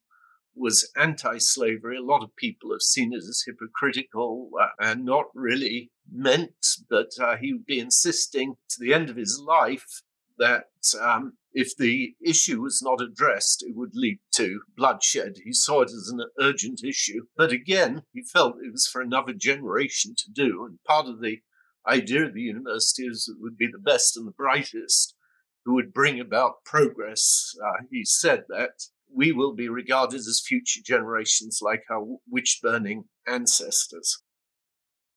was 0.55 0.91
anti 0.97 1.39
slavery. 1.39 1.99
A 1.99 2.03
lot 2.03 2.23
of 2.23 2.35
people 2.37 2.73
have 2.73 2.83
seen 2.83 3.13
it 3.13 3.19
as 3.19 3.45
hypocritical 3.47 4.51
uh, 4.61 4.69
and 4.81 5.05
not 5.05 5.27
really 5.35 5.91
meant, 6.11 6.55
but 6.89 7.11
uh, 7.21 7.37
he 7.37 7.53
would 7.53 7.67
be 7.67 7.79
insisting 7.79 8.57
to 8.71 8.77
the 8.81 8.95
end 8.95 9.11
of 9.11 9.17
his 9.17 9.41
life 9.45 10.03
that 10.39 10.65
um, 11.01 11.35
if 11.57 11.75
the 11.75 12.15
issue 12.23 12.61
was 12.61 12.83
not 12.83 13.01
addressed, 13.01 13.65
it 13.67 13.75
would 13.75 13.93
lead 13.95 14.19
to 14.35 14.61
bloodshed. 14.77 15.37
He 15.43 15.55
saw 15.55 15.81
it 15.81 15.87
as 15.91 16.13
an 16.13 16.21
urgent 16.39 16.85
issue. 16.85 17.29
But 17.35 17.51
again, 17.51 18.03
he 18.13 18.23
felt 18.23 18.57
it 18.63 18.73
was 18.73 18.87
for 18.87 19.01
another 19.01 19.33
generation 19.33 20.15
to 20.19 20.31
do. 20.31 20.67
And 20.67 20.79
part 20.87 21.07
of 21.07 21.23
the 21.23 21.39
idea 21.89 22.27
of 22.27 22.35
the 22.35 22.43
university 22.43 23.05
is 23.05 23.27
it 23.27 23.41
would 23.41 23.57
be 23.57 23.69
the 23.73 23.79
best 23.79 24.19
and 24.19 24.27
the 24.27 24.33
brightest 24.33 25.15
who 25.65 25.73
would 25.73 25.95
bring 25.95 26.21
about 26.21 26.63
progress. 26.67 27.55
Uh, 27.65 27.85
he 27.91 28.05
said 28.05 28.45
that 28.51 28.73
we 29.11 29.33
will 29.33 29.55
be 29.55 29.71
regarded 29.71 30.19
as 30.19 30.45
future 30.47 30.81
generations 30.85 31.61
like 31.63 31.85
our 31.91 32.05
witch 32.29 32.61
burning 32.63 33.05
ancestors. 33.27 34.23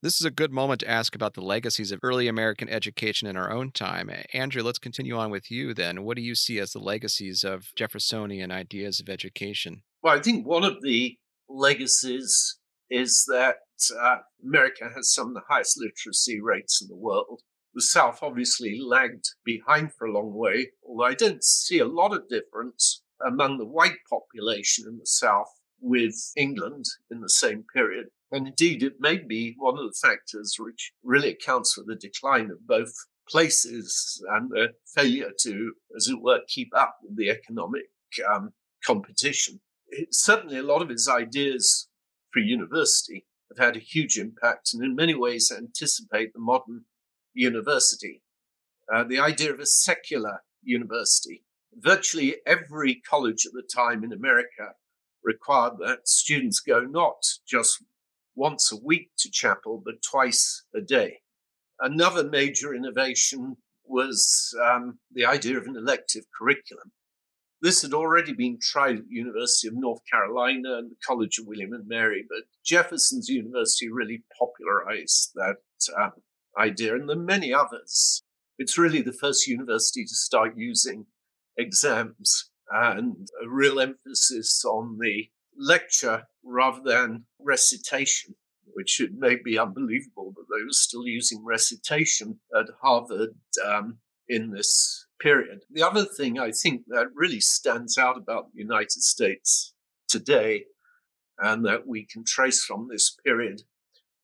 This 0.01 0.21
is 0.21 0.25
a 0.25 0.31
good 0.31 0.53
moment 0.53 0.79
to 0.79 0.89
ask 0.89 1.13
about 1.13 1.33
the 1.33 1.41
legacies 1.41 1.91
of 1.91 1.99
early 2.03 2.29
American 2.29 2.69
education 2.69 3.27
in 3.27 3.35
our 3.35 3.51
own 3.51 3.71
time. 3.71 4.09
Andrew, 4.33 4.63
let's 4.63 4.79
continue 4.79 5.17
on 5.17 5.29
with 5.29 5.51
you 5.51 5.73
then. 5.73 6.05
What 6.05 6.15
do 6.15 6.23
you 6.23 6.35
see 6.35 6.57
as 6.57 6.71
the 6.71 6.79
legacies 6.79 7.43
of 7.43 7.75
Jeffersonian 7.75 8.49
ideas 8.49 9.01
of 9.01 9.09
education? 9.09 9.83
Well, 10.01 10.17
I 10.17 10.21
think 10.21 10.47
one 10.47 10.63
of 10.63 10.81
the 10.81 11.17
legacies 11.49 12.59
is 12.89 13.25
that 13.27 13.57
uh, 14.01 14.19
America 14.41 14.89
has 14.95 15.13
some 15.13 15.27
of 15.27 15.33
the 15.33 15.43
highest 15.49 15.77
literacy 15.77 16.39
rates 16.39 16.81
in 16.81 16.87
the 16.87 16.95
world. 16.95 17.41
The 17.73 17.81
South 17.81 18.19
obviously 18.21 18.79
lagged 18.81 19.25
behind 19.43 19.91
for 19.93 20.07
a 20.07 20.13
long 20.13 20.33
way, 20.33 20.69
although 20.87 21.03
I 21.03 21.13
don't 21.13 21.43
see 21.43 21.79
a 21.79 21.85
lot 21.85 22.13
of 22.13 22.29
difference 22.29 23.03
among 23.25 23.57
the 23.57 23.67
white 23.67 23.97
population 24.09 24.85
in 24.87 24.97
the 24.97 25.05
South 25.05 25.59
with 25.81 26.15
England 26.37 26.85
in 27.11 27.19
the 27.19 27.29
same 27.29 27.65
period. 27.73 28.07
And 28.31 28.47
indeed, 28.47 28.83
it 28.83 28.99
may 28.99 29.17
be 29.17 29.55
one 29.57 29.77
of 29.77 29.85
the 29.85 30.07
factors 30.07 30.55
which 30.59 30.91
really 31.03 31.29
accounts 31.29 31.73
for 31.73 31.83
the 31.85 31.95
decline 31.95 32.51
of 32.51 32.67
both 32.67 32.93
places 33.27 34.23
and 34.31 34.51
their 34.51 34.69
failure 34.95 35.31
to, 35.41 35.73
as 35.95 36.07
it 36.07 36.21
were, 36.21 36.41
keep 36.47 36.69
up 36.75 36.97
with 37.03 37.17
the 37.17 37.29
economic 37.29 37.85
um, 38.31 38.53
competition. 38.85 39.61
It, 39.87 40.09
certainly, 40.11 40.57
a 40.57 40.63
lot 40.63 40.81
of 40.81 40.89
his 40.89 41.07
ideas 41.07 41.87
for 42.31 42.39
university 42.39 43.25
have 43.49 43.65
had 43.65 43.75
a 43.75 43.83
huge 43.83 44.17
impact 44.17 44.73
and, 44.73 44.83
in 44.83 44.95
many 44.95 45.15
ways, 45.15 45.51
anticipate 45.55 46.33
the 46.33 46.39
modern 46.39 46.85
university. 47.33 48.21
Uh, 48.93 49.03
the 49.03 49.19
idea 49.19 49.51
of 49.51 49.59
a 49.59 49.65
secular 49.65 50.41
university. 50.63 51.43
Virtually 51.73 52.37
every 52.45 52.95
college 52.95 53.45
at 53.45 53.53
the 53.53 53.67
time 53.75 54.03
in 54.03 54.11
America 54.11 54.73
required 55.23 55.73
that 55.79 56.07
students 56.07 56.59
go 56.59 56.81
not 56.81 57.23
just 57.47 57.83
once 58.39 58.71
a 58.71 58.85
week 58.85 59.09
to 59.17 59.29
chapel, 59.29 59.81
but 59.83 60.01
twice 60.01 60.63
a 60.73 60.79
day. 60.79 61.19
Another 61.81 62.23
major 62.23 62.73
innovation 62.73 63.57
was 63.85 64.55
um, 64.65 64.97
the 65.11 65.25
idea 65.25 65.57
of 65.57 65.65
an 65.65 65.75
elective 65.75 66.23
curriculum. 66.37 66.91
This 67.61 67.81
had 67.81 67.93
already 67.93 68.31
been 68.31 68.57
tried 68.61 68.95
at 68.95 69.09
the 69.09 69.15
University 69.15 69.67
of 69.67 69.73
North 69.75 69.99
Carolina 70.09 70.77
and 70.77 70.89
the 70.89 70.95
College 71.05 71.37
of 71.37 71.47
William 71.47 71.73
and 71.73 71.85
Mary, 71.85 72.25
but 72.29 72.43
Jefferson's 72.65 73.27
University 73.27 73.89
really 73.89 74.23
popularized 74.39 75.31
that 75.35 75.57
um, 76.01 76.13
idea, 76.57 76.95
and 76.95 77.09
there 77.09 77.17
are 77.17 77.33
many 77.37 77.53
others. 77.53 78.23
It's 78.57 78.77
really 78.77 79.01
the 79.01 79.11
first 79.11 79.47
university 79.47 80.05
to 80.05 80.15
start 80.15 80.53
using 80.55 81.07
exams 81.57 82.51
and 82.71 83.27
a 83.43 83.49
real 83.49 83.81
emphasis 83.81 84.63
on 84.63 84.97
the 84.97 85.29
lecture 85.57 86.23
rather 86.43 86.81
than 86.85 87.25
recitation, 87.39 88.35
which 88.73 88.99
it 88.99 89.11
may 89.17 89.35
be 89.35 89.57
unbelievable, 89.57 90.33
but 90.35 90.45
they 90.49 90.63
were 90.63 90.71
still 90.71 91.07
using 91.07 91.43
recitation 91.43 92.39
at 92.57 92.67
Harvard 92.81 93.31
um, 93.65 93.97
in 94.27 94.51
this 94.51 95.07
period. 95.19 95.63
The 95.71 95.83
other 95.83 96.05
thing 96.05 96.39
I 96.39 96.51
think 96.51 96.83
that 96.87 97.07
really 97.13 97.39
stands 97.39 97.97
out 97.97 98.17
about 98.17 98.53
the 98.53 98.59
United 98.59 99.01
States 99.01 99.73
today 100.07 100.65
and 101.39 101.65
that 101.65 101.87
we 101.87 102.05
can 102.05 102.23
trace 102.25 102.63
from 102.63 102.87
this 102.89 103.15
period 103.25 103.61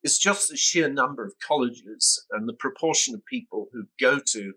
is 0.04 0.20
just 0.20 0.50
the 0.50 0.58
sheer 0.58 0.90
number 0.90 1.26
of 1.26 1.34
colleges 1.46 2.26
and 2.32 2.48
the 2.48 2.54
proportion 2.54 3.16
of 3.16 3.26
people 3.26 3.70
who 3.74 3.86
go 4.00 4.20
to 4.34 4.54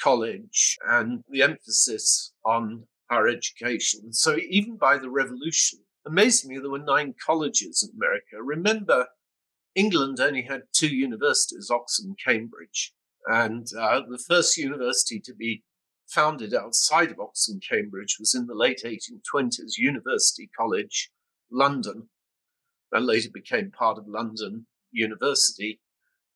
college 0.00 0.78
and 0.88 1.24
the 1.28 1.42
emphasis 1.42 2.32
on 2.44 2.84
higher 3.10 3.28
education. 3.28 4.12
So 4.12 4.36
even 4.48 4.76
by 4.76 4.98
the 4.98 5.10
revolution, 5.10 5.80
amazingly, 6.08 6.58
there 6.58 6.70
were 6.70 6.78
nine 6.78 7.14
colleges 7.24 7.82
in 7.82 7.96
America. 7.96 8.42
Remember, 8.42 9.06
England 9.74 10.18
only 10.20 10.42
had 10.42 10.62
two 10.72 10.88
universities, 10.88 11.70
Oxford 11.70 12.06
and 12.06 12.18
Cambridge. 12.24 12.94
And 13.26 13.66
uh, 13.78 14.00
the 14.08 14.18
first 14.18 14.56
university 14.56 15.20
to 15.20 15.34
be 15.34 15.62
founded 16.08 16.54
outside 16.54 17.10
of 17.10 17.20
Oxford 17.20 17.52
and 17.52 17.62
Cambridge 17.68 18.16
was 18.18 18.34
in 18.34 18.46
the 18.46 18.54
late 18.54 18.82
1820s, 18.84 19.76
University 19.76 20.50
College, 20.56 21.10
London. 21.50 22.08
That 22.90 23.02
later 23.02 23.28
became 23.32 23.70
part 23.70 23.98
of 23.98 24.08
London 24.08 24.66
University, 24.90 25.80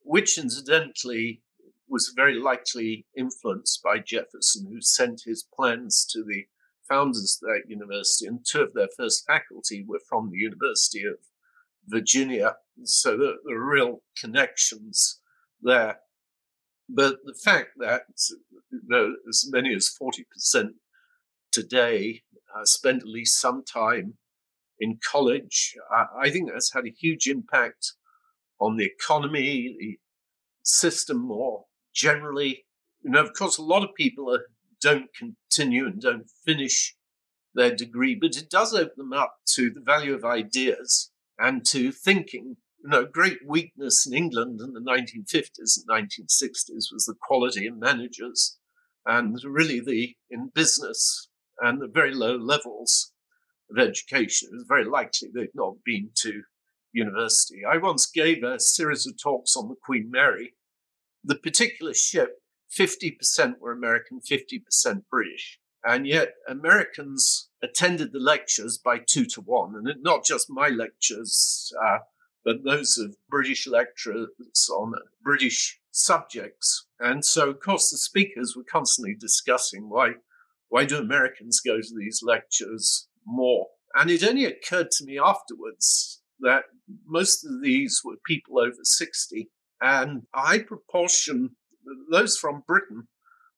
which 0.03 0.39
incidentally 0.39 1.43
was 1.89 2.13
very 2.15 2.35
likely 2.35 3.07
influenced 3.17 3.83
by 3.83 3.99
Jefferson, 3.99 4.67
who 4.71 4.81
sent 4.81 5.23
his 5.25 5.47
plans 5.55 6.07
to 6.13 6.23
the 6.23 6.47
founders 6.89 7.41
of 7.43 7.49
that 7.49 7.69
university, 7.71 8.27
and 8.27 8.45
two 8.45 8.63
of 8.63 8.75
their 8.75 8.89
first 8.97 9.25
faculty 9.27 9.85
were 9.87 10.01
from 10.09 10.31
the 10.31 10.39
University 10.39 11.03
of 11.05 11.17
Virginia. 11.87 12.57
So 12.85 13.17
there, 13.17 13.57
are 13.57 13.65
real 13.65 14.03
connections 14.19 15.21
there. 15.61 15.99
But 16.89 17.17
the 17.25 17.35
fact 17.35 17.71
that 17.79 18.03
you 18.71 18.81
know, 18.87 19.15
as 19.29 19.49
many 19.51 19.75
as 19.75 19.95
40% 20.01 20.75
today 21.51 22.23
uh, 22.55 22.65
spend 22.65 23.03
at 23.03 23.09
least 23.09 23.41
some 23.41 23.65
time 23.65 24.15
in 24.79 24.99
college, 25.03 25.77
uh, 25.95 26.07
I 26.21 26.31
think 26.31 26.51
that's 26.51 26.73
had 26.73 26.87
a 26.87 26.95
huge 26.99 27.27
impact 27.29 27.93
on 28.61 28.77
the 28.77 28.85
economy, 28.85 29.77
the 29.79 29.99
system 30.63 31.19
more 31.19 31.65
generally. 31.95 32.65
You 33.03 33.11
know, 33.11 33.25
of 33.25 33.33
course, 33.35 33.59
a 33.59 33.63
lot 33.63 33.83
of 33.83 33.95
people 33.97 34.33
are, 34.35 34.45
don't 34.83 35.09
continue 35.15 35.87
and 35.87 36.01
don't 36.01 36.31
finish 36.45 36.97
their 37.55 37.75
degree, 37.75 38.15
but 38.15 38.37
it 38.37 38.51
does 38.51 38.75
open 38.75 38.95
them 38.97 39.13
up 39.13 39.37
to 39.55 39.71
the 39.71 39.81
value 39.81 40.15
of 40.15 40.25
ideas 40.25 41.11
and 41.39 41.65
to 41.67 41.93
thinking. 41.93 42.57
You 42.83 42.91
know, 42.91 43.07
great 43.07 43.39
weakness 43.47 44.07
in 44.07 44.13
England 44.13 44.61
in 44.61 44.73
the 44.73 44.81
1950s 44.81 45.79
and 45.79 46.09
1960s 46.11 46.93
was 46.93 47.05
the 47.07 47.15
quality 47.21 47.67
of 47.67 47.79
managers 47.79 48.59
and 49.07 49.39
really 49.45 49.81
the 49.81 50.17
in 50.31 50.51
business 50.55 51.29
and 51.61 51.81
the 51.81 51.87
very 51.87 52.15
low 52.15 52.37
levels 52.37 53.13
of 53.71 53.79
education. 53.79 54.49
It 54.53 54.57
was 54.57 54.67
very 54.69 54.85
likely 54.85 55.29
they'd 55.33 55.55
not 55.55 55.77
been 55.85 56.11
to 56.23 56.43
university. 56.93 57.63
I 57.65 57.79
once 57.79 58.07
gave 58.07 58.43
a 58.43 58.61
series 58.61 59.07
of 59.07 59.21
talks 59.21 59.57
on 59.57 59.69
the 59.69 59.77
Queen 59.83 60.11
Mary. 60.11 60.55
The 61.25 61.37
particular 61.37 61.95
ship, 61.95 62.42
50% 62.77 63.59
were 63.61 63.73
American, 63.73 64.21
50% 64.21 64.63
British. 65.11 65.59
And 65.85 66.07
yet 66.07 66.35
Americans 66.49 67.51
attended 67.63 68.13
the 68.13 68.21
lectures 68.21 68.79
by 68.79 68.99
two 68.99 69.25
to 69.27 69.41
one, 69.41 69.75
and 69.75 70.03
not 70.03 70.25
just 70.25 70.47
my 70.49 70.69
lectures, 70.69 71.73
uh, 71.85 71.99
but 72.45 72.65
those 72.65 72.99
of 72.99 73.17
British 73.29 73.67
lecturers 73.67 74.29
on 74.71 74.95
British 75.23 75.81
subjects. 75.91 76.87
And 77.01 77.25
so, 77.25 77.51
of 77.51 77.61
course, 77.61 77.91
the 77.91 77.99
speakers 77.99 78.55
were 78.57 78.65
constantly 78.65 79.15
discussing 79.19 79.89
why, 79.89 80.15
why 80.69 80.85
do 80.85 80.99
Americans 80.99 81.61
go 81.61 81.81
to 81.81 81.95
these 81.97 82.21
lectures 82.23 83.09
more? 83.27 83.67
And 83.95 84.11
it 84.11 84.25
only 84.25 84.45
occurred 84.45 84.91
to 84.93 85.05
me 85.05 85.19
afterwards 85.19 86.23
that 86.41 86.65
most 87.07 87.45
of 87.45 87.63
these 87.63 88.01
were 88.05 88.17
people 88.25 88.59
over 88.59 88.83
60, 88.83 89.51
and 89.81 90.23
a 90.35 90.41
high 90.41 90.63
proportion, 90.63 91.57
those 92.11 92.37
from 92.37 92.65
Britain, 92.67 93.09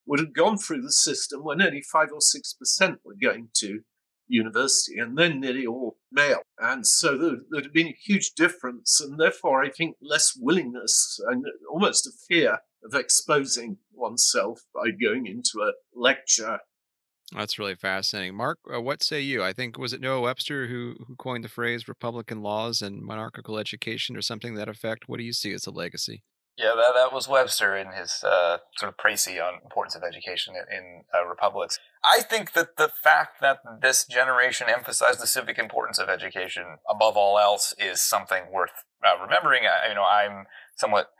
would 0.06 0.20
have 0.20 0.34
gone 0.34 0.58
through 0.58 0.82
the 0.82 0.92
system 0.92 1.42
when 1.42 1.62
only 1.62 1.82
5 1.82 2.08
or 2.12 2.18
6% 2.18 2.96
were 3.04 3.14
going 3.20 3.48
to 3.54 3.80
university, 4.28 4.98
and 4.98 5.16
then 5.16 5.40
nearly 5.40 5.66
all 5.66 5.96
male. 6.10 6.42
And 6.58 6.86
so 6.86 7.16
there, 7.16 7.36
would 7.50 7.64
have 7.64 7.72
been 7.72 7.88
a 7.88 7.96
huge 8.04 8.32
difference, 8.32 9.00
and 9.00 9.18
therefore, 9.18 9.62
I 9.62 9.70
think 9.70 9.96
less 10.00 10.36
willingness 10.38 11.20
and 11.28 11.44
almost 11.70 12.06
a 12.06 12.10
fear 12.28 12.58
of 12.84 12.94
exposing 12.94 13.78
oneself 13.92 14.62
by 14.74 14.90
going 14.90 15.26
into 15.26 15.62
a 15.62 15.72
lecture. 15.94 16.58
That's 17.32 17.58
really 17.58 17.74
fascinating. 17.74 18.36
Mark, 18.36 18.58
uh, 18.72 18.80
what 18.80 19.02
say 19.02 19.20
you? 19.20 19.42
I 19.42 19.52
think, 19.52 19.78
was 19.78 19.92
it 19.92 20.00
Noah 20.00 20.20
Webster 20.20 20.68
who, 20.68 20.94
who 21.06 21.16
coined 21.16 21.42
the 21.42 21.48
phrase 21.48 21.88
Republican 21.88 22.42
laws 22.42 22.82
and 22.82 23.02
monarchical 23.02 23.58
education 23.58 24.16
or 24.16 24.22
something 24.22 24.54
that 24.54 24.68
effect? 24.68 25.08
What 25.08 25.18
do 25.18 25.24
you 25.24 25.32
see 25.32 25.52
as 25.52 25.66
a 25.66 25.70
legacy? 25.70 26.22
Yeah, 26.56 26.74
that, 26.76 26.94
that 26.94 27.12
was 27.12 27.26
Webster 27.26 27.76
in 27.76 27.88
his 27.92 28.22
uh, 28.22 28.58
sort 28.76 28.88
of 28.88 28.96
précis 28.96 29.42
on 29.42 29.60
importance 29.64 29.96
of 29.96 30.04
education 30.04 30.54
in, 30.54 30.76
in 30.76 31.02
uh, 31.12 31.26
republics. 31.26 31.80
I 32.04 32.20
think 32.20 32.52
that 32.52 32.76
the 32.76 32.88
fact 32.88 33.40
that 33.40 33.58
this 33.82 34.06
generation 34.06 34.68
emphasized 34.68 35.20
the 35.20 35.26
civic 35.26 35.58
importance 35.58 35.98
of 35.98 36.08
education 36.08 36.78
above 36.88 37.16
all 37.16 37.40
else 37.40 37.74
is 37.76 38.00
something 38.00 38.44
worth 38.52 38.84
uh, 39.04 39.20
remembering. 39.20 39.64
I, 39.64 39.88
you 39.88 39.94
know, 39.96 40.04
I'm 40.04 40.46
somewhat 40.76 41.10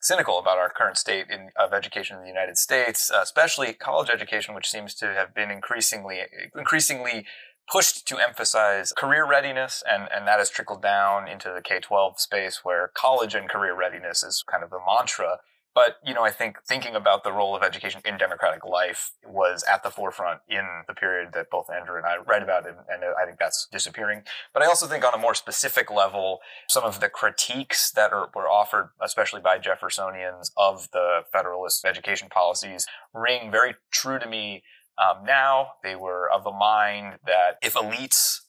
cynical 0.00 0.38
about 0.38 0.58
our 0.58 0.70
current 0.70 0.96
state 0.96 1.26
in, 1.30 1.50
of 1.56 1.72
education 1.72 2.16
in 2.16 2.22
the 2.22 2.28
United 2.28 2.56
States, 2.56 3.10
especially 3.10 3.72
college 3.74 4.10
education, 4.10 4.54
which 4.54 4.68
seems 4.68 4.94
to 4.96 5.06
have 5.06 5.34
been 5.34 5.50
increasingly 5.50 6.20
increasingly 6.56 7.26
pushed 7.70 8.06
to 8.08 8.18
emphasize 8.18 8.92
career 8.92 9.26
readiness, 9.26 9.82
and, 9.88 10.08
and 10.14 10.26
that 10.26 10.38
has 10.38 10.50
trickled 10.50 10.82
down 10.82 11.28
into 11.28 11.52
the 11.54 11.62
K 11.62 11.78
12 11.80 12.20
space 12.20 12.60
where 12.64 12.90
college 12.94 13.34
and 13.34 13.48
career 13.48 13.76
readiness 13.76 14.22
is 14.22 14.44
kind 14.50 14.64
of 14.64 14.70
the 14.70 14.80
mantra. 14.86 15.38
But, 15.72 15.98
you 16.04 16.14
know, 16.14 16.24
I 16.24 16.30
think 16.30 16.56
thinking 16.66 16.96
about 16.96 17.22
the 17.22 17.30
role 17.30 17.54
of 17.54 17.62
education 17.62 18.00
in 18.04 18.18
democratic 18.18 18.64
life 18.64 19.12
was 19.24 19.64
at 19.70 19.84
the 19.84 19.90
forefront 19.90 20.40
in 20.48 20.66
the 20.88 20.94
period 20.94 21.30
that 21.34 21.48
both 21.48 21.70
Andrew 21.70 21.96
and 21.96 22.04
I 22.04 22.16
write 22.16 22.42
about, 22.42 22.66
and, 22.66 22.76
and 22.88 23.04
I 23.04 23.24
think 23.24 23.38
that's 23.38 23.68
disappearing. 23.70 24.22
But 24.52 24.64
I 24.64 24.66
also 24.66 24.88
think 24.88 25.04
on 25.04 25.14
a 25.14 25.18
more 25.18 25.34
specific 25.34 25.88
level, 25.88 26.40
some 26.68 26.82
of 26.82 26.98
the 26.98 27.08
critiques 27.08 27.92
that 27.92 28.12
are, 28.12 28.30
were 28.34 28.48
offered, 28.48 28.90
especially 29.00 29.42
by 29.42 29.58
Jeffersonians, 29.58 30.50
of 30.56 30.90
the 30.92 31.20
Federalist 31.30 31.84
education 31.84 32.28
policies 32.28 32.84
ring 33.14 33.52
very 33.52 33.76
true 33.92 34.18
to 34.18 34.28
me 34.28 34.64
um, 35.00 35.24
now 35.24 35.72
they 35.82 35.96
were 35.96 36.30
of 36.30 36.44
the 36.44 36.50
mind 36.50 37.18
that 37.26 37.56
if 37.62 37.74
elites 37.74 38.40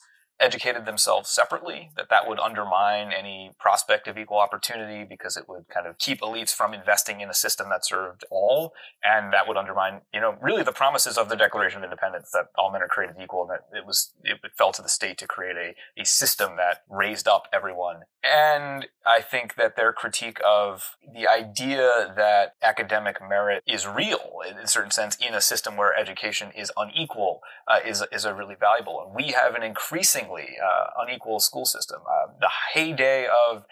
educated 0.41 0.85
themselves 0.85 1.29
separately, 1.29 1.91
that 1.95 2.09
that 2.09 2.27
would 2.27 2.39
undermine 2.39 3.11
any 3.13 3.51
prospect 3.59 4.07
of 4.07 4.17
equal 4.17 4.39
opportunity 4.39 5.05
because 5.07 5.37
it 5.37 5.47
would 5.47 5.67
kind 5.69 5.85
of 5.85 5.97
keep 5.99 6.19
elites 6.21 6.53
from 6.53 6.73
investing 6.73 7.21
in 7.21 7.29
a 7.29 7.33
system 7.33 7.69
that 7.69 7.85
served 7.85 8.25
all. 8.31 8.73
And 9.03 9.31
that 9.31 9.47
would 9.47 9.57
undermine, 9.57 10.01
you 10.13 10.19
know, 10.19 10.35
really 10.41 10.63
the 10.63 10.71
promises 10.71 11.17
of 11.17 11.29
the 11.29 11.35
Declaration 11.35 11.79
of 11.79 11.83
Independence 11.83 12.31
that 12.31 12.47
all 12.57 12.71
men 12.71 12.81
are 12.81 12.87
created 12.87 13.15
equal 13.21 13.43
and 13.43 13.51
that 13.51 13.77
it 13.77 13.85
was, 13.85 14.13
it 14.23 14.39
fell 14.57 14.71
to 14.73 14.81
the 14.81 14.89
state 14.89 15.17
to 15.19 15.27
create 15.27 15.55
a, 15.55 16.01
a 16.01 16.05
system 16.05 16.57
that 16.57 16.83
raised 16.89 17.27
up 17.27 17.47
everyone. 17.53 18.01
And 18.23 18.87
I 19.05 19.21
think 19.21 19.55
that 19.55 19.75
their 19.75 19.93
critique 19.93 20.39
of 20.45 20.95
the 21.13 21.27
idea 21.27 22.13
that 22.15 22.55
academic 22.61 23.17
merit 23.27 23.63
is 23.67 23.87
real 23.87 24.39
in 24.49 24.57
a 24.57 24.67
certain 24.67 24.91
sense 24.91 25.15
in 25.15 25.33
a 25.33 25.41
system 25.41 25.77
where 25.77 25.95
education 25.95 26.51
is 26.55 26.71
unequal 26.77 27.41
uh, 27.67 27.79
is, 27.85 28.03
is 28.11 28.25
a 28.25 28.33
really 28.33 28.55
valuable. 28.59 29.03
And 29.05 29.15
we 29.15 29.33
have 29.33 29.55
an 29.55 29.63
increasing 29.63 30.30
uh, 30.39 30.85
unequal 31.05 31.39
school 31.39 31.65
system. 31.65 32.01
Uh, 32.09 32.31
the 32.39 32.49
heyday 32.73 33.27
of 33.49 33.65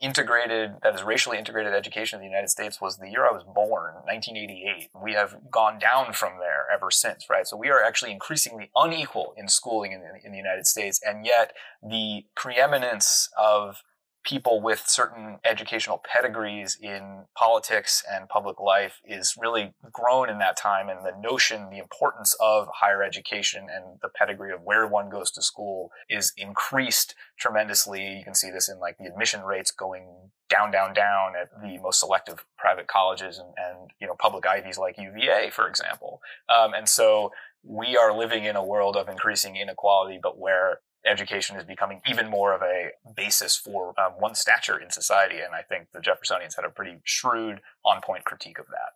integrated, 0.00 0.72
that 0.82 0.94
is 0.94 1.02
racially 1.02 1.38
integrated 1.38 1.72
education 1.72 2.18
in 2.18 2.20
the 2.20 2.28
United 2.28 2.50
States 2.50 2.80
was 2.80 2.98
the 2.98 3.08
year 3.08 3.26
I 3.26 3.32
was 3.32 3.44
born, 3.44 3.94
1988. 4.04 4.90
We 5.02 5.14
have 5.14 5.50
gone 5.50 5.78
down 5.78 6.12
from 6.12 6.38
there 6.38 6.66
ever 6.72 6.90
since, 6.90 7.26
right? 7.30 7.46
So 7.46 7.56
we 7.56 7.70
are 7.70 7.82
actually 7.82 8.12
increasingly 8.12 8.70
unequal 8.76 9.32
in 9.36 9.48
schooling 9.48 9.92
in, 9.92 10.02
in 10.22 10.32
the 10.32 10.38
United 10.38 10.66
States. 10.66 11.00
And 11.04 11.24
yet 11.24 11.54
the 11.82 12.26
preeminence 12.34 13.30
of 13.38 13.82
people 14.26 14.60
with 14.60 14.82
certain 14.86 15.38
educational 15.44 16.02
pedigrees 16.04 16.76
in 16.82 17.24
politics 17.36 18.02
and 18.12 18.28
public 18.28 18.60
life 18.60 19.00
is 19.06 19.36
really 19.40 19.72
grown 19.92 20.28
in 20.28 20.38
that 20.38 20.56
time. 20.56 20.88
And 20.88 21.06
the 21.06 21.14
notion, 21.20 21.70
the 21.70 21.78
importance 21.78 22.36
of 22.40 22.68
higher 22.74 23.02
education 23.02 23.68
and 23.72 23.98
the 24.02 24.08
pedigree 24.08 24.52
of 24.52 24.62
where 24.62 24.86
one 24.86 25.08
goes 25.08 25.30
to 25.32 25.42
school 25.42 25.90
is 26.10 26.32
increased 26.36 27.14
tremendously. 27.38 28.18
You 28.18 28.24
can 28.24 28.34
see 28.34 28.50
this 28.50 28.68
in 28.68 28.80
like 28.80 28.98
the 28.98 29.06
admission 29.06 29.42
rates 29.42 29.70
going 29.70 30.06
down, 30.50 30.70
down, 30.70 30.92
down 30.92 31.32
at 31.40 31.50
the 31.62 31.78
most 31.78 32.00
selective 32.00 32.44
private 32.58 32.88
colleges 32.88 33.38
and, 33.38 33.48
and 33.56 33.90
you 34.00 34.06
know, 34.06 34.16
public 34.18 34.44
Ivies 34.44 34.78
like 34.78 34.98
UVA, 34.98 35.50
for 35.50 35.68
example. 35.68 36.20
Um, 36.48 36.74
and 36.74 36.88
so 36.88 37.30
we 37.62 37.96
are 37.96 38.16
living 38.16 38.44
in 38.44 38.56
a 38.56 38.64
world 38.64 38.96
of 38.96 39.08
increasing 39.08 39.56
inequality, 39.56 40.18
but 40.22 40.38
where 40.38 40.80
education 41.06 41.56
is 41.56 41.64
becoming 41.64 42.00
even 42.08 42.28
more 42.28 42.54
of 42.54 42.62
a 42.62 42.90
basis 43.16 43.56
for 43.56 43.94
um, 43.98 44.12
one's 44.20 44.40
stature 44.40 44.78
in 44.78 44.90
society. 44.90 45.36
And 45.38 45.54
I 45.54 45.62
think 45.62 45.88
the 45.92 46.00
Jeffersonians 46.00 46.56
had 46.56 46.64
a 46.64 46.70
pretty 46.70 46.98
shrewd, 47.04 47.60
on 47.84 48.00
point 48.02 48.24
critique 48.24 48.58
of 48.58 48.66
that. 48.66 48.94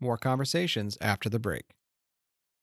More 0.00 0.16
conversations 0.16 0.96
after 1.00 1.28
the 1.28 1.38
break. 1.38 1.64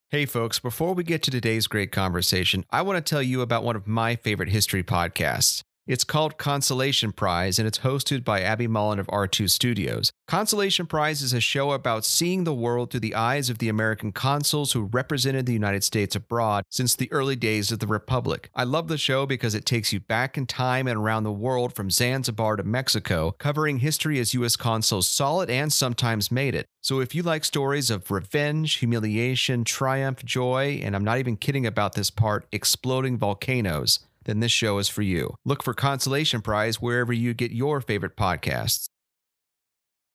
Hey, 0.09 0.25
folks, 0.25 0.59
before 0.59 0.93
we 0.93 1.03
get 1.03 1.23
to 1.23 1.31
today's 1.31 1.67
great 1.67 1.91
conversation, 1.91 2.63
I 2.69 2.83
want 2.83 3.03
to 3.03 3.09
tell 3.09 3.21
you 3.21 3.41
about 3.41 3.63
one 3.63 3.75
of 3.75 3.87
my 3.87 4.15
favorite 4.15 4.49
history 4.49 4.83
podcasts. 4.83 5.61
It's 5.87 6.03
called 6.03 6.37
Consolation 6.37 7.11
Prize, 7.11 7.59
and 7.59 7.67
it's 7.67 7.79
hosted 7.79 8.23
by 8.23 8.41
Abby 8.41 8.67
Mullen 8.67 8.99
of 8.99 9.07
R2 9.07 9.49
Studios. 9.49 10.11
Consolation 10.28 10.88
Prize 10.88 11.21
is 11.21 11.34
a 11.34 11.39
show 11.39 11.71
about 11.71 12.03
seeing 12.03 12.45
the 12.45 12.53
world 12.53 12.89
through 12.89 13.01
the 13.01 13.13
eyes 13.13 13.51
of 13.51 13.59
the 13.59 13.69
American 13.69 14.11
consuls 14.11 14.71
who 14.71 14.89
represented 14.91 15.45
the 15.45 15.53
United 15.53 15.84
States 15.84 16.15
abroad 16.15 16.63
since 16.67 16.95
the 16.95 17.11
early 17.11 17.36
days 17.36 17.71
of 17.71 17.78
the 17.78 17.86
Republic. 17.86 18.49
I 18.55 18.63
love 18.63 18.88
the 18.88 18.97
show 18.97 19.28
because 19.28 19.53
it 19.53 19.67
takes 19.67 19.93
you 19.93 19.99
back 19.99 20.36
in 20.36 20.47
time 20.47 20.88
and 20.88 20.97
around 20.97 21.26
the 21.26 21.32
world 21.32 21.73
from 21.76 21.91
Zanzibar 21.91 22.55
to 22.55 22.63
Mexico, 22.63 23.36
covering 23.38 23.78
history 23.78 24.19
as 24.19 24.34
U.S. 24.34 24.55
consuls 24.55 25.07
saw 25.07 25.41
it 25.41 25.51
and 25.51 25.71
sometimes 25.71 26.32
made 26.32 26.55
it. 26.55 26.65
So 26.82 27.01
if 27.01 27.13
you 27.13 27.21
like 27.21 27.45
stories 27.45 27.91
of 27.91 28.09
revenge, 28.09 28.78
humiliation, 28.78 29.63
triumph, 29.63 30.26
joy, 30.26 30.82
and 30.84 30.95
I'm 30.95 31.03
not 31.03 31.19
even 31.19 31.38
kidding 31.38 31.67
about 31.67 31.93
this 31.93 32.09
part, 32.09 32.47
exploding 32.51 33.19
volcanoes, 33.19 33.99
then 34.23 34.39
this 34.39 34.51
show 34.51 34.80
is 34.80 34.89
for 34.89 35.03
you. 35.03 35.36
Look 35.45 35.61
for 35.61 35.76
Consolation 35.76 36.41
Prize 36.41 36.82
wherever 36.82 37.13
you 37.13 37.36
get 37.36 37.51
your 37.51 37.80
favorite 37.80 38.17
podcasts. 38.17 38.88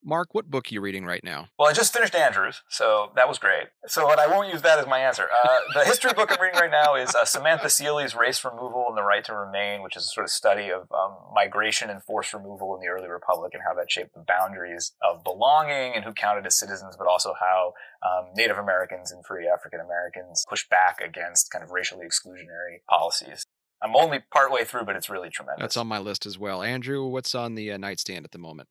Mark, 0.03 0.29
what 0.33 0.51
book 0.51 0.67
are 0.67 0.75
you 0.75 0.81
reading 0.81 1.05
right 1.05 1.23
now? 1.23 1.49
Well, 1.59 1.69
I 1.69 1.73
just 1.73 1.93
finished 1.93 2.15
Andrews, 2.15 2.63
so 2.69 3.13
that 3.17 3.29
was 3.29 3.39
great. 3.39 3.69
So, 3.87 4.07
but 4.07 4.19
I 4.19 4.27
won't 4.27 4.51
use 4.51 4.63
that 4.63 4.79
as 4.79 4.87
my 4.87 4.99
answer. 4.99 5.29
Uh, 5.45 5.59
the 5.75 5.85
history 5.85 6.13
book 6.15 6.33
I'm 6.33 6.41
reading 6.41 6.59
right 6.59 6.71
now 6.71 6.95
is 6.95 7.15
uh, 7.15 7.25
Samantha 7.27 7.69
Seeley's 7.69 8.15
Race 8.15 8.43
Removal 8.45 8.87
and 8.89 8.97
the 8.97 9.03
Right 9.03 9.23
to 9.25 9.35
Remain, 9.35 9.83
which 9.83 9.97
is 9.97 10.05
a 10.05 10.09
sort 10.09 10.25
of 10.25 10.31
study 10.31 10.71
of 10.71 10.91
um, 10.93 11.17
migration 11.35 11.91
and 11.91 12.03
forced 12.03 12.33
removal 12.33 12.75
in 12.75 12.81
the 12.81 12.89
early 12.89 13.09
republic 13.09 13.53
and 13.53 13.63
how 13.67 13.75
that 13.75 13.91
shaped 13.91 14.15
the 14.15 14.25
boundaries 14.27 14.93
of 15.03 15.23
belonging 15.23 15.93
and 15.95 16.05
who 16.05 16.13
counted 16.13 16.47
as 16.47 16.59
citizens, 16.59 16.97
but 16.97 17.07
also 17.07 17.35
how 17.39 17.75
um, 18.03 18.31
Native 18.35 18.57
Americans 18.57 19.13
and 19.13 19.25
free 19.27 19.47
African 19.47 19.81
Americans 19.81 20.47
pushed 20.49 20.71
back 20.71 21.01
against 21.01 21.51
kind 21.51 21.63
of 21.63 21.71
racially 21.71 22.07
exclusionary 22.07 22.81
policies. 22.89 23.45
I'm 23.83 23.97
only 23.97 24.21
partway 24.33 24.65
through, 24.65 24.85
but 24.85 24.97
it's 24.97 25.09
really 25.09 25.31
tremendous. 25.31 25.63
That's 25.63 25.77
on 25.77 25.87
my 25.87 25.99
list 25.99 26.27
as 26.27 26.39
well. 26.39 26.63
Andrew, 26.63 27.07
what's 27.07 27.35
on 27.35 27.55
the 27.55 27.73
uh, 27.73 27.77
nightstand 27.77 28.25
at 28.25 28.33
the 28.33 28.39
moment? 28.39 28.69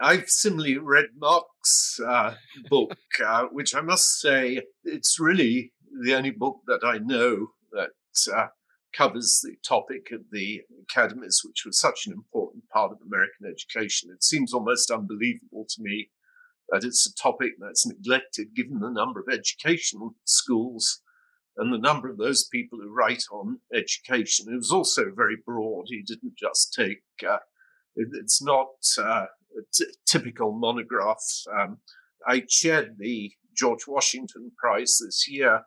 I've 0.00 0.30
similarly 0.30 0.78
read 0.78 1.06
Mark's 1.18 2.00
uh, 2.04 2.34
book, 2.70 2.96
uh, 3.24 3.44
which 3.52 3.74
I 3.74 3.82
must 3.82 4.20
say 4.20 4.62
it's 4.84 5.20
really 5.20 5.72
the 6.02 6.14
only 6.14 6.30
book 6.30 6.60
that 6.66 6.80
I 6.84 6.98
know 6.98 7.48
that 7.72 7.90
uh, 8.34 8.46
covers 8.94 9.40
the 9.42 9.56
topic 9.66 10.10
of 10.12 10.22
the 10.32 10.62
academies, 10.82 11.42
which 11.44 11.64
was 11.66 11.78
such 11.78 12.06
an 12.06 12.12
important 12.12 12.68
part 12.70 12.92
of 12.92 12.98
American 13.06 13.46
education. 13.46 14.10
It 14.10 14.24
seems 14.24 14.54
almost 14.54 14.90
unbelievable 14.90 15.66
to 15.68 15.82
me 15.82 16.10
that 16.70 16.84
it's 16.84 17.06
a 17.06 17.22
topic 17.22 17.52
that's 17.58 17.86
neglected 17.86 18.54
given 18.54 18.78
the 18.80 18.90
number 18.90 19.20
of 19.20 19.32
educational 19.32 20.14
schools 20.24 21.02
and 21.56 21.72
the 21.72 21.78
number 21.78 22.08
of 22.08 22.16
those 22.16 22.48
people 22.48 22.78
who 22.80 22.92
write 22.92 23.24
on 23.30 23.58
education. 23.74 24.46
It 24.50 24.56
was 24.56 24.72
also 24.72 25.10
very 25.14 25.36
broad. 25.44 25.86
He 25.88 26.02
didn't 26.02 26.36
just 26.38 26.72
take, 26.72 27.02
uh, 27.28 27.38
it, 27.96 28.08
it's 28.14 28.40
not 28.42 28.68
uh, 28.98 29.26
t- 29.72 29.86
typical 30.06 30.52
monograph. 30.52 31.22
Um, 31.52 31.78
I 32.26 32.44
chaired 32.46 32.96
the 32.98 33.32
George 33.56 33.86
Washington 33.86 34.52
Prize 34.58 34.98
this 35.04 35.28
year, 35.28 35.62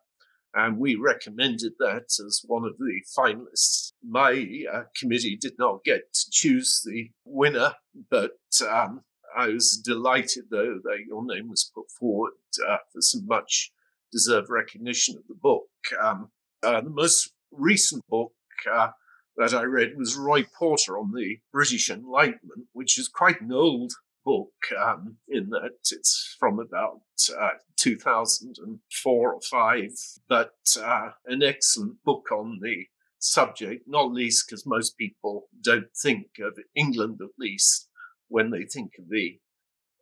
and 0.54 0.78
we 0.78 0.96
recommended 0.96 1.74
that 1.80 2.06
as 2.26 2.42
one 2.46 2.64
of 2.64 2.78
the 2.78 3.02
finalists. 3.18 3.94
My 4.04 4.48
uh, 4.72 4.84
committee 5.00 5.38
did 5.40 5.54
not 5.58 5.84
get 5.84 6.14
to 6.14 6.26
choose 6.32 6.82
the 6.86 7.10
winner, 7.26 7.74
but 8.10 8.32
um, 8.70 9.02
I 9.36 9.48
was 9.48 9.82
delighted, 9.84 10.46
though, 10.52 10.80
that 10.84 11.06
your 11.08 11.26
name 11.26 11.50
was 11.50 11.72
put 11.74 11.90
forward 12.00 12.34
uh, 12.68 12.78
for 12.92 13.02
some 13.02 13.26
much 13.26 13.72
deserved 14.12 14.50
recognition 14.50 15.18
of 15.18 15.24
the 15.28 15.36
book. 15.36 15.68
Um, 16.00 16.30
uh, 16.62 16.82
the 16.82 16.90
most 16.90 17.32
recent 17.52 18.06
book 18.08 18.34
uh, 18.72 18.90
that 19.38 19.54
I 19.54 19.64
read 19.64 19.98
was 19.98 20.16
Roy 20.16 20.44
Porter 20.44 20.98
on 20.98 21.12
the 21.12 21.40
British 21.52 21.90
Enlightenment, 21.90 22.68
which 22.74 22.98
is 22.98 23.08
quite 23.08 23.42
an 23.42 23.52
old 23.52 23.94
book 24.26 24.54
um, 24.82 25.18
in 25.28 25.50
that 25.50 25.72
it's 25.92 26.36
from 26.40 26.60
about 26.60 27.02
uh, 27.38 27.50
2004 27.78 29.34
or 29.34 29.42
5, 29.42 29.90
but 30.30 30.54
uh, 30.82 31.10
an 31.26 31.44
excellent 31.44 32.04
book 32.04 32.32
on 32.32 32.60
the 32.62 32.86
subject, 33.20 33.84
not 33.88 34.12
least 34.12 34.46
because 34.48 34.66
most 34.66 34.98
people 34.98 35.48
don't 35.62 35.96
think 36.02 36.28
of 36.40 36.58
England, 36.76 37.20
at 37.22 37.30
least, 37.40 37.90
when 38.28 38.52
they 38.52 38.64
think 38.64 38.92
of 39.00 39.10
the 39.10 39.40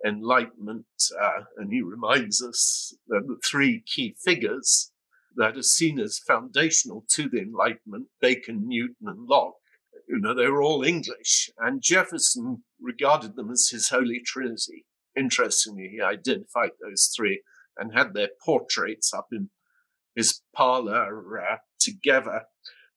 Enlightenment. 0.05 0.85
Uh, 1.19 1.43
and 1.57 1.71
he 1.71 1.81
reminds 1.81 2.41
us 2.41 2.95
that 3.07 3.23
the 3.27 3.37
three 3.45 3.83
key 3.85 4.15
figures 4.23 4.91
that 5.35 5.57
are 5.57 5.63
seen 5.63 5.99
as 5.99 6.19
foundational 6.19 7.05
to 7.09 7.29
the 7.29 7.39
Enlightenment, 7.39 8.07
Bacon, 8.19 8.67
Newton, 8.67 9.07
and 9.07 9.27
Locke, 9.27 9.55
you 10.07 10.19
know, 10.19 10.33
they 10.33 10.47
were 10.47 10.61
all 10.61 10.83
English. 10.83 11.49
And 11.57 11.81
Jefferson 11.81 12.63
regarded 12.79 13.35
them 13.35 13.49
as 13.51 13.69
his 13.69 13.89
holy 13.89 14.21
trinity. 14.25 14.85
Interestingly, 15.17 15.89
he 15.89 16.01
identified 16.01 16.71
those 16.81 17.11
three 17.15 17.41
and 17.77 17.93
had 17.93 18.13
their 18.13 18.29
portraits 18.43 19.13
up 19.13 19.27
in 19.31 19.49
his 20.15 20.41
parlor 20.53 21.39
uh, 21.39 21.57
together. 21.79 22.43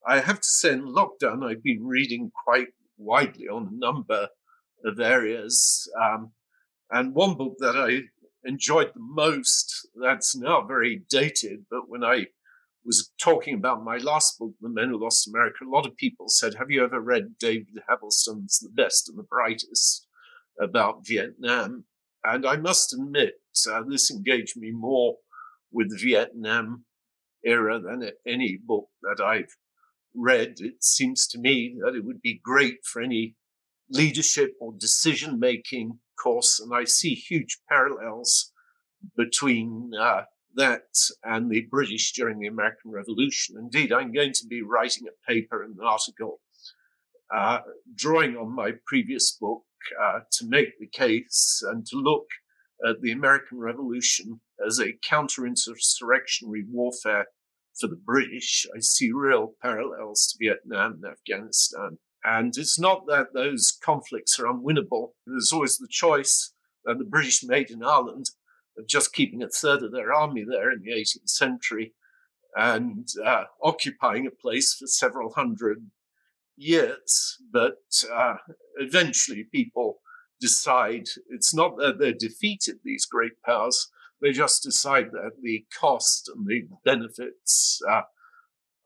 I 0.07 0.21
have 0.21 0.41
to 0.41 0.49
say, 0.49 0.73
in 0.73 0.83
lockdown, 0.83 1.49
I've 1.49 1.63
been 1.63 1.87
reading 1.87 2.31
quite 2.45 2.69
widely 2.97 3.49
on 3.49 3.69
a 3.69 3.77
number 3.77 4.29
of 4.85 5.01
areas. 5.01 5.89
Um, 6.01 6.33
and 6.91 7.15
one 7.15 7.35
book 7.35 7.55
that 7.59 7.77
I 7.77 8.03
enjoyed 8.45 8.93
the 8.95 9.01
most, 9.01 9.89
that's 10.01 10.37
now 10.37 10.63
very 10.63 11.03
dated, 11.09 11.67
but 11.71 11.89
when 11.89 12.05
I 12.05 12.27
was 12.85 13.11
talking 13.19 13.55
about 13.55 13.85
my 13.85 13.97
last 13.97 14.39
book, 14.39 14.53
The 14.61 14.69
Men 14.69 14.91
Who 14.91 15.03
Lost 15.03 15.29
America, 15.29 15.65
a 15.65 15.75
lot 15.75 15.87
of 15.87 15.97
people 15.97 16.29
said, 16.29 16.55
Have 16.55 16.71
you 16.71 16.85
ever 16.85 17.01
read 17.01 17.39
David 17.39 17.79
Halberstam's 17.89 18.59
The 18.59 18.71
Best 18.71 19.09
and 19.09 19.19
the 19.19 19.23
Brightest 19.23 20.07
about 20.61 21.07
Vietnam? 21.07 21.85
And 22.23 22.47
I 22.47 22.57
must 22.57 22.95
admit, 22.95 23.35
uh, 23.71 23.83
this 23.89 24.11
engaged 24.11 24.57
me 24.57 24.71
more 24.71 25.17
with 25.73 25.91
the 25.91 25.99
Vietnam 25.99 26.85
era 27.45 27.81
than 27.81 28.11
any 28.27 28.59
book 28.63 28.89
that 29.03 29.23
I've 29.23 29.57
read. 30.15 30.57
It 30.59 30.83
seems 30.83 31.27
to 31.29 31.39
me 31.39 31.77
that 31.83 31.95
it 31.95 32.05
would 32.05 32.23
be 32.23 32.41
great 32.43 32.79
for 32.85 33.03
any 33.03 33.35
leadership 33.91 34.53
or 34.61 34.73
decision 34.79 35.39
making 35.39 35.99
course, 36.23 36.61
and 36.61 36.75
I 36.75 36.85
see 36.85 37.15
huge 37.15 37.59
parallels 37.69 38.53
between 39.17 39.93
uh, 39.99 40.23
that 40.57 40.83
and 41.23 41.51
the 41.51 41.67
British 41.71 42.13
during 42.13 42.39
the 42.39 42.47
American 42.47 42.91
Revolution. 42.91 43.57
Indeed, 43.59 43.93
I'm 43.93 44.13
going 44.13 44.33
to 44.33 44.47
be 44.47 44.63
writing 44.63 45.07
a 45.07 45.33
paper 45.33 45.63
and 45.63 45.77
an 45.77 45.85
article 45.85 46.41
uh, 47.35 47.61
drawing 47.95 48.37
on 48.37 48.55
my 48.55 48.73
previous 48.87 49.37
book 49.41 49.63
uh, 50.03 50.21
to 50.33 50.47
make 50.47 50.79
the 50.79 50.87
case 50.87 51.63
and 51.67 51.85
to 51.87 51.97
look 51.97 52.27
at 52.89 53.01
the 53.01 53.13
American 53.13 53.59
Revolution 53.59 54.41
as 54.65 54.79
a 54.79 54.97
counter-insurrectionary 55.09 56.65
warfare 56.71 57.27
for 57.79 57.89
the 57.89 58.01
British. 58.05 58.67
I 58.75 58.81
see 58.81 59.11
real 59.13 59.55
parallels 59.61 60.29
to 60.29 60.45
Vietnam 60.45 61.01
and 61.03 61.13
Afghanistan. 61.13 61.99
And 62.25 62.55
it's 62.57 62.79
not 62.79 63.07
that 63.07 63.35
those 63.35 63.77
conflicts 63.85 64.39
are 64.39 64.47
unwinnable. 64.47 65.11
There's 65.27 65.53
always 65.53 65.77
the 65.77 65.89
choice 65.91 66.53
that 66.85 66.99
the 66.99 67.05
British 67.05 67.45
made 67.45 67.71
in 67.71 67.83
Ireland 67.83 68.27
of 68.79 68.87
just 68.89 69.13
keeping 69.13 69.43
a 69.43 69.49
third 69.49 69.83
of 69.83 69.93
their 69.93 70.13
army 70.13 70.45
there 70.49 70.73
in 70.73 70.83
the 70.83 70.93
18th 70.93 71.29
century 71.29 71.93
and 72.57 73.07
uh, 73.25 73.45
occupying 73.63 74.27
a 74.27 74.31
place 74.31 74.75
for 74.75 74.87
several 74.87 75.33
hundred 75.33 75.91
years. 76.57 77.37
But 77.53 77.79
uh, 78.13 78.37
eventually, 78.77 79.45
people 79.53 79.99
decide 80.41 81.05
it's 81.29 81.55
not 81.55 81.77
that 81.79 81.99
they're 81.99 82.13
defeated, 82.13 82.77
these 82.85 83.07
great 83.07 83.33
powers, 83.45 83.89
they 84.21 84.33
just 84.33 84.63
decide 84.63 85.11
that 85.13 85.33
the 85.43 85.65
cost 85.79 86.31
and 86.35 86.47
the 86.47 86.63
benefits 86.85 87.81
uh, 87.91 88.03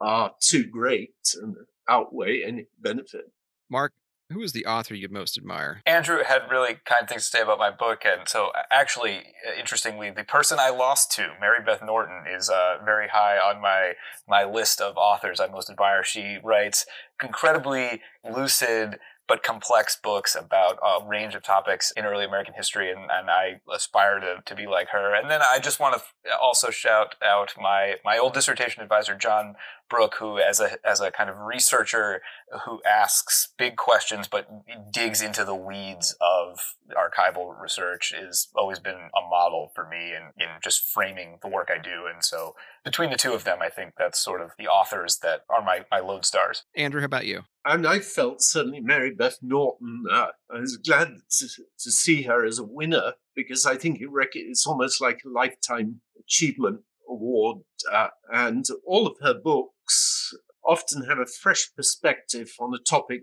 are 0.01 0.33
too 0.41 0.65
great 0.67 1.15
and 1.41 1.55
outweigh 1.89 2.43
any 2.43 2.67
benefit. 2.81 3.33
Mark, 3.71 3.93
who 4.31 4.43
is 4.43 4.53
the 4.53 4.67
author 4.67 4.95
you 4.95 5.09
most 5.09 5.39
admire? 5.39 5.83
Andrew 5.87 6.23
had 6.23 6.51
really 6.51 6.77
kind 6.85 7.09
things 7.09 7.31
to 7.31 7.37
say 7.39 7.43
about 7.43 7.59
my 7.59 7.71
book, 7.71 8.03
and 8.05 8.29
so 8.29 8.51
actually, 8.71 9.19
uh, 9.47 9.59
interestingly, 9.59 10.11
the 10.11 10.25
person 10.25 10.59
I 10.61 10.69
lost 10.69 11.11
to, 11.13 11.31
Mary 11.41 11.61
Beth 11.65 11.83
Norton, 11.83 12.25
is 12.31 12.51
uh, 12.51 12.77
very 12.85 13.09
high 13.09 13.39
on 13.39 13.61
my 13.63 13.95
my 14.29 14.45
list 14.45 14.81
of 14.81 14.97
authors 14.97 15.41
I 15.41 15.47
most 15.47 15.71
admire. 15.71 16.05
She 16.05 16.39
writes 16.43 16.85
incredibly 17.23 18.03
lucid 18.31 18.99
but 19.29 19.43
complex 19.43 19.95
books 20.03 20.35
about 20.35 20.79
a 20.83 21.07
range 21.07 21.35
of 21.35 21.43
topics 21.43 21.91
in 21.91 22.07
early 22.07 22.25
American 22.25 22.55
history, 22.55 22.91
and, 22.91 23.03
and 23.11 23.31
I 23.31 23.61
aspire 23.73 24.19
to, 24.21 24.43
to 24.45 24.55
be 24.55 24.67
like 24.67 24.89
her. 24.89 25.15
And 25.15 25.31
then 25.31 25.43
I 25.43 25.59
just 25.59 25.79
want 25.79 25.97
to 25.97 26.31
also 26.41 26.71
shout 26.71 27.15
out 27.23 27.53
my 27.61 27.97
my 28.05 28.19
old 28.19 28.33
dissertation 28.33 28.83
advisor, 28.83 29.15
John 29.15 29.55
Brooke, 29.89 30.17
who 30.19 30.39
as 30.39 30.61
a 30.61 30.79
as 30.87 31.01
a 31.01 31.11
kind 31.11 31.31
of 31.31 31.39
researcher 31.39 32.23
who 32.65 32.81
asks 32.85 33.49
big 33.59 33.77
questions 33.77 34.29
but 34.29 34.49
digs 34.93 35.23
into 35.23 35.45
the 35.45 35.55
weeds 35.55 36.17
of 36.21 36.75
archival 36.91 37.59
research, 37.61 38.13
has 38.19 38.49
always 38.55 38.79
been 38.79 38.95
a 38.95 39.29
model 39.29 39.71
for 39.75 39.89
me 39.89 40.15
in, 40.15 40.43
in 40.43 40.49
just 40.63 40.83
framing 40.83 41.39
the 41.43 41.49
work 41.49 41.71
I 41.73 41.79
do. 41.79 42.07
And 42.13 42.25
so 42.25 42.55
between 42.85 43.11
the 43.11 43.17
two 43.17 43.33
of 43.33 43.45
them, 43.45 43.59
I 43.61 43.69
think 43.69 43.95
that's 43.99 44.19
sort 44.19 44.41
of 44.41 44.53
the 44.59 44.67
authors 44.67 45.19
that 45.19 45.45
are 45.51 45.63
my, 45.63 45.85
my 45.91 46.01
lodestars. 46.01 46.63
Andrew, 46.75 47.01
how 47.01 47.07
about 47.07 47.27
you? 47.27 47.43
And 47.65 47.87
I 47.87 47.99
felt 47.99 48.43
certainly 48.43 48.81
Mary 48.81 49.15
Beth 49.15 49.39
Norton. 49.43 50.05
Uh, 50.11 50.29
I 50.51 50.61
was 50.61 50.77
glad 50.77 51.09
to, 51.39 51.47
to 51.79 51.91
see 51.91 52.23
her 52.23 52.47
as 52.47 52.59
a 52.59 52.65
winner 52.65 53.15
because 53.35 53.67
I 53.67 53.77
think 53.77 54.01
it 54.01 54.11
rec- 54.11 54.31
it's 54.35 54.67
almost 54.67 55.01
like 55.01 55.23
a 55.25 55.29
lifetime 55.29 56.01
achievement 56.19 56.81
award. 57.19 57.59
Uh, 57.93 58.09
and 58.33 58.65
all 58.87 59.07
of 59.07 59.17
her 59.21 59.35
books 59.35 60.33
often 60.65 61.05
have 61.05 61.19
a 61.19 61.27
fresh 61.27 61.71
perspective 61.77 62.51
on 62.61 62.75
a 62.75 62.83
topic 62.83 63.23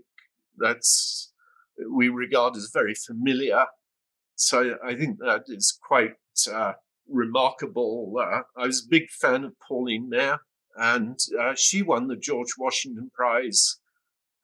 that's 0.58 1.32
we 1.92 2.10
regard 2.10 2.56
as 2.56 2.70
very 2.74 2.96
familiar. 2.96 3.66
So 4.36 4.76
I 4.86 4.96
think 4.96 5.20
that 5.20 5.44
is 5.48 5.78
quite 5.82 6.14
uh, 6.52 6.74
remarkable. 7.10 8.14
Uh, 8.20 8.42
I 8.58 8.68
was 8.68 8.84
a 8.86 8.90
big 8.90 9.10
fan 9.10 9.44
of 9.44 9.54
Pauline 9.68 10.10
Maier, 10.10 10.40
and 10.78 11.20
uh, 11.40 11.54
she 11.56 11.82
won 11.82 12.08
the 12.08 12.16
George 12.16 12.54
Washington 12.58 13.12
Prize. 13.14 13.78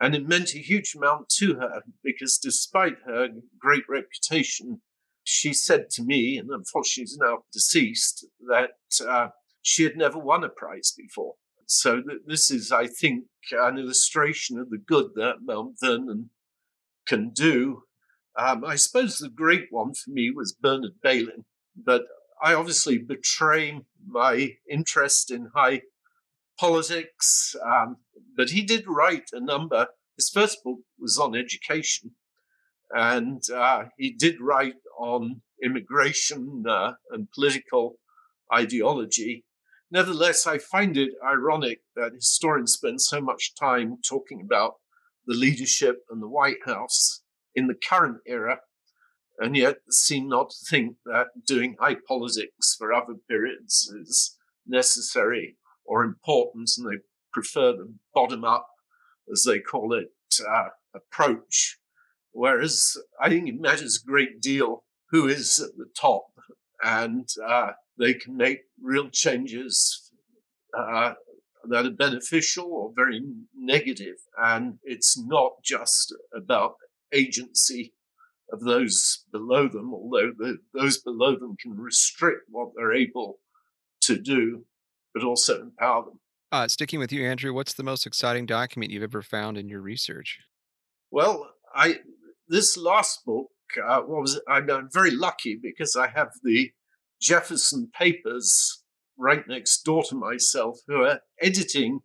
And 0.02 0.16
it 0.16 0.28
meant 0.28 0.56
a 0.56 0.60
huge 0.60 0.96
amount 0.96 1.30
to 1.38 1.56
her 1.56 1.84
because 2.04 2.40
despite 2.42 2.98
her 3.06 3.30
great 3.60 3.84
reputation 3.88 4.82
she 5.24 5.54
said 5.54 5.90
to 5.92 6.04
me, 6.04 6.38
and 6.38 6.50
unfortunately 6.50 7.06
she's 7.06 7.18
now 7.18 7.40
deceased, 7.54 8.26
that 8.48 8.72
uh, 9.08 9.30
she 9.62 9.84
had 9.84 9.96
never 9.96 10.18
won 10.18 10.44
a 10.44 10.50
prize 10.50 10.94
before. 10.96 11.36
So 11.66 12.02
th- 12.02 12.22
this 12.26 12.52
is, 12.52 12.72
I 12.72 12.88
think, 12.88 13.26
an 13.52 13.78
illustration 13.78 14.60
of 14.60 14.70
the 14.70 14.78
good 14.78 15.12
that 15.16 15.38
Mount 15.42 15.76
Vernon 15.82 16.30
can 17.06 17.30
do. 17.30 17.84
Um, 18.38 18.64
I 18.66 18.76
suppose 18.76 19.18
the 19.18 19.30
great 19.30 19.68
one 19.70 19.94
for 19.94 20.10
me 20.10 20.32
was 20.32 20.54
Bernard 20.54 21.02
Bailyn, 21.04 21.46
but 21.76 22.04
I 22.44 22.54
obviously 22.54 22.98
betray 22.98 23.82
my 24.06 24.56
interest 24.70 25.32
in 25.32 25.50
high 25.54 25.82
politics. 26.60 27.56
Um, 27.66 27.98
but 28.36 28.50
he 28.50 28.62
did 28.62 28.86
write 28.88 29.30
a 29.34 29.40
number. 29.40 29.88
His 30.18 30.30
first 30.30 30.64
book 30.64 30.80
was 31.00 31.18
on 31.18 31.36
education, 31.36 32.12
and 32.92 33.42
uh, 33.54 33.86
he 33.98 34.12
did 34.12 34.42
write 34.42 34.76
on 34.98 35.42
immigration 35.64 36.64
uh, 36.68 36.94
and 37.12 37.32
political 37.32 37.96
ideology. 38.54 39.46
Nevertheless, 39.92 40.48
I 40.48 40.58
find 40.58 40.96
it 40.96 41.12
ironic 41.22 41.82
that 41.98 42.14
historians 42.14 42.74
spend 42.74 43.02
so 43.02 43.20
much 43.20 43.54
time 43.56 43.98
talking 44.08 44.42
about 44.42 44.76
the 45.28 45.36
leadership 45.36 45.98
and 46.10 46.22
the 46.22 46.30
White 46.30 46.66
House 46.66 47.22
in 47.54 47.68
the 47.68 47.76
current 47.76 48.20
era, 48.26 48.62
and 49.38 49.58
yet 49.58 49.80
seem 49.90 50.30
not 50.30 50.52
to 50.52 50.66
think 50.70 50.96
that 51.06 51.28
doing 51.46 51.76
high 51.78 51.98
politics 52.08 52.74
for 52.78 52.94
other 52.94 53.16
periods 53.28 53.94
is 54.02 54.38
necessary 54.66 55.58
or 55.84 56.06
important, 56.06 56.70
and 56.78 56.88
they 56.88 57.02
prefer 57.34 57.74
the 57.74 57.94
bottom 58.14 58.46
up, 58.46 58.68
as 59.30 59.44
they 59.44 59.60
call 59.60 59.94
it, 59.94 60.08
uh, 60.48 60.70
approach. 60.96 61.78
Whereas 62.32 62.96
I 63.22 63.28
think 63.28 63.50
it 63.50 63.60
matters 63.60 64.02
a 64.02 64.10
great 64.10 64.40
deal 64.42 64.86
who 65.10 65.28
is 65.28 65.60
at 65.60 65.76
the 65.76 65.88
top, 66.00 66.31
and 66.84 67.28
uh, 67.48 67.72
they 67.98 68.14
can 68.14 68.36
make 68.36 68.62
real 68.82 69.10
changes 69.10 70.12
uh, 70.78 71.14
that 71.70 71.86
are 71.86 71.92
beneficial 71.92 72.66
or 72.66 72.92
very 72.96 73.22
negative. 73.56 74.16
And 74.38 74.80
it's 74.84 75.18
not 75.20 75.52
just 75.64 76.14
about 76.36 76.76
agency 77.14 77.94
of 78.52 78.62
those 78.62 79.24
below 79.32 79.68
them, 79.68 79.94
although 79.94 80.32
the, 80.38 80.58
those 80.74 80.98
below 80.98 81.38
them 81.38 81.56
can 81.62 81.76
restrict 81.76 82.42
what 82.50 82.70
they're 82.76 82.94
able 82.94 83.40
to 84.02 84.18
do, 84.18 84.66
but 85.14 85.24
also 85.24 85.62
empower 85.62 86.06
them. 86.06 86.20
Uh, 86.52 86.68
sticking 86.68 87.00
with 87.00 87.14
you, 87.14 87.26
Andrew, 87.26 87.54
what's 87.54 87.74
the 87.74 87.84
most 87.84 88.06
exciting 88.06 88.46
document 88.46 88.92
you've 88.92 89.04
ever 89.04 89.22
found 89.22 89.58
in 89.58 89.70
your 89.70 89.80
research? 89.80 90.40
Well, 91.10 91.50
I 91.74 92.00
this 92.50 92.76
last 92.76 93.24
book 93.26 93.48
uh, 93.78 94.02
was 94.06 94.42
I'm 94.48 94.90
very 94.92 95.12
lucky 95.12 95.60
because 95.62 95.96
I 95.96 96.08
have 96.08 96.30
the 96.44 96.72
Jefferson 97.22 97.90
papers 97.98 98.84
right 99.18 99.48
next 99.48 99.84
door 99.84 100.04
to 100.06 100.16
myself, 100.16 100.80
who 100.88 101.04
are 101.04 101.20
editing, 101.40 102.00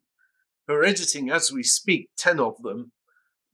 who 0.66 0.74
are 0.74 0.84
editing 0.84 1.30
as 1.30 1.52
we 1.52 1.62
speak, 1.62 2.10
ten 2.18 2.38
of 2.38 2.60
them, 2.62 2.92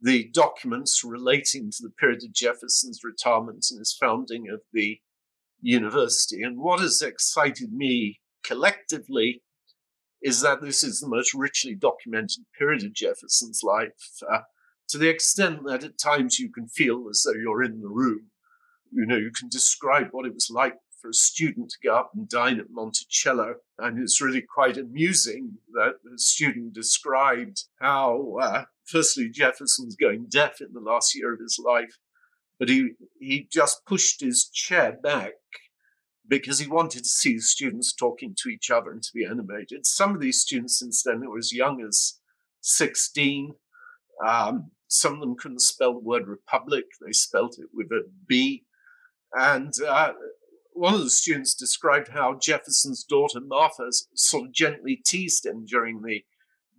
the 0.00 0.28
documents 0.32 1.02
relating 1.04 1.70
to 1.70 1.82
the 1.82 1.90
period 1.90 2.24
of 2.24 2.32
Jefferson's 2.32 3.00
retirement 3.04 3.66
and 3.70 3.78
his 3.78 3.96
founding 3.98 4.48
of 4.52 4.60
the 4.72 4.98
university. 5.60 6.42
And 6.42 6.58
what 6.58 6.80
has 6.80 7.00
excited 7.00 7.72
me 7.72 8.20
collectively 8.42 9.42
is 10.22 10.40
that 10.40 10.60
this 10.60 10.82
is 10.82 11.00
the 11.00 11.08
most 11.08 11.34
richly 11.34 11.74
documented 11.74 12.44
period 12.58 12.84
of 12.84 12.92
Jefferson's 12.92 13.60
life, 13.62 13.90
uh, 14.30 14.40
to 14.88 14.98
the 14.98 15.08
extent 15.08 15.64
that 15.66 15.84
at 15.84 15.98
times 15.98 16.38
you 16.38 16.50
can 16.50 16.68
feel 16.68 17.06
as 17.10 17.22
though 17.24 17.38
you're 17.38 17.62
in 17.62 17.80
the 17.80 17.88
room. 17.88 18.30
You 18.90 19.06
know, 19.06 19.16
you 19.16 19.30
can 19.30 19.48
describe 19.48 20.08
what 20.10 20.26
it 20.26 20.34
was 20.34 20.50
like 20.50 20.74
for 21.02 21.08
a 21.08 21.14
student 21.14 21.70
to 21.70 21.76
go 21.82 21.96
up 21.96 22.12
and 22.14 22.28
dine 22.28 22.60
at 22.60 22.70
Monticello. 22.70 23.56
And 23.78 23.98
it's 23.98 24.20
really 24.20 24.42
quite 24.42 24.78
amusing 24.78 25.58
that 25.72 25.94
the 26.04 26.18
student 26.18 26.74
described 26.74 27.64
how, 27.80 28.36
uh, 28.40 28.64
firstly, 28.84 29.28
Jefferson's 29.28 29.96
going 29.96 30.26
deaf 30.28 30.60
in 30.60 30.72
the 30.72 30.80
last 30.80 31.14
year 31.14 31.34
of 31.34 31.40
his 31.40 31.58
life, 31.62 31.98
but 32.58 32.68
he, 32.68 32.90
he 33.18 33.48
just 33.50 33.84
pushed 33.84 34.20
his 34.20 34.48
chair 34.48 34.96
back 35.02 35.32
because 36.28 36.60
he 36.60 36.68
wanted 36.68 37.02
to 37.02 37.08
see 37.08 37.34
the 37.34 37.42
students 37.42 37.92
talking 37.92 38.34
to 38.38 38.48
each 38.48 38.70
other 38.70 38.92
and 38.92 39.02
to 39.02 39.12
be 39.12 39.24
animated. 39.24 39.84
Some 39.84 40.14
of 40.14 40.20
these 40.20 40.40
students, 40.40 40.78
since 40.78 41.02
then, 41.02 41.28
were 41.28 41.38
as 41.38 41.52
young 41.52 41.82
as 41.82 42.20
16. 42.60 43.54
Um, 44.24 44.70
some 44.88 45.14
of 45.14 45.20
them 45.20 45.36
couldn't 45.36 45.62
spell 45.62 45.94
the 45.94 46.00
word 46.00 46.28
republic, 46.28 46.84
they 47.04 47.12
spelt 47.12 47.58
it 47.58 47.68
with 47.72 47.90
a 47.90 48.08
B. 48.26 48.64
And 49.32 49.72
uh, 49.86 50.12
one 50.74 50.94
of 50.94 51.00
the 51.00 51.10
students 51.10 51.54
described 51.54 52.08
how 52.08 52.38
Jefferson's 52.40 53.04
daughter 53.04 53.40
Martha 53.40 53.90
sort 54.14 54.48
of 54.48 54.52
gently 54.52 54.96
teased 55.04 55.46
him 55.46 55.64
during 55.64 56.02
the 56.02 56.24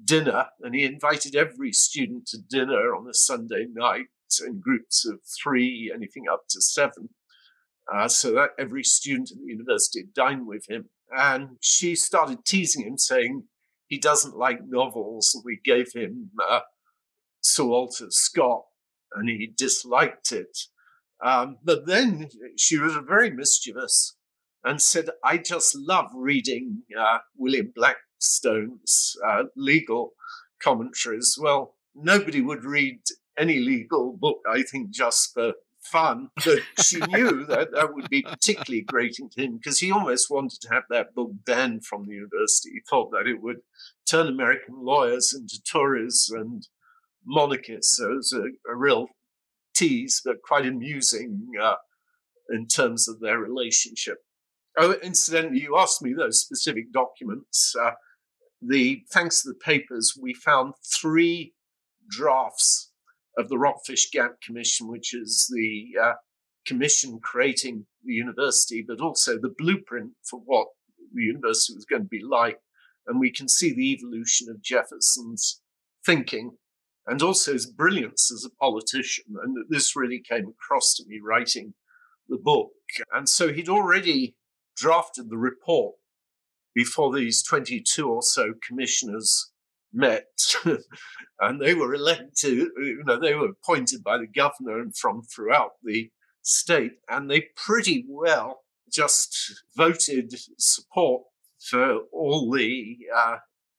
dinner, 0.04 0.48
and 0.62 0.76
he 0.76 0.84
invited 0.84 1.36
every 1.36 1.72
student 1.72 2.28
to 2.28 2.38
dinner 2.38 2.96
on 2.96 3.08
a 3.10 3.14
Sunday 3.14 3.66
night 3.72 4.06
in 4.46 4.60
groups 4.60 5.06
of 5.06 5.20
three, 5.24 5.92
anything 5.94 6.26
up 6.32 6.44
to 6.50 6.62
seven. 6.62 7.10
Uh, 7.92 8.08
so 8.08 8.32
that 8.32 8.52
every 8.58 8.84
student 8.84 9.30
at 9.32 9.38
the 9.38 9.52
university 9.52 10.06
dined 10.16 10.48
with 10.48 10.70
him. 10.70 10.86
And 11.16 11.58
she 11.60 11.96
started 11.96 12.46
teasing 12.46 12.86
him, 12.86 12.98
saying 12.98 13.44
he 13.88 14.00
doesn't 14.00 14.38
like 14.38 14.60
novels, 14.66 15.32
and 15.36 15.44
we 15.46 15.60
gave 15.64 15.92
him 15.94 16.32
uh, 16.50 16.62
Sir 17.44 17.66
Walter 17.66 18.08
Scott, 18.10 18.64
and 19.14 19.30
he 19.30 19.54
disliked 19.56 20.32
it. 20.32 20.58
Um, 21.24 21.58
but 21.64 21.86
then 21.86 22.30
she 22.58 22.78
was 22.78 22.96
very 23.08 23.30
mischievous 23.30 24.16
and 24.64 24.82
said, 24.82 25.10
I 25.24 25.38
just 25.38 25.76
love 25.76 26.08
reading 26.14 26.84
uh, 26.98 27.20
William 27.38 27.72
Blackstone's 27.76 29.16
uh, 29.26 29.44
legal 29.56 30.14
commentaries. 30.62 31.38
Well, 31.40 31.76
nobody 31.96 32.42
would 32.42 32.64
read 32.64 33.00
any 33.38 33.60
legal 33.60 34.16
book, 34.18 34.40
I 34.50 34.64
think, 34.64 34.92
just 34.92 35.34
for 35.34 35.54
fun. 35.82 36.30
But 36.44 36.60
she 36.82 37.00
knew 37.10 37.46
that 37.46 37.72
that 37.74 37.94
would 37.94 38.10
be 38.10 38.22
particularly 38.22 38.84
grating 38.84 39.30
to 39.32 39.44
him 39.44 39.58
because 39.58 39.80
he 39.80 39.92
almost 39.92 40.30
wanted 40.30 40.62
to 40.62 40.70
have 40.74 40.84
that 40.90 41.14
book 41.14 41.32
banned 41.46 41.86
from 41.86 42.06
the 42.06 42.14
university. 42.14 42.72
He 42.74 42.82
thought 42.90 43.12
that 43.12 43.28
it 43.28 43.42
would 43.42 43.62
turn 44.06 44.28
American 44.28 44.76
lawyers 44.84 45.34
into 45.34 45.62
Tories 45.62 46.32
and 46.34 46.68
monarchists. 47.26 47.98
So 47.98 48.12
it 48.12 48.16
was 48.16 48.34
a, 48.34 48.72
a 48.72 48.76
real 48.76 49.08
tease, 49.76 50.22
but 50.24 50.42
quite 50.44 50.66
amusing 50.66 51.48
uh, 51.62 51.76
in 52.50 52.68
terms 52.68 53.08
of 53.08 53.20
their 53.20 53.40
relationship. 53.40 54.18
Oh, 54.78 54.96
incidentally, 55.04 55.62
you 55.62 55.78
asked 55.78 56.02
me 56.02 56.14
those 56.14 56.42
specific 56.42 56.92
documents. 56.92 57.76
Uh, 57.80 57.92
the 58.62 59.04
thanks 59.12 59.44
to 59.44 59.50
the 59.50 59.56
papers, 59.56 60.18
we 60.20 60.34
found 60.34 60.74
three 61.00 61.54
drafts 62.10 62.92
of 63.38 63.50
the 63.50 63.58
Rockfish 63.58 64.10
Gap 64.12 64.42
Commission, 64.42 64.88
which 64.88 65.14
is 65.14 65.52
the 65.54 66.00
uh, 66.02 66.14
commission 66.66 67.20
creating 67.22 67.86
the 68.04 68.14
university, 68.14 68.84
but 68.88 69.02
also 69.02 69.38
the 69.38 69.54
blueprint 69.58 70.12
for 70.30 70.42
what 70.46 70.68
the 71.14 71.24
university 71.24 71.76
was 71.76 71.86
going 71.86 72.04
to 72.04 72.08
be 72.08 72.22
like. 72.24 72.58
And 73.06 73.20
we 73.20 73.32
can 73.32 73.48
see 73.50 73.74
the 73.74 73.92
evolution 73.92 74.50
of 74.50 74.62
Jefferson's 74.62 75.62
thinking 76.06 76.58
and 77.06 77.22
also 77.22 77.54
his 77.54 77.66
brilliance 77.66 78.32
as 78.32 78.46
a 78.46 78.56
politician. 78.56 79.36
And 79.42 79.66
this 79.70 79.96
really 79.96 80.20
came 80.20 80.48
across 80.48 80.96
to 80.96 81.04
me 81.08 81.20
writing 81.22 81.74
the 82.28 82.38
book. 82.38 82.72
And 83.14 83.28
so 83.28 83.52
he'd 83.52 83.70
already 83.70 84.36
drafted 84.76 85.30
the 85.30 85.38
report 85.38 85.96
before 86.74 87.14
these 87.14 87.44
22 87.44 88.10
or 88.10 88.22
so 88.22 88.54
commissioners 88.66 89.52
met. 89.92 90.28
and 91.40 91.62
they 91.62 91.74
were 91.74 91.94
elected, 91.94 92.54
you 92.54 93.04
know, 93.06 93.20
they 93.20 93.36
were 93.36 93.50
appointed 93.50 94.04
by 94.04 94.18
the 94.18 94.28
governor 94.28 94.80
and 94.80 94.96
from 94.96 95.22
throughout 95.24 95.72
the 95.84 96.10
state. 96.42 96.94
And 97.10 97.30
they 97.30 97.48
pretty 97.56 98.06
well 98.08 98.62
just 98.92 99.64
voted 99.76 100.34
support 100.58 101.24
for 101.60 102.00
all 102.12 102.52
the 102.52 102.98
uh, 103.16 103.38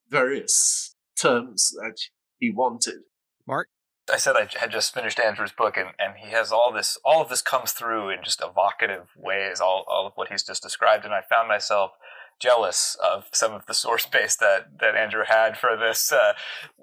various 0.08 0.94
terms 1.20 1.70
that 1.76 1.96
he 2.38 2.50
wanted. 2.50 3.00
Mark? 3.46 3.68
I 4.12 4.18
said 4.18 4.36
I 4.36 4.46
had 4.58 4.70
just 4.70 4.92
finished 4.92 5.18
Andrew's 5.18 5.52
book, 5.52 5.76
and, 5.78 5.90
and 5.98 6.16
he 6.18 6.30
has 6.32 6.52
all 6.52 6.72
this. 6.72 6.98
All 7.04 7.22
of 7.22 7.30
this 7.30 7.40
comes 7.40 7.72
through 7.72 8.10
in 8.10 8.18
just 8.22 8.42
evocative 8.42 9.08
ways. 9.16 9.60
All 9.60 9.84
all 9.88 10.06
of 10.06 10.12
what 10.14 10.30
he's 10.30 10.42
just 10.42 10.62
described, 10.62 11.04
and 11.04 11.14
I 11.14 11.22
found 11.22 11.48
myself 11.48 11.92
jealous 12.40 12.96
of 13.02 13.24
some 13.32 13.52
of 13.52 13.66
the 13.66 13.74
source 13.74 14.06
base 14.12 14.36
that, 14.36 14.78
that 14.80 14.94
Andrew 14.94 15.22
had 15.26 15.56
for 15.56 15.76
this 15.76 16.12
uh, 16.12 16.32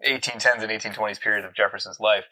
1810s 0.07 0.61
and 0.61 0.71
1820s 0.71 1.19
period 1.19 1.45
of 1.45 1.53
Jefferson's 1.53 1.99
life. 1.99 2.25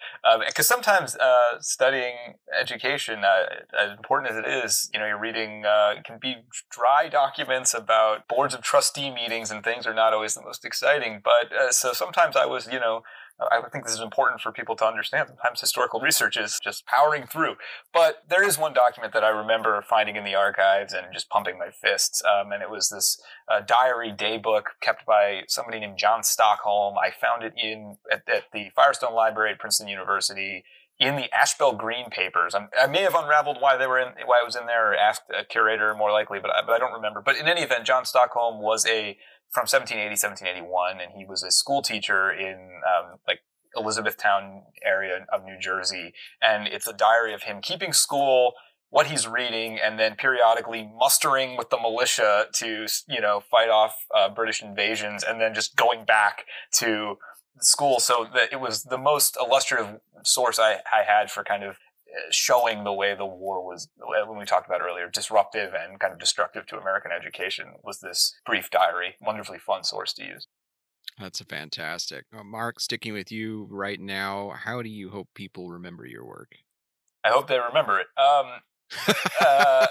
Because 0.46 0.70
um, 0.72 0.76
sometimes 0.76 1.16
uh, 1.16 1.60
studying 1.60 2.36
education, 2.60 3.24
uh, 3.24 3.46
as 3.80 3.92
important 3.98 4.32
as 4.32 4.38
it 4.38 4.48
is, 4.48 4.90
you 4.94 5.00
know, 5.00 5.06
you're 5.06 5.20
reading 5.20 5.66
uh, 5.66 5.96
can 6.04 6.18
be 6.20 6.38
dry 6.72 7.10
documents 7.10 7.74
about 7.74 8.28
boards 8.28 8.54
of 8.54 8.62
trustee 8.62 9.12
meetings 9.12 9.52
and 9.52 9.64
things 9.64 9.86
are 9.86 9.94
not 9.94 10.14
always 10.14 10.34
the 10.34 10.42
most 10.42 10.66
exciting. 10.66 11.22
But 11.24 11.56
uh, 11.56 11.72
so 11.72 11.94
sometimes 11.94 12.36
I 12.36 12.46
was, 12.46 12.68
you 12.72 12.80
know, 12.80 13.04
I 13.40 13.62
think 13.70 13.86
this 13.86 13.94
is 13.94 14.02
important 14.02 14.42
for 14.42 14.52
people 14.52 14.76
to 14.78 14.86
understand. 14.86 15.30
Sometimes 15.30 15.62
historical 15.62 16.00
research 16.00 16.38
is 16.38 16.60
just 16.62 16.86
powering 16.86 17.26
through. 17.26 17.56
But 17.94 18.24
there 18.28 18.46
is 18.46 18.58
one 18.58 18.74
document 18.74 19.14
that 19.14 19.24
I 19.24 19.30
remember 19.30 19.82
finding 19.82 20.16
in 20.16 20.26
the 20.26 20.36
archives 20.36 20.94
and 20.94 21.08
just 21.14 21.30
pumping 21.30 21.58
my 21.58 21.70
fists. 21.70 22.22
Um, 22.26 22.52
and 22.52 22.62
it 22.62 22.70
was 22.70 22.90
this 22.90 23.22
uh, 23.50 23.62
diary 23.62 24.12
daybook 24.12 24.64
kept 24.82 25.06
by 25.06 25.42
somebody 25.48 25.80
named 25.80 25.98
John 25.98 26.24
Stockholm. 26.24 26.96
I 26.98 27.12
found 27.12 27.44
it 27.44 27.54
in 27.58 27.98
at, 28.12 28.24
at 28.28 28.44
the 28.52 28.70
Firestone 28.76 29.14
Library 29.14 29.52
at 29.52 29.60
Princeton 29.60 29.88
University 29.88 30.64
in 31.00 31.16
the 31.16 31.34
Ashbel 31.34 31.74
Green 31.74 32.10
papers. 32.10 32.54
I'm, 32.54 32.68
i 32.78 32.86
may 32.86 33.02
have 33.02 33.16
unraveled 33.16 33.58
why 33.62 33.78
they 33.78 33.88
were 33.88 34.00
in, 34.00 34.10
why 34.26 34.42
it 34.42 34.46
was 34.46 34.56
in 34.56 34.66
there, 34.66 34.92
or 34.92 34.96
asked 34.96 35.24
a 35.38 35.46
curator 35.46 35.96
more 35.96 36.12
likely, 36.12 36.40
but 36.40 36.52
I, 36.52 36.66
but 36.66 36.74
I 36.74 36.78
don't 36.78 36.92
remember. 36.92 37.22
But 37.22 37.38
in 37.38 37.48
any 37.48 37.62
event, 37.62 37.86
John 37.86 38.04
Stockholm 38.04 38.62
was 38.62 38.86
a 38.86 39.18
from 39.52 39.64
1780 39.64 40.10
1781, 40.12 41.02
and 41.02 41.12
he 41.18 41.26
was 41.26 41.44
a 41.44 41.52
school 41.52 41.82
teacher 41.82 42.32
in 42.32 42.82
um, 42.86 43.20
like 43.28 43.40
Elizabethtown 43.76 44.64
area 44.84 45.26
of 45.32 45.44
New 45.44 45.60
Jersey, 45.60 46.14
and 46.42 46.68
it's 46.68 46.88
a 46.88 46.94
diary 46.94 47.34
of 47.34 47.44
him 47.44 47.62
keeping 47.62 47.94
school 47.94 48.54
what 48.90 49.08
he's 49.08 49.28
reading 49.28 49.80
and 49.84 50.00
then 50.00 50.16
periodically 50.16 50.90
mustering 50.98 51.56
with 51.58 51.70
the 51.70 51.78
militia 51.78 52.48
to 52.54 52.88
you 53.08 53.22
know 53.22 53.40
fight 53.40 53.70
off 53.70 53.96
uh, 54.16 54.30
British 54.30 54.62
invasions 54.62 55.24
and 55.24 55.40
then 55.40 55.54
just 55.54 55.76
going 55.76 56.06
back 56.06 56.46
to 56.74 57.18
school. 57.62 58.00
So 58.00 58.28
that 58.34 58.52
it 58.52 58.60
was 58.60 58.84
the 58.84 58.98
most 58.98 59.38
illustrative 59.40 60.00
source 60.24 60.60
I, 60.60 60.80
I 60.92 61.04
had 61.08 61.30
for 61.32 61.44
kind 61.44 61.64
of 61.64 61.78
showing 62.32 62.84
the 62.84 62.94
way 62.94 63.16
the 63.16 63.26
war 63.26 63.66
was, 63.66 63.90
when 63.98 64.38
we 64.38 64.46
talked 64.46 64.68
about 64.68 64.82
earlier, 64.82 65.10
disruptive 65.10 65.74
and 65.74 66.00
kind 66.00 66.14
of 66.14 66.20
destructive 66.20 66.66
to 66.68 66.78
American 66.78 67.12
education 67.12 67.76
was 67.84 68.00
this 68.00 68.36
brief 68.46 68.70
diary. 68.70 69.16
Wonderfully 69.22 69.60
fun 69.60 69.84
source 69.84 70.14
to 70.14 70.26
use. 70.26 70.48
That's 71.20 71.42
a 71.42 71.46
fantastic. 71.46 72.26
Uh, 72.38 72.44
Mark, 72.44 72.80
sticking 72.80 73.14
with 73.14 73.32
you 73.32 73.68
right 73.70 74.00
now, 74.00 74.54
how 74.56 74.82
do 74.82 74.90
you 74.90 75.10
hope 75.10 75.28
people 75.34 75.70
remember 75.70 76.06
your 76.06 76.26
work? 76.26 76.52
I 77.24 77.30
hope 77.30 77.48
they 77.48 77.60
remember 77.60 78.00
it. 78.00 78.08
Um, 78.18 78.62
uh, 79.42 79.88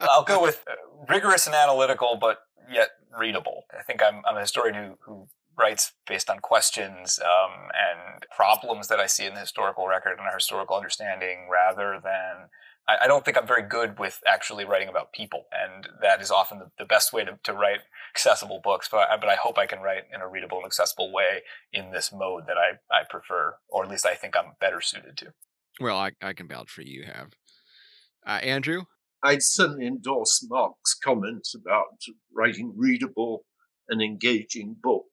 I'll 0.00 0.24
go 0.24 0.42
with 0.42 0.62
uh, 0.70 0.74
rigorous 1.08 1.46
and 1.46 1.56
analytical, 1.56 2.18
but 2.20 2.40
yet 2.70 2.90
readable. 3.18 3.64
I 3.72 3.82
think 3.82 4.02
I'm, 4.02 4.22
I'm 4.28 4.36
a 4.36 4.40
historian 4.40 4.74
who, 4.74 4.98
who 5.00 5.28
writes 5.58 5.92
based 6.06 6.30
on 6.30 6.38
questions 6.38 7.18
um, 7.22 7.68
and 7.74 8.24
problems 8.34 8.88
that 8.88 9.00
I 9.00 9.06
see 9.06 9.26
in 9.26 9.34
the 9.34 9.40
historical 9.40 9.88
record 9.88 10.18
and 10.18 10.26
our 10.26 10.34
historical 10.34 10.76
understanding 10.76 11.48
rather 11.50 12.00
than 12.02 12.48
I, 12.88 13.04
I, 13.04 13.06
don't 13.06 13.24
think 13.24 13.36
I'm 13.36 13.46
very 13.46 13.62
good 13.62 13.98
with 13.98 14.20
actually 14.26 14.64
writing 14.64 14.88
about 14.88 15.12
people. 15.12 15.44
And 15.52 15.88
that 16.00 16.22
is 16.22 16.30
often 16.30 16.58
the, 16.58 16.70
the 16.78 16.84
best 16.84 17.12
way 17.12 17.24
to, 17.24 17.38
to, 17.42 17.52
write 17.52 17.80
accessible 18.14 18.60
books. 18.62 18.88
But 18.90 19.08
I, 19.10 19.16
but 19.16 19.28
I 19.28 19.36
hope 19.36 19.58
I 19.58 19.66
can 19.66 19.80
write 19.80 20.04
in 20.14 20.20
a 20.20 20.28
readable 20.28 20.58
and 20.58 20.66
accessible 20.66 21.12
way 21.12 21.42
in 21.72 21.90
this 21.90 22.12
mode 22.12 22.44
that 22.46 22.56
I, 22.56 22.78
I 22.94 23.02
prefer, 23.08 23.56
or 23.68 23.84
at 23.84 23.90
least 23.90 24.06
I 24.06 24.14
think 24.14 24.36
I'm 24.36 24.52
better 24.60 24.80
suited 24.80 25.16
to. 25.18 25.32
Well, 25.80 25.98
I, 25.98 26.12
I 26.22 26.32
can 26.32 26.48
vouch 26.48 26.70
for 26.70 26.82
you 26.82 27.04
have. 27.04 27.32
Uh, 28.26 28.40
Andrew? 28.42 28.84
I'd 29.22 29.42
certainly 29.42 29.86
endorse 29.86 30.46
Mark's 30.48 30.94
comments 30.94 31.54
about 31.54 32.00
writing 32.32 32.72
readable 32.76 33.44
and 33.88 34.02
engaging 34.02 34.76
books. 34.80 35.06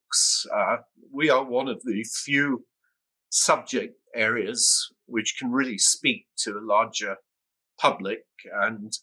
Uh, 0.54 0.78
we 1.12 1.30
are 1.30 1.44
one 1.44 1.68
of 1.68 1.82
the 1.84 2.04
few 2.04 2.66
subject 3.30 3.96
areas 4.16 4.94
which 5.08 5.36
can 5.38 5.52
really 5.52 5.78
speak 5.78 6.26
to 6.38 6.52
a 6.52 6.66
larger 6.66 7.18
public. 7.80 8.26
And 8.54 8.94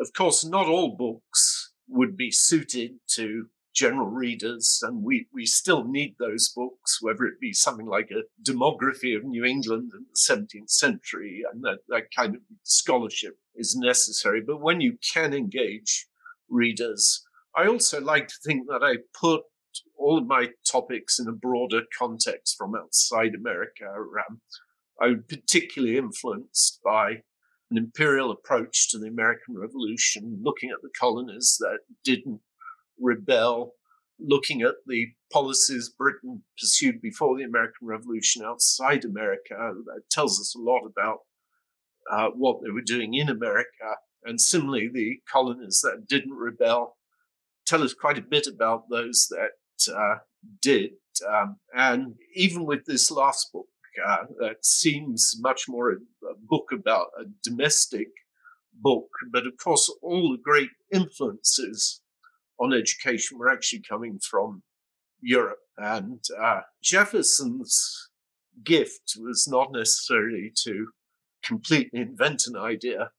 of 0.00 0.12
course, 0.16 0.44
not 0.44 0.66
all 0.66 0.96
books 0.96 1.72
would 1.88 2.16
be 2.16 2.30
suited 2.30 2.92
to 3.14 3.46
general 3.74 4.08
readers, 4.08 4.80
and 4.82 5.02
we, 5.02 5.26
we 5.32 5.46
still 5.46 5.84
need 5.84 6.14
those 6.18 6.52
books, 6.54 6.98
whether 7.00 7.24
it 7.24 7.40
be 7.40 7.52
something 7.52 7.86
like 7.86 8.10
a 8.10 8.24
demography 8.48 9.16
of 9.16 9.24
New 9.24 9.44
England 9.44 9.92
in 9.94 10.04
the 10.10 10.34
17th 10.34 10.70
century, 10.70 11.42
and 11.50 11.62
that, 11.62 11.78
that 11.88 12.04
kind 12.14 12.34
of 12.34 12.42
scholarship 12.64 13.38
is 13.54 13.74
necessary. 13.74 14.42
But 14.46 14.60
when 14.60 14.80
you 14.80 14.98
can 15.14 15.32
engage 15.32 16.06
readers, 16.48 17.24
I 17.56 17.66
also 17.66 18.00
like 18.00 18.28
to 18.28 18.34
think 18.44 18.66
that 18.68 18.82
I 18.82 18.96
put 19.18 19.42
all 20.02 20.18
of 20.18 20.26
my 20.26 20.48
topics 20.70 21.18
in 21.18 21.28
a 21.28 21.32
broader 21.32 21.82
context 21.96 22.56
from 22.58 22.74
outside 22.74 23.34
America. 23.34 23.86
Um, 23.86 24.40
I'm 25.00 25.24
particularly 25.28 25.96
influenced 25.96 26.80
by 26.84 27.22
an 27.70 27.78
imperial 27.78 28.30
approach 28.30 28.90
to 28.90 28.98
the 28.98 29.08
American 29.08 29.56
Revolution, 29.56 30.40
looking 30.42 30.70
at 30.70 30.82
the 30.82 30.90
colonies 30.98 31.56
that 31.60 31.78
didn't 32.04 32.40
rebel, 33.00 33.72
looking 34.20 34.62
at 34.62 34.74
the 34.86 35.08
policies 35.32 35.88
Britain 35.88 36.42
pursued 36.58 37.00
before 37.00 37.36
the 37.36 37.44
American 37.44 37.86
Revolution 37.86 38.44
outside 38.44 39.04
America. 39.04 39.72
That 39.86 40.02
tells 40.10 40.38
us 40.38 40.54
a 40.54 40.60
lot 40.60 40.82
about 40.84 41.20
uh, 42.10 42.28
what 42.34 42.62
they 42.62 42.70
were 42.70 42.82
doing 42.82 43.14
in 43.14 43.28
America. 43.28 43.96
And 44.24 44.40
similarly, 44.40 44.90
the 44.92 45.20
colonies 45.30 45.80
that 45.82 46.06
didn't 46.06 46.34
rebel 46.34 46.96
tell 47.66 47.82
us 47.82 47.94
quite 47.94 48.18
a 48.18 48.22
bit 48.22 48.46
about 48.46 48.90
those 48.90 49.28
that 49.30 49.52
uh, 49.88 50.16
did. 50.60 50.92
Um, 51.28 51.56
and 51.74 52.14
even 52.34 52.64
with 52.64 52.84
this 52.86 53.10
last 53.10 53.52
book, 53.52 53.66
uh, 54.06 54.24
that 54.38 54.64
seems 54.64 55.36
much 55.40 55.64
more 55.68 55.90
a, 55.90 55.96
a, 56.26 56.34
book 56.48 56.70
about 56.72 57.08
a 57.20 57.24
domestic 57.42 58.08
book, 58.72 59.08
but 59.30 59.46
of 59.46 59.52
course, 59.62 59.94
all 60.02 60.32
the 60.32 60.42
great 60.42 60.70
influences 60.90 62.00
on 62.58 62.72
education 62.72 63.38
were 63.38 63.50
actually 63.50 63.82
coming 63.86 64.18
from 64.18 64.62
Europe. 65.20 65.58
And 65.76 66.20
uh, 66.40 66.60
Jefferson's 66.82 68.08
gift 68.64 69.14
was 69.18 69.46
not 69.48 69.72
necessarily 69.72 70.52
to 70.64 70.88
completely 71.44 72.00
invent 72.00 72.44
an 72.46 72.56
idea, 72.56 73.10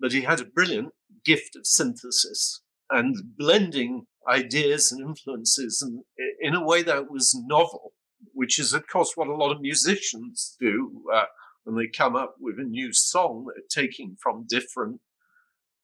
but 0.00 0.12
he 0.12 0.22
had 0.22 0.40
a 0.40 0.44
brilliant 0.44 0.92
gift 1.24 1.56
of 1.56 1.66
synthesis 1.66 2.62
and 2.90 3.16
blending 3.36 4.06
ideas 4.28 4.92
and 4.92 5.00
influences 5.00 5.82
in, 5.82 6.02
in 6.40 6.54
a 6.54 6.64
way 6.64 6.82
that 6.82 7.10
was 7.10 7.34
novel, 7.46 7.92
which 8.32 8.58
is, 8.58 8.72
of 8.72 8.86
course, 8.86 9.12
what 9.14 9.28
a 9.28 9.34
lot 9.34 9.52
of 9.52 9.60
musicians 9.60 10.56
do 10.60 11.02
uh, 11.12 11.24
when 11.64 11.76
they 11.76 11.88
come 11.88 12.16
up 12.16 12.36
with 12.40 12.58
a 12.58 12.64
new 12.64 12.92
song. 12.92 13.46
They're 13.46 13.64
taking 13.84 14.16
from 14.22 14.46
different 14.48 15.00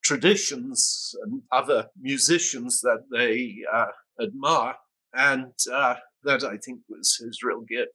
traditions 0.03 1.15
and 1.23 1.43
other 1.51 1.87
musicians 2.01 2.81
that 2.83 3.05
they 3.11 3.57
uh, 3.73 3.87
admire. 4.23 4.75
And 5.15 5.53
uh, 5.73 5.95
that, 6.25 6.45
I 6.45 6.57
think, 6.59 6.81
was 6.89 7.21
his 7.25 7.43
real 7.43 7.63
gift. 7.63 7.93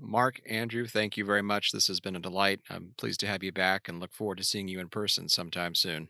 Mark, 0.00 0.40
Andrew, 0.48 0.86
thank 0.86 1.16
you 1.16 1.24
very 1.24 1.42
much. 1.42 1.72
This 1.72 1.88
has 1.88 2.00
been 2.00 2.16
a 2.16 2.20
delight. 2.20 2.60
I'm 2.70 2.94
pleased 2.96 3.20
to 3.20 3.26
have 3.26 3.42
you 3.42 3.52
back 3.52 3.88
and 3.88 3.98
look 3.98 4.12
forward 4.12 4.38
to 4.38 4.44
seeing 4.44 4.68
you 4.68 4.78
in 4.80 4.88
person 4.88 5.28
sometime 5.28 5.74
soon. 5.74 6.08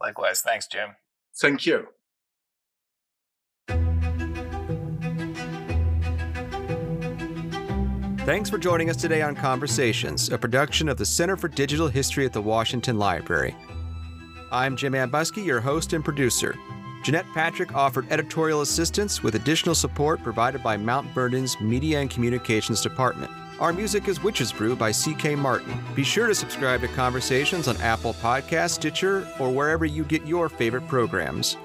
Likewise. 0.00 0.40
Thanks, 0.40 0.66
Jim. 0.66 0.90
Thank 1.40 1.66
you. 1.66 1.86
Thanks 8.24 8.48
for 8.48 8.56
joining 8.56 8.88
us 8.88 8.94
today 8.96 9.20
on 9.20 9.34
Conversations, 9.34 10.30
a 10.30 10.38
production 10.38 10.88
of 10.88 10.96
the 10.96 11.04
Center 11.04 11.36
for 11.36 11.48
Digital 11.48 11.88
History 11.88 12.24
at 12.24 12.32
the 12.32 12.40
Washington 12.40 12.96
Library. 12.96 13.56
I'm 14.52 14.76
Jim 14.76 14.92
Ambuske, 14.92 15.44
your 15.44 15.60
host 15.60 15.92
and 15.92 16.04
producer. 16.04 16.54
Jeanette 17.02 17.26
Patrick 17.34 17.74
offered 17.74 18.06
editorial 18.12 18.60
assistance 18.60 19.24
with 19.24 19.34
additional 19.34 19.74
support 19.74 20.22
provided 20.22 20.62
by 20.62 20.76
Mount 20.76 21.08
Vernon's 21.08 21.60
Media 21.60 22.00
and 22.00 22.08
Communications 22.08 22.80
Department. 22.80 23.32
Our 23.58 23.72
music 23.72 24.06
is 24.06 24.22
Witch's 24.22 24.52
Brew 24.52 24.76
by 24.76 24.92
C.K. 24.92 25.34
Martin. 25.34 25.82
Be 25.96 26.04
sure 26.04 26.28
to 26.28 26.34
subscribe 26.36 26.82
to 26.82 26.88
Conversations 26.88 27.66
on 27.66 27.76
Apple 27.78 28.14
Podcast, 28.14 28.70
Stitcher, 28.70 29.26
or 29.40 29.50
wherever 29.50 29.84
you 29.84 30.04
get 30.04 30.24
your 30.28 30.48
favorite 30.48 30.86
programs. 30.86 31.56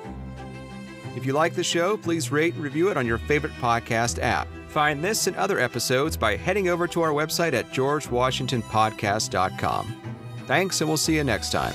If 1.15 1.23
you 1.23 1.33
like 1.33 1.53
the 1.53 1.63
show, 1.63 1.97
please 1.97 2.31
rate 2.31 2.55
and 2.55 2.63
review 2.63 2.89
it 2.89 2.97
on 2.97 3.05
your 3.05 3.19
favorite 3.19 3.53
podcast 3.61 4.17
app. 4.23 4.47
Find 4.67 5.03
this 5.03 5.27
and 5.27 5.35
other 5.35 5.59
episodes 5.59 6.17
by 6.17 6.35
heading 6.35 6.69
over 6.69 6.87
to 6.87 7.01
our 7.01 7.11
website 7.11 7.53
at 7.53 7.69
georgewashingtonpodcast.com. 7.71 10.01
Thanks, 10.45 10.81
and 10.81 10.89
we'll 10.89 10.97
see 10.97 11.15
you 11.15 11.23
next 11.23 11.51
time. 11.51 11.73